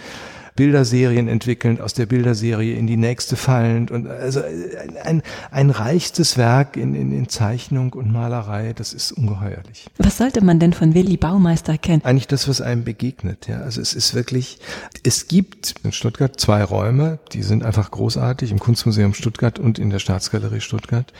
Bilderserien 0.57 1.27
entwickelnd, 1.27 1.81
aus 1.81 1.95
der 1.95 2.07
Bilderserie 2.07 2.77
in 2.77 2.87
die 2.87 2.97
nächste 2.97 3.35
fallend 3.35 3.91
und 3.91 4.07
also 4.07 4.41
ein, 4.41 4.97
ein, 5.03 5.23
ein 5.51 5.71
reichstes 5.71 6.39
Werk 6.39 6.77
in, 6.77 6.95
in, 6.95 7.11
in 7.13 7.29
Zeichnung 7.29 7.93
und 7.93 8.13
Malerei, 8.13 8.73
das 8.73 8.93
ist 8.93 9.11
ungeheuerlich. 9.13 9.87
Was 9.99 10.19
sollte 10.19 10.45
man 10.45 10.61
denn 10.61 10.73
von 10.73 10.95
Willi 10.95 11.17
Baumeister 11.17 11.77
kennen? 11.77 12.05
Eigentlich 12.05 12.29
das, 12.29 12.47
was 12.49 12.61
einem 12.61 12.85
begegnet, 12.85 13.49
ja. 13.49 13.63
Also 13.63 13.81
es 13.81 13.95
ist 13.95 14.15
wirklich, 14.15 14.61
es 15.03 15.27
gibt 15.27 15.75
in 15.83 15.91
Stuttgart 15.91 16.39
zwei 16.39 16.63
Räume, 16.63 17.19
die 17.33 17.43
sind 17.43 17.65
einfach 17.65 17.91
großartig, 17.91 18.53
im 18.53 18.61
Kunstmuseum 18.61 19.13
Stuttgart 19.15 19.59
und 19.59 19.81
in 19.81 19.91
der 19.91 19.99
Staatsgalerie 19.99 20.61
Stuttgart. 20.61 21.13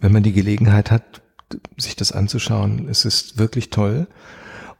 Wenn 0.00 0.12
man 0.12 0.22
die 0.22 0.32
Gelegenheit 0.32 0.90
hat, 0.90 1.02
sich 1.76 1.96
das 1.96 2.12
anzuschauen, 2.12 2.88
es 2.88 3.04
ist 3.04 3.38
wirklich 3.38 3.68
toll. 3.68 4.06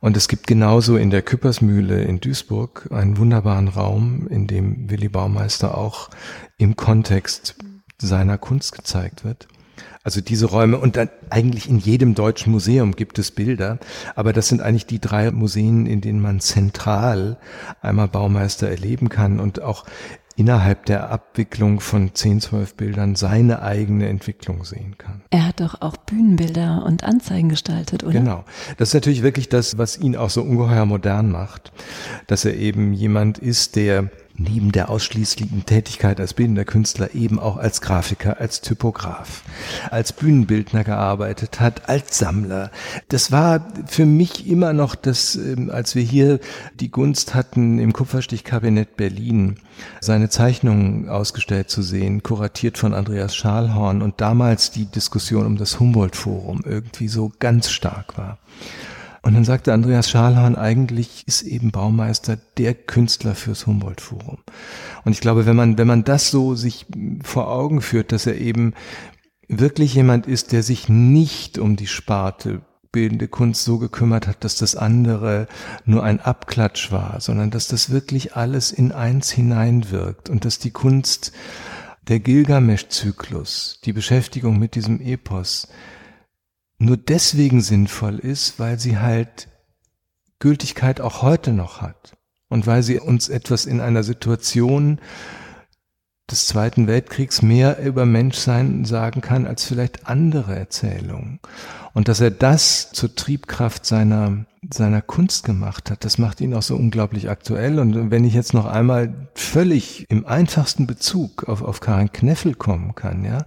Und 0.02 0.16
es 0.16 0.26
gibt 0.26 0.48
genauso 0.48 0.96
in 0.96 1.10
der 1.10 1.22
Küppersmühle 1.22 2.02
in 2.02 2.18
Duisburg 2.18 2.88
einen 2.90 3.18
wunderbaren 3.18 3.68
Raum, 3.68 4.26
in 4.26 4.48
dem 4.48 4.90
Willy 4.90 5.08
Baumeister 5.08 5.78
auch 5.78 6.10
im 6.58 6.74
Kontext 6.74 7.54
seiner 7.98 8.36
Kunst 8.36 8.72
gezeigt 8.72 9.24
wird. 9.24 9.46
Also 10.02 10.20
diese 10.20 10.46
Räume 10.46 10.78
und 10.78 10.96
dann 10.96 11.08
eigentlich 11.30 11.68
in 11.68 11.78
jedem 11.78 12.16
deutschen 12.16 12.50
Museum 12.50 12.96
gibt 12.96 13.20
es 13.20 13.30
Bilder, 13.30 13.78
aber 14.16 14.32
das 14.32 14.48
sind 14.48 14.60
eigentlich 14.60 14.86
die 14.86 15.00
drei 15.00 15.30
Museen, 15.30 15.86
in 15.86 16.00
denen 16.00 16.20
man 16.20 16.40
zentral 16.40 17.38
einmal 17.80 18.08
Baumeister 18.08 18.68
erleben 18.68 19.08
kann 19.08 19.38
und 19.38 19.62
auch 19.62 19.84
innerhalb 20.36 20.86
der 20.86 21.10
Abwicklung 21.10 21.80
von 21.80 22.14
10, 22.14 22.40
12 22.40 22.74
Bildern 22.74 23.14
seine 23.14 23.62
eigene 23.62 24.08
Entwicklung 24.08 24.64
sehen 24.64 24.96
kann. 24.98 25.22
Er 25.30 25.46
hat 25.46 25.60
doch 25.60 25.80
auch 25.80 25.96
Bühnenbilder 25.96 26.84
und 26.84 27.04
Anzeigen 27.04 27.48
gestaltet, 27.48 28.02
oder? 28.02 28.12
Genau. 28.12 28.44
Das 28.78 28.88
ist 28.88 28.94
natürlich 28.94 29.22
wirklich 29.22 29.48
das, 29.48 29.78
was 29.78 29.98
ihn 29.98 30.16
auch 30.16 30.30
so 30.30 30.42
ungeheuer 30.42 30.86
modern 30.86 31.30
macht, 31.30 31.72
dass 32.26 32.44
er 32.44 32.54
eben 32.54 32.92
jemand 32.92 33.38
ist, 33.38 33.76
der 33.76 34.10
neben 34.36 34.72
der 34.72 34.88
ausschließlichen 34.88 35.66
Tätigkeit 35.66 36.20
als 36.20 36.34
bildender 36.34 36.64
Künstler 36.64 37.14
eben 37.14 37.38
auch 37.38 37.56
als 37.56 37.80
Grafiker, 37.80 38.40
als 38.40 38.60
Typograf, 38.60 39.42
als 39.90 40.12
Bühnenbildner 40.12 40.84
gearbeitet 40.84 41.60
hat, 41.60 41.88
als 41.88 42.18
Sammler. 42.18 42.70
Das 43.08 43.30
war 43.30 43.66
für 43.86 44.06
mich 44.06 44.46
immer 44.46 44.72
noch 44.72 44.94
das, 44.94 45.36
ähm, 45.36 45.70
als 45.70 45.94
wir 45.94 46.02
hier 46.02 46.40
die 46.80 46.90
Gunst 46.90 47.34
hatten, 47.34 47.78
im 47.78 47.92
Kupferstichkabinett 47.92 48.96
Berlin 48.96 49.56
seine 50.00 50.28
Zeichnungen 50.28 51.08
ausgestellt 51.08 51.70
zu 51.70 51.82
sehen, 51.82 52.22
kuratiert 52.22 52.78
von 52.78 52.94
Andreas 52.94 53.34
Schalhorn 53.34 54.02
und 54.02 54.20
damals 54.20 54.70
die 54.70 54.86
Diskussion 54.86 55.46
um 55.46 55.56
das 55.56 55.80
Humboldt-Forum 55.80 56.62
irgendwie 56.64 57.08
so 57.08 57.32
ganz 57.38 57.70
stark 57.70 58.16
war. 58.16 58.38
Und 59.22 59.34
dann 59.34 59.44
sagte 59.44 59.72
Andreas 59.72 60.10
Schalhorn, 60.10 60.56
eigentlich 60.56 61.24
ist 61.26 61.42
eben 61.42 61.70
Baumeister 61.70 62.36
der 62.58 62.74
Künstler 62.74 63.36
fürs 63.36 63.66
Humboldt-Forum. 63.66 64.38
Und 65.04 65.12
ich 65.12 65.20
glaube, 65.20 65.46
wenn 65.46 65.54
man, 65.54 65.78
wenn 65.78 65.86
man 65.86 66.02
das 66.02 66.30
so 66.30 66.56
sich 66.56 66.86
vor 67.22 67.48
Augen 67.48 67.80
führt, 67.80 68.10
dass 68.10 68.26
er 68.26 68.36
eben 68.36 68.74
wirklich 69.48 69.94
jemand 69.94 70.26
ist, 70.26 70.50
der 70.50 70.64
sich 70.64 70.88
nicht 70.88 71.58
um 71.58 71.76
die 71.76 71.86
Sparte 71.86 72.62
bildende 72.90 73.26
Kunst 73.26 73.64
so 73.64 73.78
gekümmert 73.78 74.26
hat, 74.26 74.44
dass 74.44 74.56
das 74.56 74.76
andere 74.76 75.46
nur 75.84 76.02
ein 76.02 76.20
Abklatsch 76.20 76.92
war, 76.92 77.20
sondern 77.20 77.50
dass 77.50 77.66
das 77.66 77.90
wirklich 77.90 78.36
alles 78.36 78.70
in 78.70 78.92
eins 78.92 79.30
hineinwirkt 79.30 80.28
und 80.28 80.44
dass 80.44 80.58
die 80.58 80.72
Kunst, 80.72 81.32
der 82.08 82.20
Gilgamesch-Zyklus, 82.20 83.80
die 83.84 83.92
Beschäftigung 83.92 84.58
mit 84.58 84.74
diesem 84.74 85.00
Epos, 85.00 85.68
nur 86.82 86.96
deswegen 86.96 87.60
sinnvoll 87.60 88.18
ist, 88.18 88.58
weil 88.58 88.78
sie 88.78 88.98
halt 88.98 89.48
Gültigkeit 90.38 91.00
auch 91.00 91.22
heute 91.22 91.52
noch 91.52 91.80
hat 91.80 92.16
und 92.48 92.66
weil 92.66 92.82
sie 92.82 92.98
uns 92.98 93.28
etwas 93.28 93.66
in 93.66 93.80
einer 93.80 94.02
Situation 94.02 95.00
des 96.30 96.46
Zweiten 96.46 96.86
Weltkriegs 96.86 97.42
mehr 97.42 97.78
über 97.78 98.06
Menschsein 98.06 98.84
sagen 98.84 99.20
kann 99.20 99.46
als 99.46 99.64
vielleicht 99.64 100.06
andere 100.06 100.56
Erzählungen. 100.56 101.40
Und 101.94 102.08
dass 102.08 102.20
er 102.20 102.30
das 102.30 102.90
zur 102.92 103.14
Triebkraft 103.14 103.84
seiner, 103.84 104.46
seiner 104.70 105.02
Kunst 105.02 105.44
gemacht 105.44 105.90
hat, 105.90 106.04
das 106.04 106.16
macht 106.18 106.40
ihn 106.40 106.54
auch 106.54 106.62
so 106.62 106.74
unglaublich 106.74 107.28
aktuell. 107.28 107.78
Und 107.78 108.10
wenn 108.10 108.24
ich 108.24 108.34
jetzt 108.34 108.54
noch 108.54 108.66
einmal 108.66 109.28
völlig 109.34 110.06
im 110.08 110.26
einfachsten 110.26 110.86
Bezug 110.86 111.48
auf, 111.48 111.62
auf 111.62 111.80
Karin 111.80 112.12
Kneffel 112.12 112.54
kommen 112.54 112.94
kann, 112.94 113.24
ja, 113.24 113.44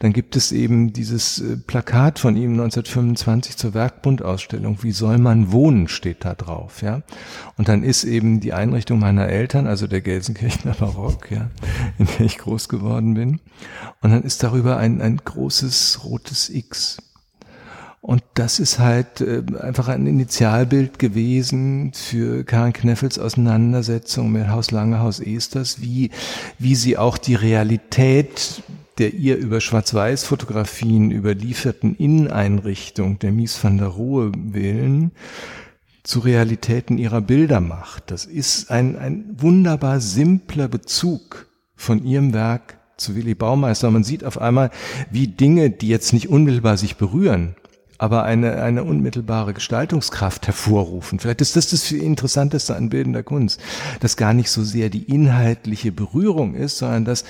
dann 0.00 0.12
gibt 0.12 0.36
es 0.36 0.52
eben 0.52 0.92
dieses 0.92 1.40
äh, 1.40 1.56
Plakat 1.56 2.18
von 2.18 2.36
ihm 2.36 2.52
1925 2.52 3.56
zur 3.56 3.74
Werkbundausstellung. 3.74 4.82
Wie 4.82 4.92
soll 4.92 5.18
man 5.18 5.50
wohnen, 5.52 5.88
steht 5.88 6.24
da 6.24 6.34
drauf, 6.34 6.82
ja. 6.82 7.02
Und 7.56 7.68
dann 7.68 7.82
ist 7.82 8.04
eben 8.04 8.40
die 8.40 8.52
Einrichtung 8.52 9.00
meiner 9.00 9.28
Eltern, 9.28 9.66
also 9.66 9.86
der 9.86 10.00
Gelsenkirchener 10.00 10.74
Barock, 10.74 11.30
ja, 11.30 11.50
in 11.98 12.06
der 12.06 12.26
ich 12.26 12.38
groß 12.38 12.68
geworden 12.68 13.14
bin. 13.14 13.40
Und 14.00 14.10
dann 14.10 14.22
ist 14.22 14.42
darüber 14.42 14.76
ein, 14.76 15.00
ein 15.00 15.16
großes 15.16 16.04
rotes 16.04 16.48
X. 16.48 16.98
Und 18.00 18.22
das 18.34 18.60
ist 18.60 18.78
halt 18.78 19.20
äh, 19.20 19.42
einfach 19.60 19.88
ein 19.88 20.06
Initialbild 20.06 20.98
gewesen 20.98 21.92
für 21.92 22.44
Karin 22.44 22.72
Kneffels 22.72 23.18
Auseinandersetzung 23.18 24.30
mit 24.30 24.48
Haus 24.48 24.70
Lange, 24.70 25.00
Haus 25.00 25.20
Esters, 25.20 25.80
wie, 25.80 26.10
wie 26.58 26.74
sie 26.74 26.96
auch 26.96 27.18
die 27.18 27.34
Realität 27.34 28.62
der 28.98 29.14
ihr 29.14 29.36
über 29.36 29.60
Schwarz-Weiß-Fotografien 29.60 31.10
überlieferten 31.12 31.94
Inneneinrichtung 31.94 33.18
der 33.18 33.32
Mies 33.32 33.62
van 33.62 33.78
der 33.78 33.88
Rohe 33.88 34.32
willen 34.34 35.12
zu 36.02 36.20
Realitäten 36.20 36.98
ihrer 36.98 37.20
Bilder 37.20 37.60
macht. 37.60 38.10
Das 38.10 38.24
ist 38.24 38.70
ein, 38.70 38.98
ein 38.98 39.36
wunderbar 39.38 40.00
simpler 40.00 40.68
Bezug 40.68 41.46
von 41.76 42.04
ihrem 42.04 42.32
Werk 42.32 42.78
zu 42.96 43.14
Willy 43.14 43.34
Baumeister. 43.34 43.90
Man 43.90 44.04
sieht 44.04 44.24
auf 44.24 44.40
einmal, 44.40 44.70
wie 45.10 45.28
Dinge, 45.28 45.70
die 45.70 45.88
jetzt 45.88 46.12
nicht 46.12 46.28
unmittelbar 46.28 46.76
sich 46.76 46.96
berühren, 46.96 47.54
aber 47.98 48.22
eine, 48.22 48.62
eine 48.62 48.84
unmittelbare 48.84 49.52
Gestaltungskraft 49.52 50.46
hervorrufen. 50.46 51.18
Vielleicht 51.18 51.40
ist 51.40 51.56
das 51.56 51.70
das 51.70 51.90
Interessanteste 51.90 52.76
an 52.76 52.88
bildender 52.88 53.24
Kunst, 53.24 53.60
dass 54.00 54.16
gar 54.16 54.32
nicht 54.32 54.50
so 54.50 54.62
sehr 54.62 54.88
die 54.88 55.02
inhaltliche 55.02 55.90
Berührung 55.90 56.54
ist, 56.54 56.78
sondern 56.78 57.04
dass 57.04 57.24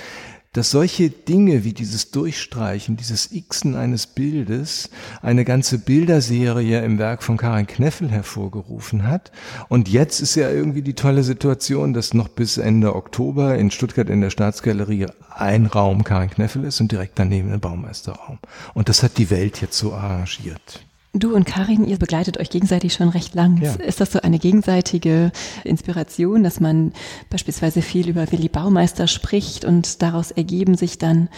dass 0.59 0.71
solche 0.71 1.09
Dinge 1.09 1.63
wie 1.63 1.71
dieses 1.71 2.11
Durchstreichen, 2.11 2.97
dieses 2.97 3.29
Xen 3.29 3.75
eines 3.75 4.07
Bildes 4.07 4.89
eine 5.21 5.45
ganze 5.45 5.79
Bilderserie 5.79 6.83
im 6.83 6.99
Werk 6.99 7.23
von 7.23 7.37
Karin 7.37 7.65
Kneffel 7.65 8.11
hervorgerufen 8.11 9.07
hat. 9.07 9.31
Und 9.69 9.87
jetzt 9.87 10.19
ist 10.19 10.35
ja 10.35 10.49
irgendwie 10.49 10.81
die 10.81 10.95
tolle 10.95 11.23
Situation, 11.23 11.93
dass 11.93 12.13
noch 12.13 12.27
bis 12.27 12.57
Ende 12.57 12.93
Oktober 12.93 13.57
in 13.57 13.71
Stuttgart 13.71 14.09
in 14.09 14.19
der 14.19 14.31
Staatsgalerie 14.31 15.05
ein 15.33 15.65
Raum 15.65 16.03
Karin 16.03 16.29
Kneffel 16.29 16.65
ist 16.65 16.81
und 16.81 16.91
direkt 16.91 17.17
daneben 17.17 17.53
ein 17.53 17.61
Baumeisterraum. 17.61 18.39
Und 18.73 18.89
das 18.89 19.01
hat 19.01 19.17
die 19.17 19.29
Welt 19.29 19.61
jetzt 19.61 19.77
so 19.77 19.93
arrangiert. 19.93 20.81
Du 21.13 21.35
und 21.35 21.45
Karin, 21.45 21.87
ihr 21.87 21.97
begleitet 21.97 22.37
euch 22.37 22.51
gegenseitig 22.51 22.93
schon 22.93 23.09
recht 23.09 23.33
lang. 23.33 23.59
Ja. 23.61 23.73
Ist 23.73 23.99
das 23.99 24.11
so 24.11 24.21
eine 24.21 24.37
gegenseitige 24.37 25.31
Inspiration, 25.63 26.43
dass 26.43 26.59
man 26.59 26.93
beispielsweise 27.31 27.81
viel 27.81 28.09
über 28.09 28.31
Willi 28.31 28.47
Baumeister 28.47 29.07
spricht 29.07 29.65
und 29.65 30.03
daraus 30.03 30.29
ergeben 30.29 30.77
sich 30.77 30.99
dann 30.99 31.29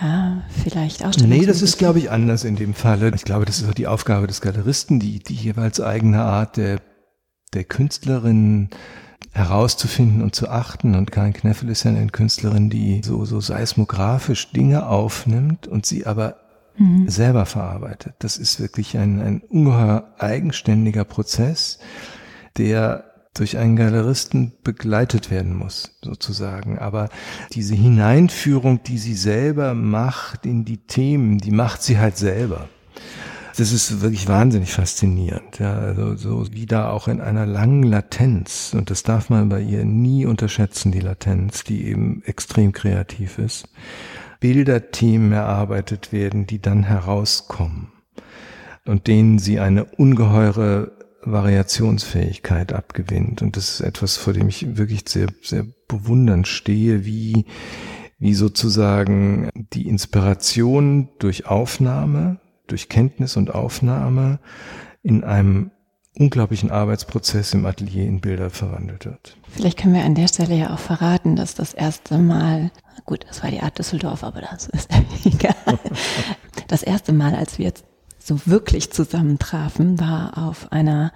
ja, 0.00 0.42
vielleicht 0.62 1.04
Ausstellungen. 1.04 1.38
Nee, 1.38 1.46
das 1.46 1.62
ist, 1.62 1.78
glaube 1.78 1.98
ich, 1.98 2.10
anders 2.10 2.44
in 2.44 2.56
dem 2.56 2.74
Falle. 2.74 3.12
Ich 3.14 3.24
glaube, 3.24 3.44
das 3.44 3.60
ist 3.60 3.68
auch 3.68 3.74
die 3.74 3.86
Aufgabe 3.86 4.26
des 4.26 4.40
Galeristen, 4.40 4.98
die, 4.98 5.20
die 5.20 5.34
jeweils 5.34 5.80
eigene 5.80 6.22
Art 6.22 6.56
der, 6.56 6.80
der 7.52 7.64
Künstlerin 7.64 8.70
herauszufinden 9.32 10.22
und 10.22 10.34
zu 10.34 10.48
achten. 10.48 10.94
Und 10.94 11.12
Karin 11.12 11.32
Kneffel 11.32 11.68
ist 11.68 11.84
ja 11.84 11.90
eine 11.90 12.06
Künstlerin, 12.06 12.70
die 12.70 13.02
so, 13.04 13.24
so 13.24 13.40
seismografisch 13.40 14.50
Dinge 14.52 14.86
aufnimmt 14.86 15.66
und 15.66 15.86
sie 15.86 16.06
aber 16.06 16.36
mhm. 16.76 17.08
selber 17.08 17.46
verarbeitet. 17.46 18.14
Das 18.18 18.36
ist 18.36 18.60
wirklich 18.60 18.96
ein, 18.98 19.20
ein 19.20 19.40
ungeheuer 19.40 20.14
eigenständiger 20.18 21.04
Prozess, 21.04 21.78
der 22.56 23.04
durch 23.34 23.58
einen 23.58 23.74
Galeristen 23.74 24.52
begleitet 24.62 25.30
werden 25.30 25.56
muss, 25.56 25.98
sozusagen. 26.02 26.78
Aber 26.78 27.08
diese 27.52 27.74
Hineinführung, 27.74 28.82
die 28.84 28.98
sie 28.98 29.14
selber 29.14 29.74
macht 29.74 30.46
in 30.46 30.64
die 30.64 30.78
Themen, 30.78 31.38
die 31.38 31.50
macht 31.50 31.82
sie 31.82 31.98
halt 31.98 32.16
selber. 32.16 32.68
Das 33.56 33.72
ist 33.72 34.00
wirklich 34.00 34.26
wahnsinnig 34.26 34.72
faszinierend, 34.72 35.60
ja, 35.60 35.74
also 35.74 36.16
so 36.16 36.44
wie 36.50 36.66
da 36.66 36.90
auch 36.90 37.06
in 37.06 37.20
einer 37.20 37.46
langen 37.46 37.84
Latenz, 37.84 38.74
und 38.76 38.90
das 38.90 39.04
darf 39.04 39.30
man 39.30 39.48
bei 39.48 39.60
ihr 39.60 39.84
nie 39.84 40.26
unterschätzen, 40.26 40.90
die 40.90 40.98
Latenz, 40.98 41.62
die 41.62 41.86
eben 41.86 42.20
extrem 42.24 42.72
kreativ 42.72 43.38
ist, 43.38 43.68
Bilderthemen 44.44 45.32
erarbeitet 45.32 46.12
werden, 46.12 46.46
die 46.46 46.60
dann 46.60 46.82
herauskommen 46.82 47.92
und 48.84 49.06
denen 49.06 49.38
sie 49.38 49.58
eine 49.58 49.86
ungeheure 49.86 50.92
Variationsfähigkeit 51.22 52.74
abgewinnt. 52.74 53.40
Und 53.40 53.56
das 53.56 53.70
ist 53.70 53.80
etwas, 53.80 54.18
vor 54.18 54.34
dem 54.34 54.50
ich 54.50 54.76
wirklich 54.76 55.08
sehr, 55.08 55.28
sehr 55.40 55.64
bewundernd 55.88 56.46
stehe, 56.46 57.06
wie, 57.06 57.46
wie 58.18 58.34
sozusagen 58.34 59.48
die 59.54 59.88
Inspiration 59.88 61.08
durch 61.18 61.46
Aufnahme, 61.46 62.38
durch 62.66 62.90
Kenntnis 62.90 63.38
und 63.38 63.54
Aufnahme 63.54 64.40
in 65.02 65.24
einem 65.24 65.70
unglaublichen 66.18 66.70
Arbeitsprozess 66.70 67.54
im 67.54 67.66
Atelier 67.66 68.06
in 68.06 68.20
Bilder 68.20 68.50
verwandelt 68.50 69.04
wird. 69.04 69.36
Vielleicht 69.48 69.78
können 69.78 69.94
wir 69.94 70.04
an 70.04 70.14
der 70.14 70.28
Stelle 70.28 70.54
ja 70.54 70.72
auch 70.72 70.78
verraten, 70.78 71.36
dass 71.36 71.54
das 71.54 71.74
erste 71.74 72.18
Mal, 72.18 72.70
gut, 73.04 73.24
das 73.28 73.42
war 73.42 73.50
die 73.50 73.60
Art 73.60 73.78
Düsseldorf, 73.78 74.22
aber 74.22 74.40
das 74.40 74.68
ist 74.68 74.88
egal. 75.24 75.54
Das 76.68 76.82
erste 76.82 77.12
Mal, 77.12 77.34
als 77.34 77.58
wir 77.58 77.66
jetzt 77.66 77.84
so 78.18 78.40
wirklich 78.46 78.92
zusammentrafen, 78.92 80.00
war 80.00 80.38
auf 80.38 80.72
einer 80.72 81.12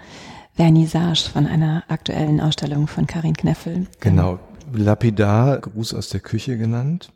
Vernissage 0.55 1.31
von 1.33 1.47
einer 1.47 1.85
aktuellen 1.89 2.41
Ausstellung 2.41 2.89
von 2.89 3.07
Karin 3.07 3.37
Kneffel. 3.37 3.87
Genau, 4.01 4.41
Lapidar, 4.73 5.59
Gruß 5.61 5.95
aus 5.95 6.09
der 6.09 6.21
Küche 6.21 6.59
genannt. 6.59 7.13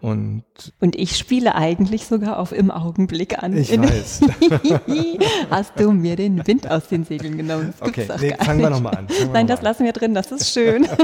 Und, 0.00 0.44
und 0.80 0.96
ich 0.96 1.18
spiele 1.18 1.54
eigentlich 1.54 2.06
sogar 2.06 2.38
auf 2.38 2.52
im 2.52 2.70
Augenblick 2.70 3.42
an. 3.42 3.56
Ich 3.56 3.70
weiß. 3.78 4.22
Hast 5.50 5.78
du 5.78 5.92
mir 5.92 6.16
den 6.16 6.46
Wind 6.46 6.70
aus 6.70 6.88
den 6.88 7.04
Segeln 7.04 7.36
genommen? 7.36 7.74
Das 7.78 7.88
okay, 7.88 8.08
nee, 8.20 8.34
fangen 8.42 8.60
wir 8.60 8.70
nochmal 8.70 8.96
an. 8.96 9.08
Nein, 9.32 9.46
das 9.46 9.60
an. 9.60 9.64
lassen 9.64 9.84
wir 9.84 9.92
drin, 9.92 10.14
das 10.14 10.32
ist 10.32 10.52
schön. 10.52 10.88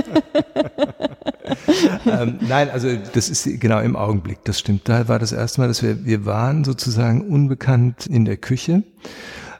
ähm, 2.06 2.38
nein, 2.40 2.70
also 2.70 2.88
das 3.12 3.28
ist 3.28 3.60
genau 3.60 3.80
im 3.80 3.96
Augenblick, 3.96 4.44
das 4.44 4.58
stimmt. 4.58 4.88
Da 4.88 5.08
war 5.08 5.18
das 5.18 5.32
erste 5.32 5.60
Mal, 5.60 5.68
dass 5.68 5.82
wir, 5.82 6.06
wir 6.06 6.24
waren 6.24 6.64
sozusagen 6.64 7.28
unbekannt 7.28 8.06
in 8.06 8.24
der 8.24 8.38
Küche. 8.38 8.82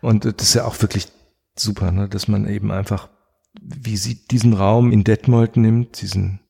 Und 0.00 0.24
das 0.24 0.34
ist 0.40 0.54
ja 0.54 0.64
auch 0.64 0.80
wirklich 0.80 1.08
super, 1.56 1.92
ne, 1.92 2.08
dass 2.08 2.26
man 2.26 2.48
eben 2.48 2.70
einfach, 2.70 3.08
wie 3.60 3.96
sie 3.96 4.26
diesen 4.26 4.54
Raum 4.54 4.92
in 4.92 5.04
Detmold 5.04 5.56
nimmt, 5.56 6.00
diesen 6.00 6.40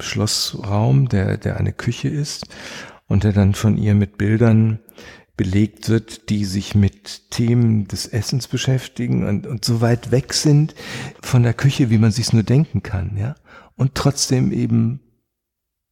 Schlossraum, 0.00 1.08
der, 1.08 1.36
der 1.36 1.56
eine 1.56 1.72
Küche 1.72 2.08
ist 2.08 2.46
und 3.06 3.24
der 3.24 3.32
dann 3.32 3.54
von 3.54 3.76
ihr 3.76 3.94
mit 3.94 4.18
Bildern 4.18 4.80
belegt 5.36 5.88
wird, 5.88 6.30
die 6.30 6.44
sich 6.44 6.74
mit 6.74 7.30
Themen 7.30 7.86
des 7.86 8.06
Essens 8.06 8.48
beschäftigen 8.48 9.26
und, 9.26 9.46
und 9.46 9.64
so 9.64 9.80
weit 9.80 10.10
weg 10.10 10.34
sind 10.34 10.74
von 11.22 11.44
der 11.44 11.54
Küche, 11.54 11.90
wie 11.90 11.98
man 11.98 12.10
sich's 12.10 12.32
nur 12.32 12.42
denken 12.42 12.82
kann, 12.82 13.16
ja. 13.16 13.36
Und 13.76 13.94
trotzdem 13.94 14.50
eben 14.50 15.00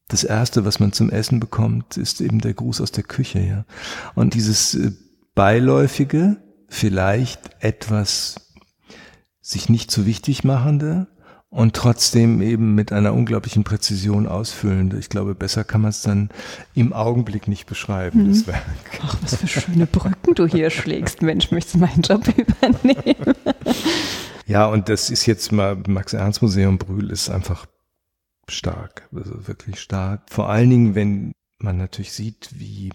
das 0.08 0.24
erste, 0.24 0.64
was 0.64 0.80
man 0.80 0.92
zum 0.92 1.10
Essen 1.10 1.38
bekommt, 1.38 1.96
ist 1.96 2.20
eben 2.20 2.40
der 2.40 2.54
Gruß 2.54 2.80
aus 2.80 2.90
der 2.90 3.04
Küche, 3.04 3.38
ja. 3.38 3.64
Und 4.16 4.34
dieses 4.34 4.74
äh, 4.74 4.90
beiläufige, 5.36 6.38
vielleicht 6.68 7.40
etwas 7.60 8.56
sich 9.40 9.68
nicht 9.68 9.92
so 9.92 10.06
wichtig 10.06 10.42
machende, 10.42 11.06
und 11.56 11.74
trotzdem 11.74 12.42
eben 12.42 12.74
mit 12.74 12.92
einer 12.92 13.14
unglaublichen 13.14 13.64
Präzision 13.64 14.26
ausfüllend. 14.26 14.92
Ich 14.92 15.08
glaube, 15.08 15.34
besser 15.34 15.64
kann 15.64 15.80
man 15.80 15.88
es 15.88 16.02
dann 16.02 16.28
im 16.74 16.92
Augenblick 16.92 17.48
nicht 17.48 17.64
beschreiben, 17.64 18.24
mhm. 18.24 18.28
das 18.28 18.46
Werk. 18.46 18.62
Ach, 19.02 19.16
was 19.22 19.36
für 19.36 19.46
schöne 19.46 19.86
Brücken 19.86 20.34
du 20.34 20.46
hier 20.46 20.68
schlägst. 20.68 21.22
Mensch, 21.22 21.50
möchtest 21.52 21.76
du 21.76 21.78
meinen 21.78 22.02
Job 22.02 22.28
übernehmen? 22.36 23.34
Ja, 24.46 24.66
und 24.66 24.90
das 24.90 25.08
ist 25.08 25.24
jetzt 25.24 25.50
mal, 25.50 25.82
Max-Ernst-Museum 25.88 26.76
Brühl 26.76 27.10
ist 27.10 27.30
einfach 27.30 27.64
stark, 28.48 29.08
also 29.14 29.48
wirklich 29.48 29.80
stark. 29.80 30.24
Vor 30.28 30.50
allen 30.50 30.68
Dingen, 30.68 30.94
wenn 30.94 31.32
man 31.56 31.78
natürlich 31.78 32.12
sieht, 32.12 32.50
wie 32.52 32.92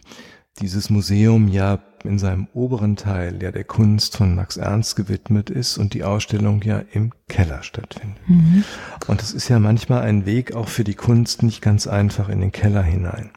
dieses 0.60 0.92
Museum 0.92 1.48
ja 1.48 1.80
in 2.04 2.20
seinem 2.20 2.48
oberen 2.54 2.96
Teil 2.96 3.42
ja 3.42 3.52
der 3.52 3.64
Kunst 3.64 4.18
von 4.18 4.36
Max 4.36 4.58
Ernst 4.58 4.96
gewidmet 4.96 5.50
ist 5.50 5.78
und 5.78 5.94
die 5.94 6.04
Ausstellung 6.04 6.62
ja 6.64 6.84
im 6.92 7.12
Keller 7.28 7.64
stattfindet. 7.64 8.18
Mhm. 8.28 8.64
Und 9.08 9.22
es 9.22 9.34
ist 9.34 9.50
ja 9.50 9.60
manchmal 9.60 10.02
ein 10.02 10.26
Weg 10.26 10.54
auch 10.56 10.68
für 10.68 10.84
die 10.84 10.96
Kunst 10.96 11.44
nicht 11.44 11.62
ganz 11.62 11.88
einfach 11.88 12.30
in 12.30 12.42
den 12.42 12.52
Keller 12.52 12.84
hinein. 12.84 13.32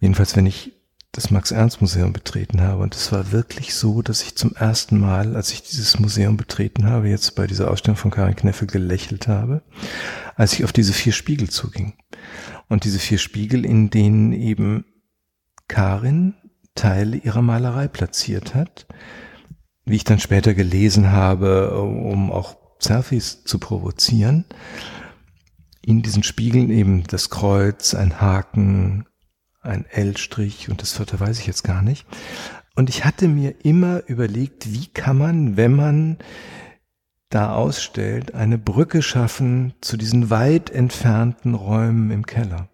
Jedenfalls, 0.00 0.36
wenn 0.36 0.46
ich 0.46 0.72
das 1.12 1.30
Max 1.30 1.50
Ernst 1.50 1.82
Museum 1.82 2.14
betreten 2.14 2.62
habe. 2.62 2.82
Und 2.82 2.94
es 2.94 3.12
war 3.12 3.32
wirklich 3.32 3.74
so, 3.74 4.00
dass 4.00 4.22
ich 4.22 4.34
zum 4.34 4.56
ersten 4.56 4.98
Mal, 4.98 5.36
als 5.36 5.52
ich 5.52 5.62
dieses 5.62 5.98
Museum 5.98 6.38
betreten 6.38 6.86
habe, 6.86 7.08
jetzt 7.08 7.34
bei 7.34 7.46
dieser 7.46 7.70
Ausstellung 7.70 7.98
von 7.98 8.10
Karin 8.10 8.34
Kneffel 8.34 8.66
gelächelt 8.66 9.28
habe, 9.28 9.62
als 10.36 10.54
ich 10.54 10.64
auf 10.64 10.72
diese 10.72 10.94
vier 10.94 11.12
Spiegel 11.12 11.50
zuging. 11.50 11.92
Und 12.68 12.84
diese 12.84 12.98
vier 12.98 13.18
Spiegel, 13.18 13.66
in 13.66 13.90
denen 13.90 14.32
eben 14.32 14.86
Karin 15.68 16.34
Teile 16.74 17.16
ihrer 17.16 17.42
Malerei 17.42 17.88
platziert 17.88 18.54
hat. 18.54 18.86
Wie 19.84 19.96
ich 19.96 20.04
dann 20.04 20.20
später 20.20 20.54
gelesen 20.54 21.10
habe, 21.10 21.76
um 21.76 22.30
auch 22.30 22.56
Selfies 22.78 23.44
zu 23.44 23.58
provozieren. 23.58 24.44
In 25.84 26.02
diesen 26.02 26.22
Spiegeln 26.22 26.70
eben 26.70 27.04
das 27.04 27.30
Kreuz, 27.30 27.94
ein 27.94 28.20
Haken, 28.20 29.06
ein 29.60 29.84
L-Strich 29.90 30.68
und 30.68 30.82
das 30.82 30.92
vierte 30.92 31.18
weiß 31.18 31.38
ich 31.38 31.46
jetzt 31.46 31.64
gar 31.64 31.82
nicht. 31.82 32.06
Und 32.74 32.88
ich 32.88 33.04
hatte 33.04 33.28
mir 33.28 33.64
immer 33.64 34.02
überlegt, 34.06 34.72
wie 34.72 34.86
kann 34.86 35.18
man, 35.18 35.56
wenn 35.56 35.74
man 35.74 36.18
da 37.28 37.54
ausstellt, 37.54 38.34
eine 38.34 38.58
Brücke 38.58 39.02
schaffen 39.02 39.74
zu 39.80 39.96
diesen 39.96 40.30
weit 40.30 40.70
entfernten 40.70 41.54
Räumen 41.54 42.10
im 42.10 42.26
Keller. 42.26 42.68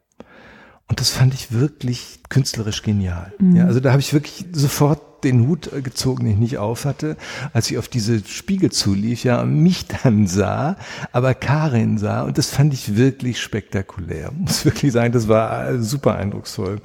Und 0.88 1.00
das 1.00 1.10
fand 1.10 1.34
ich 1.34 1.52
wirklich 1.52 2.20
künstlerisch 2.30 2.82
genial. 2.82 3.32
Mhm. 3.38 3.56
Ja, 3.56 3.66
also 3.66 3.78
da 3.78 3.90
habe 3.90 4.00
ich 4.00 4.14
wirklich 4.14 4.46
sofort 4.52 5.02
den 5.24 5.46
Hut 5.46 5.70
gezogen, 5.82 6.24
den 6.24 6.34
ich 6.34 6.38
nicht 6.38 6.58
auf 6.58 6.84
hatte, 6.84 7.16
als 7.52 7.70
ich 7.70 7.78
auf 7.78 7.88
diese 7.88 8.24
Spiegel 8.24 8.70
zulief, 8.70 9.24
ja, 9.24 9.44
mich 9.44 9.86
dann 9.86 10.26
sah, 10.26 10.76
aber 11.12 11.34
Karin 11.34 11.98
sah 11.98 12.22
und 12.22 12.38
das 12.38 12.50
fand 12.50 12.72
ich 12.72 12.96
wirklich 12.96 13.40
spektakulär. 13.40 14.30
Muss 14.36 14.64
wirklich 14.64 14.92
sagen, 14.92 15.12
das 15.12 15.28
war 15.28 15.78
super 15.80 16.14
eindrucksvoll. 16.16 16.80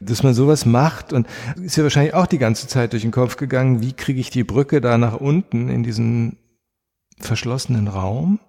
Dass 0.00 0.22
man 0.22 0.34
sowas 0.34 0.66
macht 0.66 1.12
und 1.12 1.26
ist 1.62 1.76
ja 1.76 1.82
wahrscheinlich 1.82 2.14
auch 2.14 2.26
die 2.26 2.38
ganze 2.38 2.66
Zeit 2.66 2.92
durch 2.92 3.02
den 3.02 3.12
Kopf 3.12 3.36
gegangen, 3.36 3.80
wie 3.80 3.92
kriege 3.92 4.20
ich 4.20 4.30
die 4.30 4.44
Brücke 4.44 4.80
da 4.80 4.98
nach 4.98 5.14
unten 5.14 5.68
in 5.68 5.82
diesen 5.82 6.38
verschlossenen 7.18 7.88
Raum? 7.88 8.40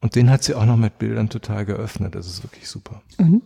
Und 0.00 0.16
den 0.16 0.28
hat 0.28 0.42
sie 0.42 0.54
auch 0.54 0.66
noch 0.66 0.76
mit 0.76 0.98
Bildern 0.98 1.30
total 1.30 1.64
geöffnet. 1.64 2.14
Das 2.14 2.26
ist 2.26 2.42
wirklich 2.42 2.68
super. 2.68 3.00
Und? 3.16 3.42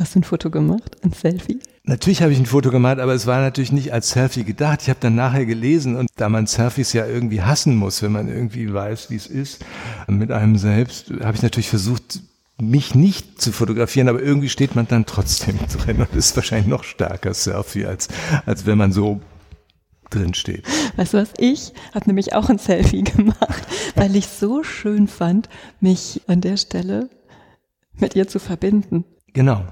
Hast 0.00 0.14
du 0.14 0.20
ein 0.20 0.24
Foto 0.24 0.48
gemacht? 0.48 0.96
Ein 1.04 1.12
Selfie? 1.12 1.60
Natürlich 1.84 2.22
habe 2.22 2.32
ich 2.32 2.38
ein 2.38 2.46
Foto 2.46 2.70
gemacht, 2.70 2.98
aber 2.98 3.12
es 3.12 3.26
war 3.26 3.42
natürlich 3.42 3.70
nicht 3.70 3.92
als 3.92 4.08
Selfie 4.08 4.44
gedacht. 4.44 4.80
Ich 4.80 4.88
habe 4.88 4.98
dann 4.98 5.14
nachher 5.14 5.44
gelesen 5.44 5.94
und 5.94 6.08
da 6.16 6.30
man 6.30 6.46
Selfies 6.46 6.94
ja 6.94 7.06
irgendwie 7.06 7.42
hassen 7.42 7.76
muss, 7.76 8.00
wenn 8.00 8.10
man 8.10 8.26
irgendwie 8.26 8.72
weiß, 8.72 9.10
wie 9.10 9.16
es 9.16 9.26
ist, 9.26 9.62
mit 10.08 10.32
einem 10.32 10.56
selbst, 10.56 11.10
habe 11.22 11.36
ich 11.36 11.42
natürlich 11.42 11.68
versucht, 11.68 12.20
mich 12.58 12.94
nicht 12.94 13.42
zu 13.42 13.52
fotografieren, 13.52 14.08
aber 14.08 14.22
irgendwie 14.22 14.48
steht 14.48 14.74
man 14.74 14.88
dann 14.88 15.04
trotzdem 15.04 15.58
drin 15.84 16.00
und 16.00 16.14
ist 16.14 16.34
wahrscheinlich 16.34 16.68
noch 16.68 16.84
stärker 16.84 17.34
Selfie, 17.34 17.84
als, 17.84 18.08
als 18.46 18.64
wenn 18.64 18.78
man 18.78 18.92
so 18.92 19.20
drin 20.08 20.32
steht. 20.32 20.64
Weißt 20.96 21.12
du 21.12 21.18
was, 21.18 21.34
ich 21.36 21.74
habe 21.94 22.06
nämlich 22.06 22.32
auch 22.32 22.48
ein 22.48 22.58
Selfie 22.58 23.02
gemacht, 23.04 23.66
weil 23.96 24.16
ich 24.16 24.28
so 24.28 24.62
schön 24.62 25.08
fand, 25.08 25.50
mich 25.80 26.22
an 26.26 26.40
der 26.40 26.56
Stelle 26.56 27.10
mit 27.98 28.16
ihr 28.16 28.28
zu 28.28 28.38
verbinden. 28.38 29.04
Genau. 29.34 29.66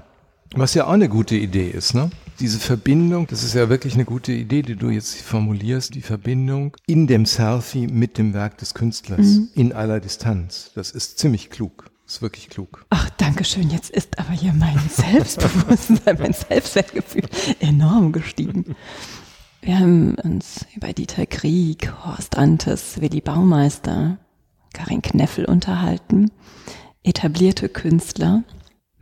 Was 0.55 0.73
ja 0.73 0.85
auch 0.87 0.91
eine 0.91 1.09
gute 1.09 1.35
Idee 1.35 1.69
ist, 1.69 1.93
ne? 1.93 2.09
Diese 2.39 2.59
Verbindung, 2.59 3.27
das 3.27 3.43
ist 3.43 3.53
ja 3.53 3.69
wirklich 3.69 3.95
eine 3.95 4.05
gute 4.05 4.31
Idee, 4.31 4.61
die 4.61 4.75
du 4.75 4.89
jetzt 4.89 5.21
formulierst, 5.21 5.93
die 5.93 6.01
Verbindung 6.01 6.75
in 6.87 7.05
dem 7.05 7.25
Selfie 7.25 7.87
mit 7.87 8.17
dem 8.17 8.33
Werk 8.33 8.57
des 8.57 8.73
Künstlers 8.73 9.25
mhm. 9.25 9.49
in 9.55 9.73
aller 9.73 9.99
Distanz. 9.99 10.71
Das 10.73 10.91
ist 10.91 11.19
ziemlich 11.19 11.49
klug. 11.49 11.91
Das 12.05 12.15
ist 12.15 12.21
wirklich 12.21 12.49
klug. 12.49 12.85
Ach, 12.89 13.09
danke 13.17 13.43
schön. 13.43 13.69
Jetzt 13.69 13.91
ist 13.91 14.17
aber 14.17 14.31
hier 14.31 14.53
mein 14.53 14.79
Selbstbewusstsein, 14.89 16.17
mein 16.17 16.33
Selbstwertgefühl 16.33 17.25
enorm 17.59 18.11
gestiegen. 18.11 18.75
Wir 19.61 19.77
haben 19.77 20.15
uns 20.15 20.65
über 20.75 20.93
Dieter 20.93 21.25
Krieg, 21.25 21.93
Horst 22.05 22.37
Antes, 22.37 23.01
Willi 23.01 23.19
Baumeister, 23.19 24.17
Karin 24.73 25.01
Kneffel 25.01 25.45
unterhalten, 25.45 26.31
etablierte 27.03 27.67
Künstler, 27.67 28.43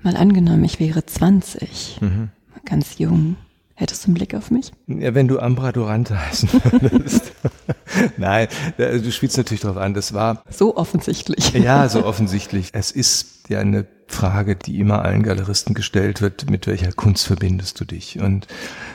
Mal 0.03 0.15
angenommen, 0.15 0.63
ich 0.63 0.79
wäre 0.79 1.05
20, 1.05 1.99
mhm. 2.01 2.29
ganz 2.65 2.97
jung. 2.97 3.35
Hättest 3.79 4.03
du 4.03 4.07
einen 4.07 4.15
Blick 4.15 4.33
auf 4.33 4.49
mich? 4.49 4.71
Ja, 4.87 5.13
wenn 5.13 5.27
du 5.27 5.37
Ambra 5.37 5.71
Durante 5.71 6.19
heißen 6.19 6.49
würdest. 6.81 7.31
Nein, 8.17 8.47
du 8.77 9.11
spielst 9.11 9.37
natürlich 9.37 9.61
drauf 9.61 9.77
an. 9.77 9.93
Das 9.93 10.15
war. 10.15 10.41
So 10.49 10.75
offensichtlich. 10.75 11.53
Ja, 11.53 11.87
so 11.87 12.03
offensichtlich. 12.03 12.69
Es 12.73 12.89
ist 12.89 13.49
ja 13.49 13.59
eine 13.59 13.85
Frage, 14.07 14.55
die 14.55 14.79
immer 14.79 15.03
allen 15.03 15.21
Galeristen 15.21 15.75
gestellt 15.75 16.23
wird. 16.23 16.49
Mit 16.49 16.65
welcher 16.65 16.91
Kunst 16.91 17.27
verbindest 17.27 17.79
du 17.79 17.85
dich? 17.85 18.19
Und 18.19 18.47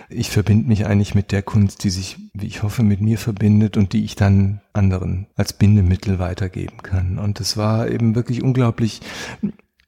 ich 0.09 0.31
verbinde 0.31 0.67
mich 0.67 0.85
eigentlich 0.85 1.15
mit 1.15 1.31
der 1.31 1.43
Kunst, 1.43 1.85
die 1.85 1.91
sich, 1.91 2.17
wie 2.35 2.47
ich 2.47 2.65
hoffe, 2.65 2.83
mit 2.83 3.01
mir 3.01 3.19
verbindet 3.19 3.77
und 3.77 3.93
die 3.93 4.05
ich 4.05 4.17
dann 4.17 4.63
anderen 4.73 5.29
als 5.37 5.53
Bindemittel 5.53 6.19
weitergeben 6.19 6.79
kann. 6.83 7.19
Und 7.19 7.39
es 7.39 7.57
war 7.57 7.89
eben 7.89 8.17
wirklich 8.17 8.43
unglaublich. 8.43 9.01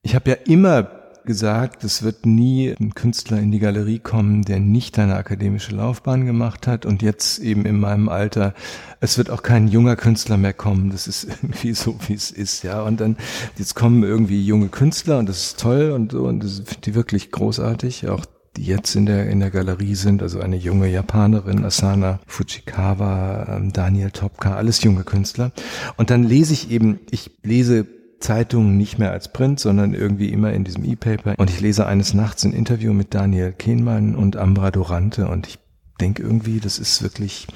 Ich 0.03 0.15
habe 0.15 0.31
ja 0.31 0.37
immer 0.47 0.89
gesagt, 1.25 1.85
es 1.85 2.03
wird 2.03 2.27
nie 2.27 2.75
ein 2.81 2.95
Künstler 2.95 3.39
in 3.39 3.51
die 3.51 3.59
Galerie 3.59 3.99
kommen, 3.99 4.43
der 4.43 4.61
nicht 4.61 4.99
eine 4.99 5.17
akademische 5.17 5.75
Laufbahn 5.75 6.27
gemacht 6.27 6.67
hat. 6.67 6.87
Und 6.87 7.03
jetzt 7.03 7.39
eben 7.39 7.65
in 7.67 7.81
meinem 7.81 8.09
Alter, 8.09 8.55
es 9.01 9.19
wird 9.19 9.31
auch 9.31 9.43
kein 9.43 9.69
junger 9.69 9.97
Künstler 9.97 10.37
mehr 10.37 10.53
kommen, 10.53 10.91
das 10.91 11.07
ist 11.07 11.25
irgendwie 11.43 11.75
so, 11.75 11.97
wie 12.07 12.15
es 12.15 12.31
ist, 12.31 12.63
ja, 12.63 12.83
und 12.83 13.01
dann, 13.01 13.17
jetzt 13.57 13.75
kommen 13.75 14.03
irgendwie 14.03 14.45
junge 14.45 14.69
Künstler 14.69 15.19
und 15.19 15.29
das 15.29 15.39
ist 15.39 15.61
toll 15.61 15.91
und 15.91 16.13
so. 16.13 16.25
Und 16.25 16.45
das 16.45 16.63
finde 16.65 16.91
ich 16.91 16.95
wirklich 16.95 17.31
großartig, 17.31 18.09
auch 18.09 18.25
die 18.57 18.65
jetzt 18.65 18.95
in 18.95 19.07
der, 19.07 19.29
in 19.29 19.41
der 19.41 19.51
Galerie 19.51 19.95
sind, 19.95 20.23
also 20.23 20.41
eine 20.41 20.57
junge 20.57 20.89
Japanerin, 20.89 21.65
Asana 21.65 22.21
Fujikawa, 22.27 23.57
ähm, 23.57 23.73
Daniel 23.73 24.11
Topka, 24.11 24.55
alles 24.55 24.83
junge 24.83 25.05
Künstler. 25.05 25.51
Und 25.97 26.11
dann 26.11 26.23
lese 26.23 26.53
ich 26.53 26.71
eben, 26.71 27.01
ich 27.11 27.33
lese 27.43 27.87
Zeitungen 28.25 28.79
nicht 28.79 28.99
mehr 28.99 29.13
als 29.13 29.31
Print, 29.33 29.61
sondern 29.61 29.93
irgendwie 29.93 30.31
immer 30.31 30.53
in 30.53 30.65
diesem 30.65 30.85
E-Paper. 30.85 31.35
Und 31.37 31.51
ich 31.51 31.61
lese 31.61 31.87
eines 31.87 32.15
Nachts 32.15 32.45
ein 32.45 32.55
Interview 32.55 32.95
mit 32.95 33.13
Daniel 33.13 33.53
Kehnmann 33.53 34.17
und 34.17 34.37
Ambra 34.37 34.71
Dorante 34.71 35.29
und 35.29 35.47
ich 35.47 35.59
denke 36.01 36.23
irgendwie, 36.23 36.59
das 36.59 36.79
ist 36.79 37.03
wirklich, 37.03 37.47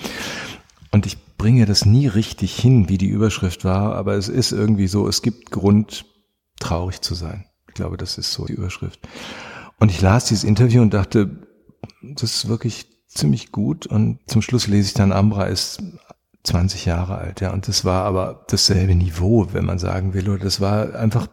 und 0.93 1.07
ich 1.07 1.17
bringe 1.39 1.65
das 1.65 1.87
nie 1.87 2.07
richtig 2.07 2.55
hin, 2.55 2.91
wie 2.91 2.99
die 2.99 3.09
Überschrift 3.09 3.65
war, 3.65 3.95
aber 3.95 4.15
es 4.15 4.29
ist 4.29 4.53
irgendwie 4.53 4.89
so, 4.89 5.09
es 5.09 5.23
gibt 5.23 5.51
Grund, 5.51 6.05
traurig 6.61 7.01
zu 7.01 7.15
sein. 7.15 7.47
Ich 7.69 7.75
glaube, 7.75 7.97
das 7.97 8.19
ist 8.19 8.33
so 8.33 8.45
die 8.45 8.53
Überschrift. 8.53 9.01
Und 9.79 9.91
ich 9.91 10.03
las 10.03 10.27
dieses 10.27 10.45
Interview 10.45 10.83
und 10.83 10.93
dachte, 10.93 11.39
das 12.03 12.35
ist 12.35 12.49
wirklich 12.49 12.87
ziemlich 13.07 13.53
gut. 13.53 13.87
Und 13.87 14.19
zum 14.27 14.43
Schluss 14.43 14.67
lese 14.67 14.89
ich 14.89 14.95
dann, 14.95 15.13
Ambra 15.13 15.45
ist 15.45 15.83
20 16.49 16.85
Jahre 16.85 17.19
alt, 17.19 17.41
ja. 17.41 17.53
Und 17.53 17.69
das 17.69 17.85
war 17.85 18.05
aber 18.05 18.45
dasselbe 18.49 18.95
Niveau, 18.95 19.49
wenn 19.53 19.65
man 19.65 19.79
sagen 19.79 20.15
will. 20.15 20.29
Oder 20.29 20.45
das 20.45 20.61
war 20.61 20.95
einfach, 20.95 21.29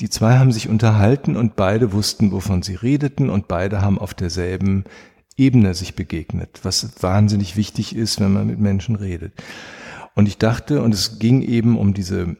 die 0.00 0.10
zwei 0.10 0.38
haben 0.38 0.52
sich 0.52 0.68
unterhalten 0.68 1.36
und 1.36 1.56
beide 1.56 1.92
wussten, 1.92 2.32
wovon 2.32 2.62
sie 2.62 2.74
redeten 2.74 3.30
und 3.30 3.48
beide 3.48 3.82
haben 3.82 3.98
auf 3.98 4.14
derselben 4.14 4.84
Ebene 5.36 5.74
sich 5.74 5.94
begegnet, 5.94 6.60
was 6.62 7.02
wahnsinnig 7.02 7.56
wichtig 7.56 7.96
ist, 7.96 8.20
wenn 8.20 8.32
man 8.32 8.46
mit 8.46 8.58
Menschen 8.58 8.96
redet. 8.96 9.32
Und 10.14 10.28
ich 10.28 10.38
dachte, 10.38 10.82
und 10.82 10.92
es 10.92 11.18
ging 11.18 11.42
eben 11.42 11.78
um 11.78 11.94
diese 11.94 12.36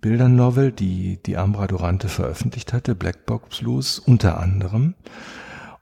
Bildernovel, 0.00 0.72
die 0.72 1.22
die 1.22 1.36
Ambra 1.36 1.66
Durante 1.66 2.08
veröffentlicht 2.08 2.72
hatte, 2.72 2.94
Black 2.94 3.26
Box 3.26 3.58
Blues 3.58 3.98
unter 3.98 4.40
anderem. 4.40 4.94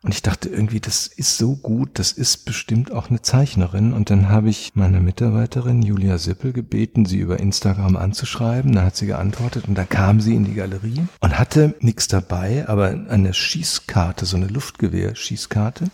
Und 0.04 0.12
ich 0.12 0.20
dachte 0.20 0.50
irgendwie, 0.50 0.80
das 0.80 1.06
ist 1.06 1.38
so 1.38 1.56
gut, 1.56 1.98
das 1.98 2.12
ist 2.12 2.44
bestimmt 2.44 2.92
auch 2.92 3.08
eine 3.08 3.22
Zeichnerin. 3.22 3.94
Und 3.94 4.10
dann 4.10 4.28
habe 4.28 4.50
ich 4.50 4.72
meine 4.74 5.00
Mitarbeiterin 5.00 5.80
Julia 5.80 6.18
Sippel 6.18 6.52
gebeten, 6.52 7.06
sie 7.06 7.16
über 7.16 7.40
Instagram 7.40 7.96
anzuschreiben. 7.96 8.72
Da 8.72 8.82
hat 8.82 8.96
sie 8.96 9.06
geantwortet 9.06 9.64
und 9.66 9.78
da 9.78 9.84
kam 9.84 10.20
sie 10.20 10.34
in 10.34 10.44
die 10.44 10.52
Galerie 10.52 11.06
und 11.20 11.38
hatte 11.38 11.74
nichts 11.80 12.06
dabei, 12.06 12.68
aber 12.68 12.88
eine 13.08 13.32
Schießkarte, 13.32 14.26
so 14.26 14.36
eine 14.36 14.48
Luftgewehr-Schießkarte, 14.48 15.86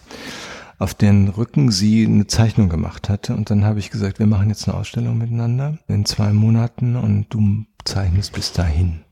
auf 0.80 0.92
deren 0.94 1.28
Rücken 1.28 1.70
sie 1.70 2.04
eine 2.04 2.26
Zeichnung 2.26 2.68
gemacht 2.68 3.08
hatte. 3.08 3.36
Und 3.36 3.48
dann 3.50 3.64
habe 3.64 3.78
ich 3.78 3.92
gesagt, 3.92 4.18
wir 4.18 4.26
machen 4.26 4.48
jetzt 4.48 4.68
eine 4.68 4.76
Ausstellung 4.76 5.18
miteinander 5.18 5.78
in 5.86 6.04
zwei 6.04 6.32
Monaten 6.32 6.96
und 6.96 7.26
du 7.28 7.64
zeichnest 7.84 8.32
bis 8.32 8.52
dahin. 8.52 9.02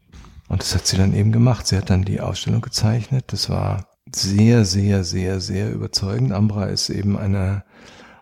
Und 0.49 0.61
das 0.61 0.75
hat 0.75 0.89
sie 0.89 0.97
dann 0.97 1.15
eben 1.15 1.31
gemacht. 1.31 1.69
Sie 1.69 1.77
hat 1.77 1.89
dann 1.89 2.03
die 2.03 2.21
Ausstellung 2.21 2.63
gezeichnet. 2.63 3.27
Das 3.29 3.49
war 3.49 3.87
sehr, 4.15 4.65
sehr, 4.65 5.05
sehr, 5.05 5.41
sehr 5.41 5.73
überzeugend. 5.73 6.33
Ambra 6.33 6.67
ist 6.67 6.91
eben 6.91 7.19
eine, 7.19 7.65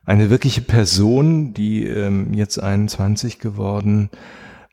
eine 0.04 0.30
wirkliche 0.30 0.62
Person, 0.62 1.54
die 1.54 1.84
ähm, 1.84 2.32
jetzt 2.34 2.58
21 2.58 3.38
geworden, 3.38 4.10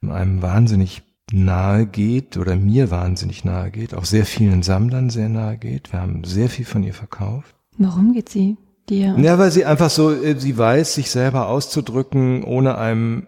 einem 0.01 0.41
wahnsinnig 0.41 1.03
nahe 1.31 1.85
geht 1.85 2.37
oder 2.37 2.55
mir 2.55 2.91
wahnsinnig 2.91 3.43
nahe 3.43 3.71
geht, 3.71 3.93
auch 3.93 4.05
sehr 4.05 4.25
vielen 4.25 4.61
Sammlern 4.61 5.09
sehr 5.09 5.29
nahe 5.29 5.57
geht. 5.57 5.91
Wir 5.91 6.01
haben 6.01 6.23
sehr 6.23 6.49
viel 6.49 6.65
von 6.65 6.83
ihr 6.83 6.93
verkauft. 6.93 7.55
Warum 7.77 8.13
geht 8.13 8.29
sie 8.29 8.57
dir? 8.89 9.15
Ja, 9.17 9.39
weil 9.39 9.51
sie 9.51 9.65
einfach 9.65 9.89
so, 9.89 10.11
äh, 10.11 10.39
sie 10.39 10.57
weiß, 10.57 10.93
sich 10.93 11.09
selber 11.09 11.47
auszudrücken, 11.47 12.43
ohne 12.43 12.77
einem 12.77 13.27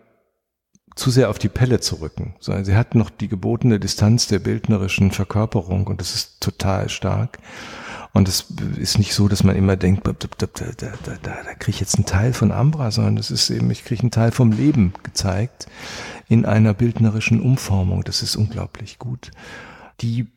zu 0.95 1.11
sehr 1.11 1.29
auf 1.29 1.37
die 1.37 1.49
Pelle 1.49 1.81
zu 1.81 1.95
rücken. 1.95 2.35
Sie 2.39 2.75
hat 2.75 2.95
noch 2.95 3.09
die 3.09 3.27
gebotene 3.27 3.79
Distanz 3.79 4.27
der 4.27 4.39
bildnerischen 4.39 5.11
Verkörperung 5.11 5.87
und 5.87 5.99
das 5.99 6.15
ist 6.15 6.41
total 6.41 6.89
stark. 6.89 7.39
Und 8.13 8.29
es 8.29 8.45
ist 8.77 8.97
nicht 8.97 9.13
so, 9.13 9.27
dass 9.27 9.43
man 9.43 9.57
immer 9.57 9.75
denkt, 9.75 10.07
da, 10.07 10.13
da, 10.13 10.47
da, 10.47 10.93
da, 11.03 11.17
da 11.21 11.53
kriege 11.55 11.75
ich 11.75 11.81
jetzt 11.81 11.95
einen 11.95 12.05
Teil 12.05 12.31
von 12.31 12.53
Ambra, 12.53 12.89
sondern 12.89 13.17
es 13.17 13.29
ist 13.29 13.49
eben, 13.49 13.69
ich 13.71 13.83
kriege 13.83 14.03
einen 14.03 14.11
Teil 14.11 14.31
vom 14.31 14.53
Leben 14.53 14.93
gezeigt 15.03 15.67
in 16.29 16.45
einer 16.45 16.73
bildnerischen 16.73 17.41
Umformung. 17.41 18.05
Das 18.05 18.21
ist 18.21 18.37
unglaublich 18.37 18.99
gut. 18.99 19.31
Die 19.99 20.27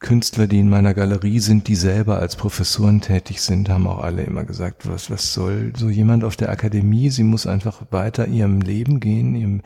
Künstler, 0.00 0.46
die 0.46 0.58
in 0.58 0.70
meiner 0.70 0.94
Galerie 0.94 1.40
sind, 1.40 1.68
die 1.68 1.74
selber 1.74 2.18
als 2.18 2.34
Professoren 2.34 3.02
tätig 3.02 3.42
sind, 3.42 3.68
haben 3.68 3.86
auch 3.86 4.02
alle 4.02 4.22
immer 4.22 4.44
gesagt, 4.44 4.88
was, 4.88 5.10
was 5.10 5.34
soll 5.34 5.74
so 5.76 5.90
jemand 5.90 6.24
auf 6.24 6.36
der 6.36 6.48
Akademie? 6.48 7.10
Sie 7.10 7.22
muss 7.22 7.46
einfach 7.46 7.82
weiter 7.90 8.26
ihrem 8.26 8.62
Leben 8.62 9.00
gehen, 9.00 9.34
ihrem, 9.34 9.60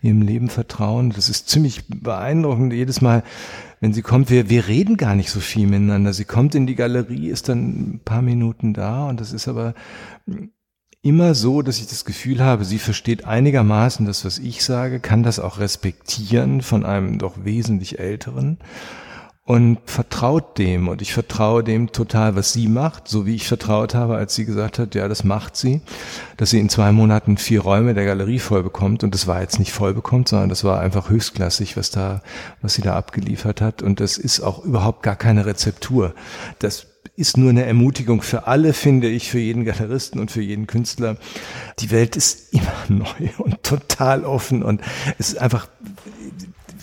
ihrem 0.00 0.22
Leben 0.22 0.48
vertrauen. 0.48 1.10
Das 1.10 1.28
ist 1.28 1.48
ziemlich 1.48 1.88
beeindruckend. 1.88 2.72
Jedes 2.72 3.00
Mal, 3.00 3.24
wenn 3.80 3.92
sie 3.92 4.02
kommt, 4.02 4.30
wir, 4.30 4.48
wir 4.48 4.68
reden 4.68 4.96
gar 4.96 5.16
nicht 5.16 5.30
so 5.30 5.40
viel 5.40 5.66
miteinander. 5.66 6.12
Sie 6.12 6.24
kommt 6.24 6.54
in 6.54 6.68
die 6.68 6.76
Galerie, 6.76 7.28
ist 7.28 7.48
dann 7.48 7.94
ein 7.94 8.00
paar 8.04 8.22
Minuten 8.22 8.72
da 8.72 9.08
und 9.08 9.20
das 9.20 9.32
ist 9.32 9.48
aber 9.48 9.74
immer 11.02 11.34
so, 11.34 11.62
dass 11.62 11.80
ich 11.80 11.88
das 11.88 12.04
Gefühl 12.04 12.40
habe, 12.40 12.64
sie 12.64 12.78
versteht 12.78 13.24
einigermaßen 13.24 14.06
das, 14.06 14.24
was 14.24 14.38
ich 14.38 14.62
sage, 14.62 15.00
kann 15.00 15.24
das 15.24 15.40
auch 15.40 15.58
respektieren 15.58 16.60
von 16.60 16.84
einem 16.86 17.18
doch 17.18 17.44
wesentlich 17.44 17.98
älteren 17.98 18.58
und 19.44 19.78
vertraut 19.86 20.58
dem 20.58 20.88
und 20.88 21.02
ich 21.02 21.12
vertraue 21.12 21.64
dem 21.64 21.92
total, 21.92 22.36
was 22.36 22.52
sie 22.52 22.68
macht, 22.68 23.08
so 23.08 23.26
wie 23.26 23.34
ich 23.34 23.48
vertraut 23.48 23.94
habe, 23.94 24.16
als 24.16 24.34
sie 24.34 24.44
gesagt 24.44 24.78
hat, 24.78 24.94
ja, 24.94 25.08
das 25.08 25.24
macht 25.24 25.56
sie, 25.56 25.80
dass 26.36 26.50
sie 26.50 26.60
in 26.60 26.68
zwei 26.68 26.92
Monaten 26.92 27.36
vier 27.36 27.62
Räume 27.62 27.94
der 27.94 28.04
Galerie 28.04 28.38
voll 28.38 28.62
bekommt 28.62 29.02
und 29.02 29.14
das 29.14 29.26
war 29.26 29.40
jetzt 29.40 29.58
nicht 29.58 29.72
voll 29.72 29.94
bekommt, 29.94 30.28
sondern 30.28 30.50
das 30.50 30.62
war 30.62 30.80
einfach 30.80 31.10
höchstklassig, 31.10 31.76
was 31.76 31.90
da, 31.90 32.22
was 32.62 32.74
sie 32.74 32.82
da 32.82 32.94
abgeliefert 32.96 33.60
hat 33.60 33.82
und 33.82 33.98
das 33.98 34.18
ist 34.18 34.40
auch 34.40 34.64
überhaupt 34.64 35.02
gar 35.02 35.16
keine 35.16 35.46
Rezeptur. 35.46 36.14
Das 36.58 36.86
ist 37.16 37.36
nur 37.36 37.50
eine 37.50 37.64
Ermutigung 37.66 38.22
für 38.22 38.46
alle, 38.46 38.72
finde 38.72 39.08
ich, 39.08 39.30
für 39.30 39.38
jeden 39.38 39.64
Galeristen 39.64 40.20
und 40.20 40.30
für 40.30 40.40
jeden 40.40 40.66
Künstler. 40.66 41.16
Die 41.78 41.90
Welt 41.90 42.16
ist 42.16 42.52
immer 42.52 42.72
neu 42.88 43.28
und 43.38 43.62
total 43.62 44.24
offen 44.24 44.62
und 44.62 44.80
es 45.18 45.30
ist 45.30 45.38
einfach 45.38 45.68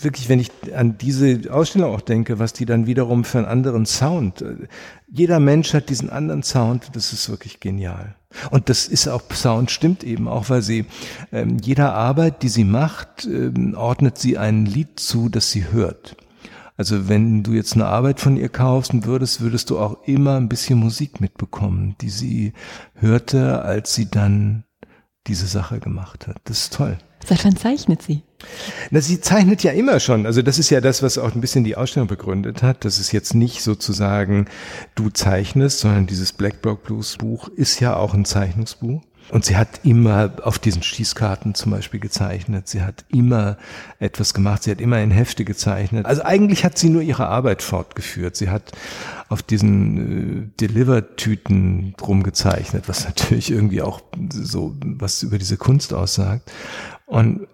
wirklich, 0.02 0.28
wenn 0.28 0.40
ich 0.40 0.50
an 0.74 0.98
diese 0.98 1.52
Ausstellung 1.52 1.94
auch 1.94 2.00
denke, 2.00 2.38
was 2.38 2.52
die 2.52 2.64
dann 2.64 2.86
wiederum 2.86 3.24
für 3.24 3.38
einen 3.38 3.46
anderen 3.46 3.86
Sound. 3.86 4.44
Jeder 5.08 5.40
Mensch 5.40 5.74
hat 5.74 5.88
diesen 5.88 6.10
anderen 6.10 6.42
Sound, 6.42 6.90
das 6.92 7.12
ist 7.12 7.28
wirklich 7.28 7.60
genial. 7.60 8.14
Und 8.50 8.68
das 8.68 8.86
ist 8.86 9.08
auch, 9.08 9.22
Sound 9.32 9.70
stimmt 9.70 10.04
eben 10.04 10.28
auch, 10.28 10.50
weil 10.50 10.62
sie 10.62 10.84
ähm, 11.32 11.58
jeder 11.62 11.94
Arbeit, 11.94 12.42
die 12.42 12.48
sie 12.48 12.64
macht, 12.64 13.24
ähm, 13.24 13.74
ordnet 13.74 14.18
sie 14.18 14.36
ein 14.36 14.66
Lied 14.66 15.00
zu, 15.00 15.28
das 15.28 15.50
sie 15.50 15.70
hört. 15.72 16.16
Also 16.76 17.08
wenn 17.08 17.42
du 17.42 17.52
jetzt 17.52 17.74
eine 17.74 17.86
Arbeit 17.86 18.20
von 18.20 18.36
ihr 18.36 18.48
kaufst 18.48 18.92
und 18.92 19.06
würdest, 19.06 19.40
würdest 19.40 19.70
du 19.70 19.78
auch 19.78 20.02
immer 20.06 20.36
ein 20.36 20.48
bisschen 20.48 20.78
Musik 20.78 21.20
mitbekommen, 21.20 21.96
die 22.00 22.10
sie 22.10 22.52
hörte, 22.94 23.62
als 23.62 23.94
sie 23.94 24.08
dann 24.08 24.64
diese 25.26 25.46
Sache 25.46 25.80
gemacht 25.80 26.28
hat. 26.28 26.36
Das 26.44 26.58
ist 26.60 26.74
toll. 26.74 26.96
Seit 27.26 27.44
wann 27.44 27.56
zeichnet 27.56 28.02
sie? 28.02 28.22
Na, 28.90 29.00
sie 29.00 29.20
zeichnet 29.20 29.62
ja 29.62 29.72
immer 29.72 30.00
schon. 30.00 30.26
Also 30.26 30.42
das 30.42 30.58
ist 30.58 30.70
ja 30.70 30.80
das, 30.80 31.02
was 31.02 31.18
auch 31.18 31.34
ein 31.34 31.40
bisschen 31.40 31.64
die 31.64 31.76
Ausstellung 31.76 32.08
begründet 32.08 32.62
hat. 32.62 32.84
Das 32.84 32.98
ist 32.98 33.12
jetzt 33.12 33.34
nicht 33.34 33.62
sozusagen 33.62 34.46
du 34.94 35.10
zeichnest, 35.10 35.80
sondern 35.80 36.06
dieses 36.06 36.32
Black 36.32 36.62
Block 36.62 36.84
Blues 36.84 37.16
Buch 37.16 37.48
ist 37.48 37.80
ja 37.80 37.96
auch 37.96 38.14
ein 38.14 38.24
Zeichnungsbuch. 38.24 39.02
Und 39.30 39.44
sie 39.44 39.56
hat 39.56 39.80
immer 39.82 40.32
auf 40.42 40.58
diesen 40.58 40.82
Schießkarten 40.82 41.54
zum 41.54 41.72
Beispiel 41.72 42.00
gezeichnet. 42.00 42.66
Sie 42.66 42.82
hat 42.82 43.04
immer 43.08 43.58
etwas 43.98 44.32
gemacht. 44.32 44.62
Sie 44.62 44.70
hat 44.70 44.80
immer 44.80 45.02
in 45.02 45.10
Hefte 45.10 45.44
gezeichnet. 45.44 46.06
Also 46.06 46.22
eigentlich 46.24 46.64
hat 46.64 46.78
sie 46.78 46.88
nur 46.88 47.02
ihre 47.02 47.28
Arbeit 47.28 47.60
fortgeführt. 47.60 48.36
Sie 48.36 48.48
hat 48.48 48.72
auf 49.28 49.42
diesen 49.42 50.46
äh, 50.46 50.60
Deliver-Tüten 50.60 51.94
rumgezeichnet, 52.00 52.88
was 52.88 53.04
natürlich 53.04 53.50
irgendwie 53.50 53.82
auch 53.82 54.00
so 54.30 54.74
was 54.80 55.22
über 55.22 55.36
diese 55.36 55.58
Kunst 55.58 55.92
aussagt. 55.92 56.50
Und 57.04 57.46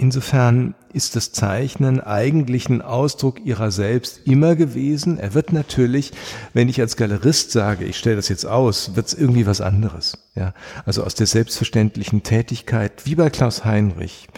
Insofern 0.00 0.74
ist 0.94 1.14
das 1.14 1.30
Zeichnen 1.30 2.00
eigentlich 2.00 2.70
ein 2.70 2.80
Ausdruck 2.80 3.44
ihrer 3.44 3.70
selbst 3.70 4.22
immer 4.24 4.56
gewesen. 4.56 5.18
Er 5.18 5.34
wird 5.34 5.52
natürlich, 5.52 6.12
wenn 6.54 6.70
ich 6.70 6.80
als 6.80 6.96
Galerist 6.96 7.50
sage, 7.50 7.84
ich 7.84 7.98
stelle 7.98 8.16
das 8.16 8.30
jetzt 8.30 8.46
aus, 8.46 8.96
wird 8.96 9.08
es 9.08 9.12
irgendwie 9.12 9.44
was 9.44 9.60
anderes. 9.60 10.16
Ja, 10.34 10.54
also 10.86 11.04
aus 11.04 11.16
der 11.16 11.26
selbstverständlichen 11.26 12.22
Tätigkeit, 12.22 13.04
wie 13.04 13.14
bei 13.14 13.28
Klaus 13.28 13.66
Heinrich, 13.66 14.28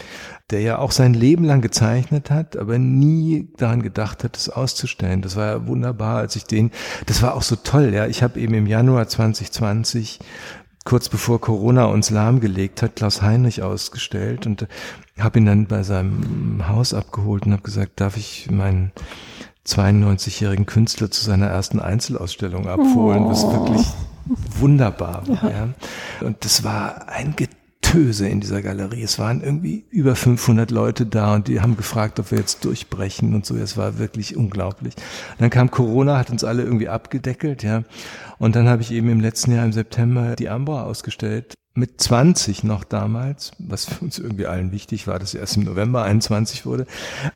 der 0.49 0.59
ja 0.59 0.79
auch 0.79 0.91
sein 0.91 1.13
Leben 1.13 1.45
lang 1.45 1.61
gezeichnet 1.61 2.29
hat, 2.29 2.57
aber 2.57 2.77
nie 2.77 3.47
daran 3.55 3.81
gedacht 3.81 4.25
hat, 4.25 4.35
es 4.35 4.49
auszustellen. 4.49 5.21
Das 5.21 5.37
war 5.37 5.47
ja 5.47 5.65
wunderbar, 5.65 6.17
als 6.17 6.35
ich 6.35 6.43
den, 6.43 6.71
das 7.05 7.21
war 7.21 7.35
auch 7.35 7.41
so 7.41 7.55
toll. 7.55 7.93
Ja, 7.93 8.05
ich 8.07 8.21
habe 8.21 8.37
eben 8.37 8.53
im 8.53 8.67
Januar 8.67 9.07
2020 9.07 10.19
kurz 10.83 11.07
bevor 11.07 11.39
Corona 11.39 11.85
uns 11.85 12.09
lahmgelegt 12.09 12.81
hat, 12.81 12.97
Klaus 12.97 13.21
Heinrich 13.21 13.63
ausgestellt 13.63 14.45
und 14.45 14.67
habe 15.19 15.39
ihn 15.39 15.45
dann 15.45 15.67
bei 15.67 15.83
seinem 15.83 16.67
Haus 16.67 16.93
abgeholt 16.93 17.45
und 17.45 17.53
habe 17.53 17.63
gesagt, 17.63 18.01
darf 18.01 18.17
ich 18.17 18.49
meinen 18.49 18.91
92-jährigen 19.65 20.65
Künstler 20.65 21.11
zu 21.11 21.23
seiner 21.23 21.47
ersten 21.47 21.79
Einzelausstellung 21.79 22.67
abholen, 22.67 23.25
was 23.27 23.43
oh. 23.45 23.53
wirklich 23.53 23.87
wunderbar 24.59 25.23
war. 25.27 25.51
Ja. 25.51 25.69
Und 26.21 26.43
das 26.43 26.63
war 26.63 27.07
ein 27.09 27.35
Getöse 27.35 28.27
in 28.27 28.41
dieser 28.41 28.61
Galerie. 28.61 29.03
Es 29.03 29.19
waren 29.19 29.41
irgendwie 29.41 29.85
über 29.89 30.15
500 30.15 30.71
Leute 30.71 31.05
da 31.05 31.35
und 31.35 31.47
die 31.47 31.61
haben 31.61 31.77
gefragt, 31.77 32.19
ob 32.19 32.31
wir 32.31 32.39
jetzt 32.39 32.65
durchbrechen 32.65 33.35
und 33.35 33.45
so. 33.45 33.55
Es 33.55 33.77
war 33.77 33.99
wirklich 33.99 34.35
unglaublich. 34.35 34.95
Dann 35.37 35.49
kam 35.49 35.71
Corona, 35.71 36.17
hat 36.17 36.29
uns 36.29 36.43
alle 36.43 36.63
irgendwie 36.63 36.89
abgedeckelt, 36.89 37.63
ja. 37.63 37.83
Und 38.39 38.55
dann 38.55 38.67
habe 38.67 38.81
ich 38.81 38.91
eben 38.91 39.09
im 39.09 39.21
letzten 39.21 39.53
Jahr 39.53 39.63
im 39.63 39.73
September 39.73 40.35
die 40.35 40.49
Ambra 40.49 40.83
ausgestellt 40.83 41.53
mit 41.75 41.99
20 41.99 42.63
noch 42.63 42.83
damals, 42.83 43.51
was 43.57 43.85
für 43.85 44.03
uns 44.03 44.19
irgendwie 44.19 44.45
allen 44.45 44.71
wichtig 44.71 45.07
war, 45.07 45.17
dass 45.17 45.31
sie 45.31 45.39
erst 45.39 45.57
im 45.57 45.63
November 45.63 46.03
21 46.03 46.65
wurde. 46.65 46.85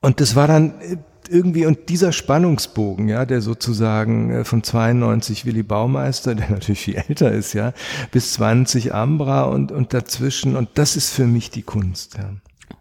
Und 0.02 0.22
das 0.22 0.36
war 0.36 0.48
dann 0.48 0.80
äh, 0.82 0.98
irgendwie, 1.30 1.66
und 1.66 1.90
dieser 1.90 2.12
Spannungsbogen, 2.12 3.10
ja, 3.10 3.26
der 3.26 3.42
sozusagen 3.42 4.32
äh, 4.32 4.46
von 4.46 4.64
92 4.64 5.46
Willy 5.46 5.64
Baumeister, 5.64 6.36
der 6.36 6.52
natürlich 6.52 6.82
viel 6.82 6.96
älter 6.96 7.32
ist, 7.32 7.54
ja, 7.54 7.74
bis 8.12 8.34
20 8.34 8.94
Ambra 8.94 9.44
und, 9.44 9.72
und 9.72 9.94
dazwischen, 9.94 10.56
und 10.56 10.70
das 10.76 10.96
ist 10.96 11.12
für 11.14 11.26
mich 11.26 11.50
die 11.50 11.64
Kunst, 11.64 12.18
ja. 12.18 12.30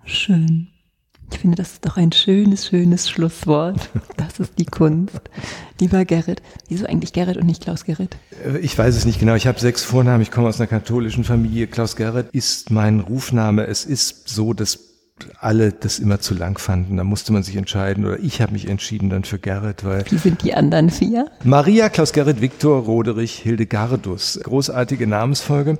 Schön. 0.04 0.68
Ich 1.30 1.38
finde, 1.38 1.56
das 1.56 1.72
ist 1.72 1.86
doch 1.86 1.96
ein 1.96 2.12
schönes, 2.12 2.66
schönes 2.66 3.08
Schlusswort. 3.10 3.90
Das 4.16 4.40
ist 4.40 4.58
die 4.58 4.64
Kunst. 4.64 5.20
Lieber 5.80 6.04
Gerrit, 6.04 6.40
wieso 6.68 6.86
eigentlich 6.86 7.12
Gerrit 7.12 7.36
und 7.36 7.46
nicht 7.46 7.62
Klaus 7.62 7.84
Gerrit? 7.84 8.16
Äh, 8.44 8.58
ich 8.58 8.76
weiß 8.76 8.96
es 8.96 9.04
nicht 9.04 9.20
genau. 9.20 9.34
Ich 9.34 9.46
habe 9.46 9.60
sechs 9.60 9.82
Vornamen. 9.82 10.22
Ich 10.22 10.30
komme 10.30 10.48
aus 10.48 10.60
einer 10.60 10.66
katholischen 10.66 11.24
Familie. 11.24 11.66
Klaus 11.66 11.96
Gerrit 11.96 12.28
ist 12.32 12.70
mein 12.70 13.00
Rufname. 13.00 13.66
Es 13.66 13.84
ist 13.84 14.28
so, 14.28 14.54
dass 14.54 14.85
alle 15.40 15.72
das 15.72 15.98
immer 15.98 16.20
zu 16.20 16.34
lang 16.34 16.58
fanden. 16.58 16.96
Da 16.96 17.04
musste 17.04 17.32
man 17.32 17.42
sich 17.42 17.56
entscheiden 17.56 18.04
oder 18.04 18.18
ich 18.18 18.40
habe 18.42 18.52
mich 18.52 18.68
entschieden 18.68 19.10
dann 19.10 19.24
für 19.24 19.38
Gerrit, 19.38 19.84
weil. 19.84 20.04
Wie 20.10 20.18
sind 20.18 20.42
die 20.42 20.54
anderen 20.54 20.90
vier? 20.90 21.30
Maria, 21.42 21.88
Klaus 21.88 22.12
Gerrit, 22.12 22.40
Viktor, 22.40 22.82
Roderich, 22.82 23.34
Hildegardus. 23.38 24.40
Großartige 24.42 25.06
Namensfolge, 25.06 25.78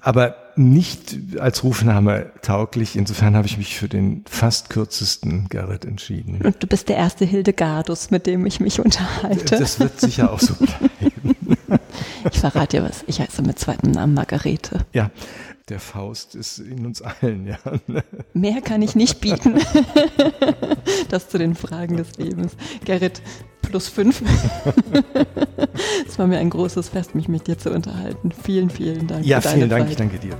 aber 0.00 0.36
nicht 0.56 1.16
als 1.38 1.64
Rufname 1.64 2.30
tauglich. 2.42 2.96
Insofern 2.96 3.36
habe 3.36 3.46
ich 3.46 3.56
mich 3.56 3.76
für 3.76 3.88
den 3.88 4.24
fast 4.28 4.68
kürzesten 4.68 5.48
Gerrit 5.48 5.84
entschieden. 5.84 6.40
Und 6.42 6.62
du 6.62 6.66
bist 6.66 6.88
der 6.88 6.96
erste 6.96 7.24
Hildegardus, 7.24 8.10
mit 8.10 8.26
dem 8.26 8.44
ich 8.46 8.60
mich 8.60 8.80
unterhalte. 8.80 9.56
Das 9.58 9.80
wird 9.80 10.00
sicher 10.00 10.32
auch 10.32 10.40
so 10.40 10.54
bleiben. 10.58 11.36
Ich 12.30 12.38
verrate 12.38 12.78
dir 12.78 12.84
was. 12.84 13.04
Ich 13.06 13.20
heiße 13.20 13.42
mit 13.42 13.58
zweiten 13.58 13.92
Namen 13.92 14.14
Margarete. 14.14 14.84
Ja 14.92 15.10
der 15.72 15.80
Faust 15.80 16.34
ist 16.34 16.58
in 16.58 16.84
uns 16.84 17.00
allen, 17.00 17.46
ja. 17.46 17.56
Mehr 18.34 18.60
kann 18.60 18.82
ich 18.82 18.94
nicht 18.94 19.20
bieten. 19.20 19.58
Das 21.08 21.28
zu 21.28 21.38
den 21.38 21.54
Fragen 21.54 21.96
des 21.96 22.16
Lebens. 22.16 22.56
Gerrit, 22.84 23.22
plus 23.62 23.88
fünf. 23.88 24.22
Es 26.06 26.18
war 26.18 26.26
mir 26.26 26.38
ein 26.38 26.50
großes 26.50 26.90
Fest, 26.90 27.14
mich 27.14 27.28
mit 27.28 27.46
dir 27.46 27.56
zu 27.56 27.70
unterhalten. 27.70 28.32
Vielen, 28.32 28.68
vielen 28.68 29.06
Dank. 29.06 29.24
Ja, 29.24 29.40
vielen 29.40 29.68
Dank, 29.70 29.84
Zeit. 29.84 29.90
ich 29.90 29.96
danke 29.96 30.18
dir. 30.18 30.36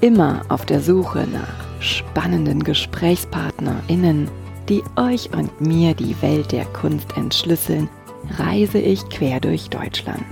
Immer 0.00 0.42
auf 0.48 0.66
der 0.66 0.80
Suche 0.80 1.26
nach 1.32 1.80
spannenden 1.80 2.62
GesprächspartnerInnen, 2.62 4.28
die 4.68 4.82
euch 4.96 5.32
und 5.32 5.60
mir 5.60 5.94
die 5.94 6.20
Welt 6.22 6.52
der 6.52 6.64
Kunst 6.66 7.16
entschlüsseln 7.16 7.88
reise 8.38 8.78
ich 8.78 9.08
quer 9.08 9.40
durch 9.40 9.70
Deutschland. 9.70 10.24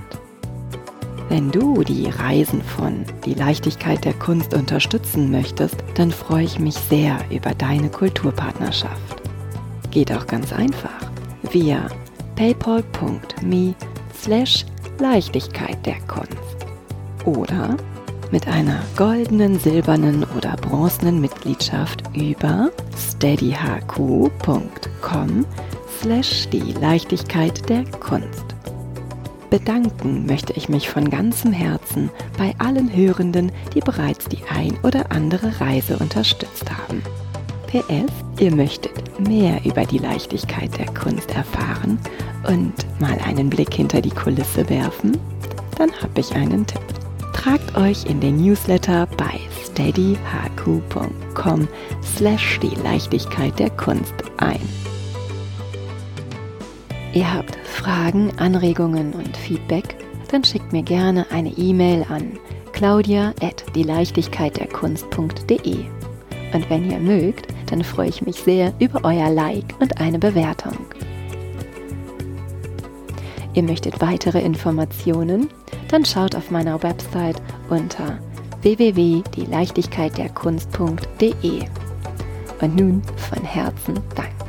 Wenn 1.29 1.51
du 1.51 1.83
die 1.83 2.09
Reisen 2.09 2.61
von 2.61 3.05
Die 3.25 3.33
Leichtigkeit 3.33 4.05
der 4.05 4.13
Kunst 4.13 4.53
unterstützen 4.53 5.31
möchtest, 5.31 5.77
dann 5.95 6.11
freue 6.11 6.43
ich 6.43 6.59
mich 6.59 6.75
sehr 6.75 7.17
über 7.31 7.55
deine 7.55 7.89
Kulturpartnerschaft. 7.89 9.21
Geht 9.89 10.11
auch 10.11 10.27
ganz 10.27 10.53
einfach 10.53 10.89
via 11.51 11.87
paypal.me 12.35 13.73
slash 14.21 14.65
Leichtigkeit 14.99 15.83
der 15.85 15.99
Kunst 16.01 16.67
oder 17.25 17.77
mit 18.31 18.47
einer 18.47 18.79
goldenen, 18.95 19.59
silbernen 19.59 20.25
oder 20.35 20.55
bronzenen 20.55 21.21
Mitgliedschaft 21.21 22.03
über 22.15 22.71
steadyhq.com 22.97 24.31
slash 26.03 26.47
die 26.49 26.73
Leichtigkeit 26.73 27.67
der 27.69 27.85
Kunst. 27.85 28.43
Bedanken 29.49 30.25
möchte 30.25 30.51
ich 30.53 30.67
mich 30.67 30.89
von 30.89 31.09
ganzem 31.09 31.53
Herzen 31.53 32.09
bei 32.37 32.53
allen 32.57 32.93
Hörenden, 32.93 33.53
die 33.73 33.79
bereits 33.79 34.25
die 34.25 34.39
ein 34.49 34.77
oder 34.83 35.11
andere 35.11 35.61
Reise 35.61 35.97
unterstützt 35.97 36.65
haben. 36.69 37.01
PS, 37.67 38.11
ihr 38.39 38.53
möchtet 38.53 39.17
mehr 39.29 39.63
über 39.63 39.85
die 39.85 39.99
Leichtigkeit 39.99 40.77
der 40.77 40.87
Kunst 40.87 41.31
erfahren 41.31 41.97
und 42.49 42.73
mal 42.99 43.17
einen 43.25 43.49
Blick 43.49 43.73
hinter 43.73 44.01
die 44.01 44.11
Kulisse 44.11 44.69
werfen? 44.69 45.17
Dann 45.77 45.91
habe 46.01 46.19
ich 46.19 46.35
einen 46.35 46.67
Tipp. 46.67 46.81
Tragt 47.31 47.77
euch 47.77 48.05
in 48.05 48.19
den 48.19 48.43
Newsletter 48.43 49.07
bei 49.17 49.39
steadyhq.com 49.65 51.67
slash 52.03 52.59
die 52.61 52.75
Leichtigkeit 52.83 53.57
der 53.57 53.69
Kunst 53.69 54.15
ein. 54.37 54.59
Ihr 57.13 57.31
habt 57.31 57.55
Fragen, 57.63 58.31
Anregungen 58.37 59.13
und 59.13 59.37
Feedback? 59.37 59.95
Dann 60.29 60.43
schickt 60.43 60.73
mir 60.73 60.81
gerne 60.81 61.27
eine 61.29 61.49
E-Mail 61.49 62.03
an 62.09 62.39
claudia 62.71 63.35
at 63.41 63.63
die 63.75 63.83
Leichtigkeit 63.83 64.57
der 64.57 64.65
Kunst.de. 64.67 65.85
Und 66.53 66.69
wenn 66.69 66.89
ihr 66.89 66.99
mögt, 66.99 67.47
dann 67.67 67.83
freue 67.83 68.07
ich 68.09 68.23
mich 68.23 68.37
sehr 68.37 68.73
über 68.79 69.01
euer 69.03 69.29
Like 69.29 69.75
und 69.79 70.01
eine 70.01 70.17
Bewertung. 70.17 70.77
Ihr 73.53 73.63
möchtet 73.63 74.01
weitere 74.01 74.41
Informationen? 74.41 75.49
Dann 75.89 76.03
schaut 76.03 76.35
auf 76.35 76.49
meiner 76.49 76.81
Website 76.81 77.39
unter 77.69 78.17
www.dieleichtigkeitderkunst.de. 78.63 81.63
Und 82.61 82.75
nun 82.75 83.03
von 83.17 83.43
Herzen 83.43 83.99
Dank. 84.15 84.42